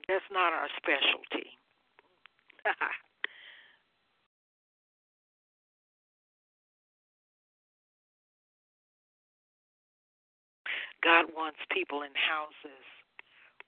That's 0.09 0.25
not 0.31 0.53
our 0.53 0.69
specialty. 0.77 1.59
God 11.03 11.27
wants 11.37 11.59
people 11.71 12.03
in 12.03 12.11
houses 12.19 12.83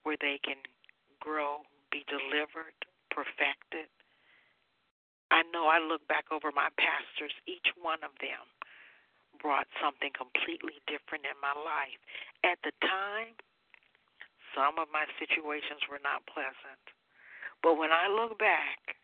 where 0.03 0.17
they 0.21 0.41
can 0.43 0.57
grow, 1.21 1.63
be 1.93 2.05
delivered, 2.09 2.75
perfected. 3.11 3.87
Know 5.49 5.67
I 5.67 5.81
look 5.81 6.05
back 6.07 6.29
over 6.31 6.53
my 6.53 6.69
pastors, 6.77 7.33
each 7.49 7.73
one 7.81 8.05
of 8.05 8.13
them 8.21 8.45
brought 9.41 9.71
something 9.79 10.11
completely 10.13 10.83
different 10.91 11.25
in 11.25 11.39
my 11.41 11.55
life. 11.55 11.99
At 12.43 12.59
the 12.67 12.75
time, 12.83 13.39
some 14.53 14.77
of 14.83 14.91
my 14.91 15.07
situations 15.17 15.87
were 15.87 16.03
not 16.03 16.27
pleasant. 16.27 16.85
But 17.63 17.79
when 17.79 17.91
I 17.95 18.11
look 18.11 18.39
back, 18.39 18.99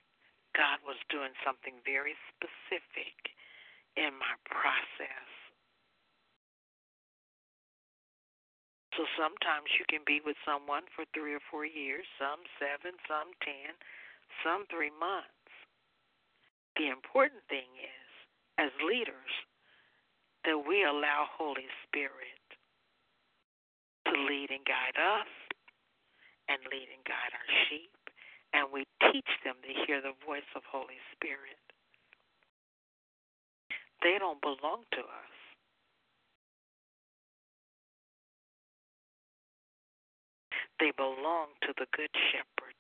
God 0.55 0.79
was 0.87 0.99
doing 1.11 1.35
something 1.43 1.83
very 1.83 2.15
specific 2.31 3.15
in 3.99 4.15
my 4.15 4.35
process. 4.47 5.29
So 8.95 9.03
sometimes 9.19 9.75
you 9.75 9.83
can 9.91 10.07
be 10.07 10.23
with 10.23 10.39
someone 10.47 10.87
for 10.95 11.03
three 11.11 11.35
or 11.35 11.43
four 11.51 11.67
years, 11.67 12.07
some 12.15 12.47
seven, 12.63 12.95
some 13.11 13.35
ten, 13.43 13.75
some 14.47 14.71
three 14.71 14.95
months. 14.95 15.44
The 16.77 16.91
important 16.91 17.43
thing 17.49 17.71
is, 17.79 18.11
as 18.59 18.71
leaders, 18.83 19.33
that 20.45 20.59
we 20.59 20.85
allow 20.85 21.27
Holy 21.31 21.71
Spirit 21.87 22.43
to 24.07 24.13
lead 24.13 24.51
and 24.51 24.65
guide 24.67 24.99
us 24.99 25.31
and 26.49 26.59
lead 26.71 26.89
and 26.93 27.05
guide 27.07 27.33
our 27.33 27.51
sheep, 27.69 27.95
and 28.53 28.69
we 28.73 28.85
teach 29.13 29.31
them 29.45 29.57
to 29.63 29.73
hear 29.87 30.03
the 30.03 30.13
voice 30.27 30.49
of 30.55 30.63
Holy 30.71 30.99
Spirit. 31.15 31.63
They 34.03 34.19
don't 34.19 34.41
belong 34.43 34.85
to 34.93 35.01
us. 35.01 35.35
They 40.81 40.93
belong 40.97 41.55
to 41.63 41.73
the 41.79 41.87
Good 41.97 42.11
Shepherd. 42.33 42.74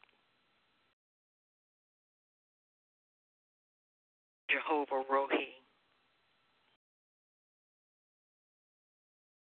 Jehovah 4.54 5.02
Rohi. 5.10 5.58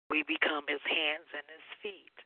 We 0.09 0.23
become 0.23 0.65
his 0.67 0.81
hands 0.85 1.25
and 1.33 1.45
his 1.49 1.65
feet. 1.81 2.17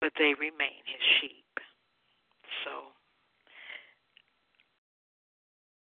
But 0.00 0.12
they 0.18 0.32
remain 0.38 0.80
his 0.84 1.04
sheep. 1.20 1.60
So 2.64 2.92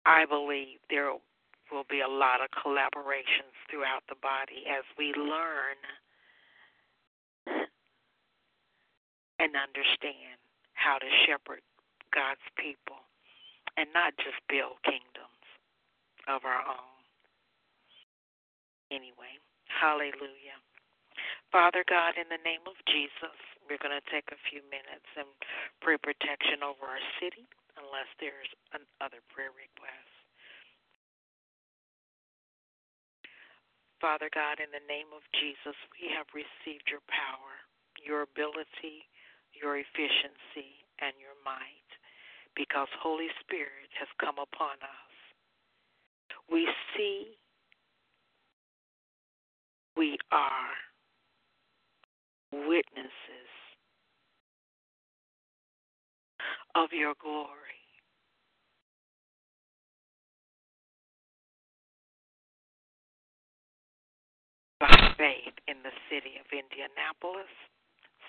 I 0.06 0.26
believe 0.26 0.80
there 0.90 1.12
will 1.72 1.88
be 1.90 2.02
a 2.02 2.08
lot 2.08 2.40
of 2.44 2.52
collaborations 2.52 3.56
throughout 3.70 4.04
the 4.10 4.20
body 4.22 4.64
as 4.68 4.84
we 4.98 5.14
learn 5.16 5.80
and 9.40 9.52
understand 9.56 10.40
how 10.74 10.98
to 10.98 11.08
shepherd 11.26 11.62
God's 12.14 12.44
people 12.58 13.04
and 13.78 13.90
not 13.94 14.14
just 14.22 14.38
build 14.50 14.78
kingdoms 14.86 15.44
of 16.28 16.46
our 16.46 16.64
own 16.64 16.94
anyway. 18.94 19.42
Hallelujah. 19.68 20.60
Father 21.50 21.86
God, 21.86 22.18
in 22.18 22.30
the 22.30 22.42
name 22.42 22.66
of 22.66 22.78
Jesus, 22.90 23.38
we're 23.66 23.82
going 23.82 23.94
to 23.94 24.10
take 24.10 24.30
a 24.34 24.40
few 24.50 24.62
minutes 24.70 25.06
and 25.18 25.30
pray 25.82 25.98
protection 26.02 26.66
over 26.66 26.86
our 26.86 27.04
city 27.22 27.46
unless 27.78 28.10
there's 28.22 28.50
another 28.74 29.22
prayer 29.34 29.54
request. 29.54 30.14
Father 34.02 34.28
God, 34.34 34.60
in 34.60 34.68
the 34.74 34.84
name 34.84 35.10
of 35.16 35.24
Jesus, 35.38 35.78
we 35.96 36.12
have 36.12 36.28
received 36.36 36.92
your 36.92 37.06
power, 37.08 37.56
your 37.96 38.28
ability, 38.28 39.08
your 39.56 39.80
efficiency, 39.80 40.84
and 41.00 41.16
your 41.22 41.38
might 41.48 41.83
because 42.56 42.88
Holy 43.02 43.30
Spirit 43.42 43.90
has 44.00 44.08
come 44.20 44.36
upon 44.36 44.78
us. 44.82 45.14
We 46.52 46.68
see 46.96 47.38
we 49.96 50.18
are 50.32 50.74
witnesses 52.52 53.52
of 56.76 56.90
your 56.92 57.14
glory. 57.22 57.50
By 64.80 65.14
faith 65.18 65.56
in 65.68 65.78
the 65.84 65.94
city 66.10 66.36
of 66.42 66.46
Indianapolis, 66.52 67.50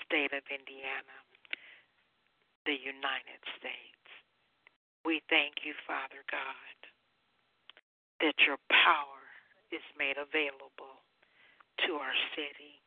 state 0.06 0.32
of 0.32 0.44
Indiana, 0.52 1.18
the 2.66 2.76
United 2.78 3.40
States. 3.58 4.03
We 5.04 5.22
thank 5.30 5.64
you, 5.64 5.74
Father 5.86 6.24
God, 6.30 6.78
that 8.20 8.34
your 8.46 8.56
power 8.70 9.22
is 9.72 9.82
made 9.98 10.16
available 10.16 11.04
to 11.86 11.94
our 11.94 12.14
city. 12.36 12.80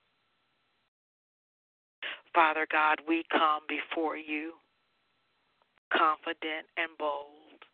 Father 2.34 2.68
God, 2.72 3.00
we 3.08 3.24
come 3.32 3.62
before 3.70 4.18
you 4.18 4.54
confident 5.94 6.68
and 6.78 6.92
bold. 7.00 7.66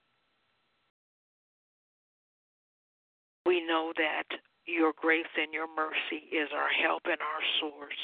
We 3.46 3.66
know 3.66 3.94
that 3.98 4.26
Your 4.66 4.94
grace 4.96 5.32
and 5.38 5.54
your 5.54 5.68
mercy 5.68 6.32
is 6.32 6.50
our 6.56 6.70
help 6.70 7.04
and 7.06 7.20
our 7.20 7.44
source. 7.60 8.04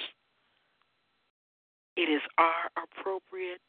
It 1.96 2.10
is 2.12 2.22
our 2.38 2.68
appropriate 2.76 3.62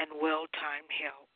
and 0.00 0.10
well 0.22 0.46
timed 0.54 0.90
help. 0.94 1.30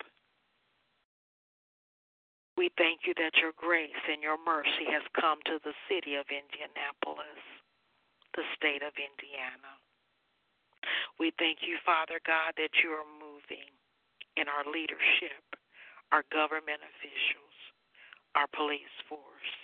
We 2.57 2.71
thank 2.77 3.09
you 3.09 3.15
that 3.17 3.41
your 3.41 3.57
grace 3.57 4.03
and 4.07 4.23
your 4.23 4.37
mercy 4.39 4.87
has 4.93 5.03
come 5.19 5.41
to 5.49 5.59
the 5.65 5.75
city 5.89 6.15
of 6.15 6.29
Indianapolis, 6.29 7.41
the 8.37 8.45
state 8.55 8.85
of 8.85 8.93
Indiana. 8.95 9.73
We 11.19 11.33
thank 11.39 11.65
you, 11.65 11.79
Father 11.87 12.21
God, 12.27 12.55
that 12.61 12.77
you 12.85 12.91
are 12.93 13.09
moving 13.19 13.73
in 14.37 14.47
our 14.53 14.69
leadership, 14.69 15.43
our 16.13 16.25
government 16.29 16.85
officials, 16.85 17.57
our 18.37 18.47
police 18.53 18.95
force. 19.09 19.55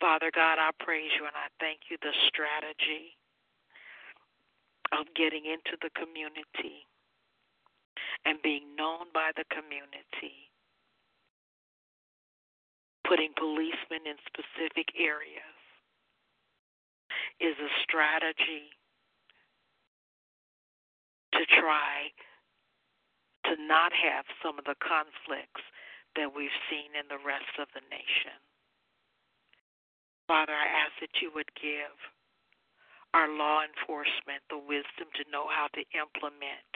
Father 0.00 0.30
God, 0.34 0.60
I 0.60 0.70
praise 0.84 1.10
you 1.16 1.24
and 1.24 1.36
I 1.36 1.48
thank 1.58 1.88
you 1.88 1.96
the 2.02 2.12
strategy 2.28 3.16
of 4.94 5.10
getting 5.18 5.44
into 5.44 5.74
the 5.82 5.90
community 5.98 6.86
and 8.24 8.38
being 8.42 8.76
known 8.78 9.10
by 9.12 9.34
the 9.36 9.44
community, 9.50 10.48
putting 13.06 13.34
policemen 13.36 14.06
in 14.06 14.16
specific 14.24 14.88
areas 14.94 15.58
is 17.42 17.58
a 17.58 17.70
strategy 17.82 18.70
to 21.34 21.42
try 21.58 22.08
to 23.44 23.58
not 23.66 23.92
have 23.92 24.24
some 24.40 24.58
of 24.58 24.64
the 24.64 24.78
conflicts 24.78 25.66
that 26.16 26.30
we've 26.30 26.54
seen 26.70 26.94
in 26.94 27.10
the 27.10 27.20
rest 27.26 27.58
of 27.58 27.66
the 27.74 27.82
nation. 27.90 28.38
Father, 30.30 30.54
I 30.54 30.86
ask 30.86 30.94
that 31.02 31.20
you 31.20 31.28
would 31.34 31.50
give 31.58 31.92
our 33.14 33.30
law 33.30 33.62
enforcement 33.62 34.42
the 34.50 34.58
wisdom 34.58 35.06
to 35.14 35.24
know 35.30 35.46
how 35.46 35.70
to 35.72 35.82
implement 35.94 36.70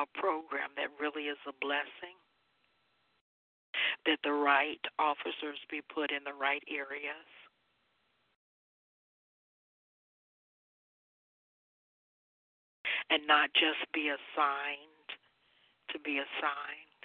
a 0.00 0.08
program 0.18 0.72
that 0.76 0.88
really 0.98 1.28
is 1.28 1.38
a 1.46 1.52
blessing, 1.60 2.16
that 4.08 4.18
the 4.24 4.32
right 4.32 4.80
officers 4.98 5.60
be 5.70 5.84
put 5.92 6.10
in 6.10 6.24
the 6.24 6.32
right 6.32 6.64
areas, 6.64 7.28
and 13.10 13.26
not 13.28 13.52
just 13.52 13.84
be 13.92 14.08
assigned 14.08 15.08
to 15.92 16.00
be 16.00 16.18
assigned. 16.18 17.02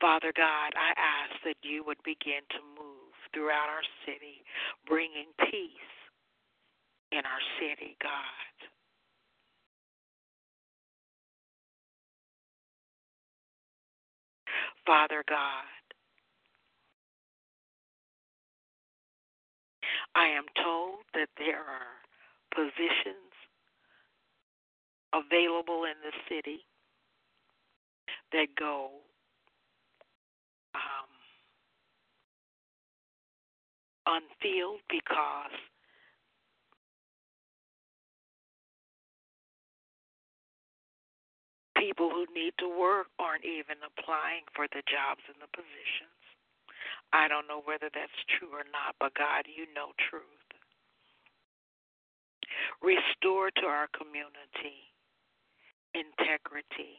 Father 0.00 0.32
God, 0.36 0.74
I 0.76 0.92
ask 0.98 1.40
that 1.44 1.56
you 1.62 1.82
would 1.86 2.02
begin 2.04 2.44
to 2.50 2.73
throughout 3.34 3.68
our 3.68 3.84
city, 4.06 4.44
bringing 4.86 5.26
peace 5.50 5.90
in 7.12 7.18
our 7.18 7.42
city, 7.60 7.96
God. 8.00 8.54
Father 14.86 15.24
God, 15.28 15.64
I 20.14 20.28
am 20.28 20.44
told 20.62 21.00
that 21.14 21.28
there 21.38 21.58
are 21.60 21.98
positions 22.54 23.32
available 25.14 25.84
in 25.84 25.96
the 26.02 26.12
city 26.28 26.60
that 28.32 28.48
go 28.58 28.90
um, 30.74 31.13
unfilled 34.06 34.80
because 34.88 35.54
people 41.76 42.10
who 42.10 42.26
need 42.32 42.54
to 42.58 42.68
work 42.68 43.08
aren't 43.18 43.44
even 43.44 43.76
applying 43.84 44.44
for 44.54 44.66
the 44.72 44.82
jobs 44.88 45.24
and 45.28 45.36
the 45.40 45.50
positions. 45.52 46.20
I 47.12 47.28
don't 47.28 47.46
know 47.46 47.62
whether 47.64 47.90
that's 47.92 48.20
true 48.38 48.50
or 48.52 48.66
not, 48.72 48.96
but 48.98 49.14
God, 49.14 49.46
you 49.46 49.66
know 49.74 49.92
truth. 50.10 50.48
Restore 52.82 53.50
to 53.50 53.66
our 53.66 53.88
community 53.96 54.94
integrity. 55.94 56.98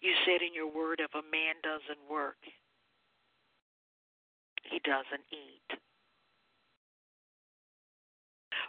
You 0.00 0.16
said 0.24 0.40
in 0.40 0.56
your 0.56 0.72
word, 0.72 1.00
if 1.04 1.12
a 1.12 1.24
man 1.28 1.60
doesn't 1.60 2.00
work, 2.08 2.40
he 4.62 4.80
doesn't 4.84 5.26
eat. 5.32 5.78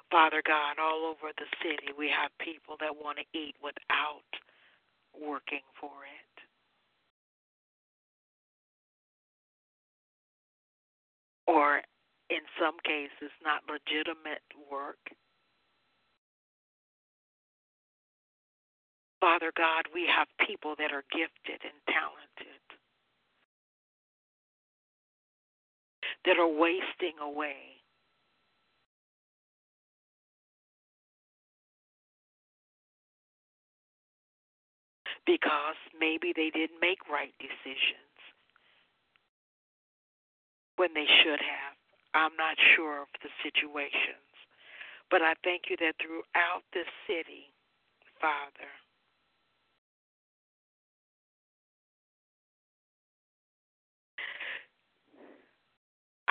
Father 0.10 0.44
God, 0.46 0.76
all 0.82 1.06
over 1.06 1.32
the 1.38 1.48
city, 1.64 1.96
we 1.98 2.10
have 2.10 2.32
people 2.40 2.76
that 2.80 2.96
want 2.96 3.18
to 3.18 3.26
eat 3.38 3.56
without 3.64 4.28
working 5.16 5.64
for 5.80 6.04
it. 6.04 6.32
or 11.52 11.82
in 12.30 12.44
some 12.56 12.80
cases, 12.88 13.32
not 13.44 13.68
legitimate 13.68 14.46
work. 14.72 15.04
Father 19.20 19.52
God, 19.56 19.86
we 19.94 20.08
have 20.08 20.28
people 20.48 20.76
that 20.80 20.92
are 20.92 21.04
gifted 21.12 21.62
and 21.62 21.78
talented 21.86 22.61
that 26.26 26.38
are 26.38 26.48
wasting 26.48 27.18
away. 27.22 27.82
Because 35.26 35.78
maybe 35.98 36.34
they 36.36 36.50
didn't 36.50 36.82
make 36.82 37.08
right 37.10 37.34
decisions 37.40 38.12
when 40.76 40.94
they 40.94 41.06
should 41.24 41.40
have. 41.40 41.78
I'm 42.14 42.36
not 42.36 42.58
sure 42.76 43.04
of 43.04 43.08
the 43.22 43.30
situations. 43.44 44.26
But 45.10 45.22
I 45.22 45.34
thank 45.44 45.70
you 45.70 45.78
that 45.78 45.96
throughout 46.02 46.66
this 46.74 46.90
city, 47.06 47.54
Father, 48.20 48.72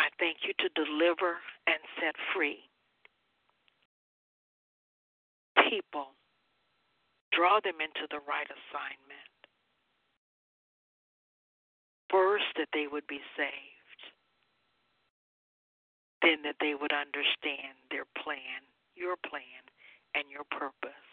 I 0.00 0.08
thank 0.18 0.48
you 0.48 0.56
to 0.64 0.68
deliver 0.72 1.36
and 1.68 1.80
set 2.00 2.16
free 2.32 2.64
people, 5.68 6.16
draw 7.32 7.60
them 7.60 7.84
into 7.84 8.08
the 8.10 8.24
right 8.24 8.48
assignment. 8.48 9.36
First, 12.10 12.48
that 12.56 12.72
they 12.72 12.86
would 12.90 13.06
be 13.06 13.20
saved 13.36 13.80
then 16.22 16.44
that 16.44 16.60
they 16.60 16.76
would 16.76 16.92
understand 16.92 17.76
their 17.90 18.04
plan, 18.20 18.60
your 18.94 19.16
plan, 19.16 19.64
and 20.14 20.28
your 20.28 20.44
purpose, 20.52 21.08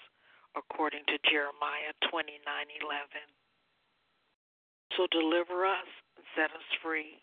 according 0.56 1.04
to 1.08 1.18
Jeremiah 1.30 1.96
29:11. 2.12 3.32
So 4.96 5.08
deliver 5.08 5.66
us 5.66 5.88
and 6.16 6.26
set 6.36 6.52
us 6.52 6.64
free 6.82 7.22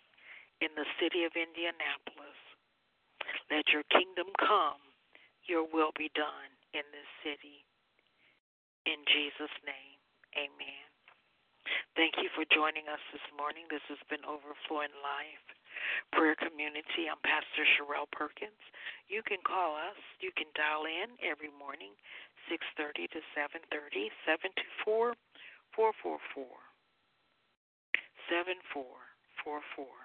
in 0.60 0.70
the 0.76 0.86
city 1.00 1.24
of 1.24 1.32
Indianapolis. 1.34 2.38
Let 3.50 3.68
your 3.72 3.86
kingdom 3.90 4.30
come, 4.38 4.80
your 5.46 5.64
will 5.66 5.92
be 5.96 6.10
done 6.14 6.50
in 6.74 6.84
this 6.94 7.08
city. 7.24 7.64
In 8.84 9.00
Jesus' 9.08 9.54
name, 9.64 9.98
amen. 10.36 10.88
Thank 11.96 12.20
you 12.20 12.28
for 12.36 12.44
joining 12.52 12.90
us 12.92 13.00
this 13.14 13.24
morning. 13.34 13.64
This 13.72 13.84
has 13.88 14.00
been 14.10 14.22
Overflowing 14.28 14.92
Life 15.00 15.46
prayer 16.12 16.36
community. 16.36 17.08
I'm 17.10 17.20
Pastor 17.24 17.64
Sherelle 17.76 18.10
Perkins. 18.12 18.60
You 19.08 19.22
can 19.24 19.38
call 19.46 19.76
us. 19.76 19.98
You 20.20 20.30
can 20.36 20.48
dial 20.54 20.84
in 20.84 21.16
every 21.22 21.50
morning, 21.50 21.94
6:30 22.48 23.08
to 23.08 23.20
7:30, 23.34 24.10
724 24.24 25.14
444 25.72 26.46
7444. 28.28 30.03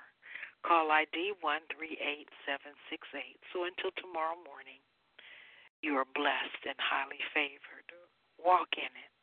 Call 0.66 0.92
ID 0.92 1.40
138768. 1.40 3.40
So 3.54 3.64
until 3.64 3.92
tomorrow 3.96 4.36
morning, 4.44 4.84
you 5.82 5.96
are 5.96 6.06
blessed 6.12 6.68
and 6.68 6.76
highly 6.78 7.22
favored. 7.32 7.88
Walk 8.38 8.76
in 8.76 8.92
it. 8.92 9.14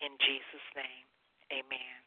In 0.00 0.16
Jesus' 0.22 0.70
name, 0.78 1.06
amen. 1.52 1.97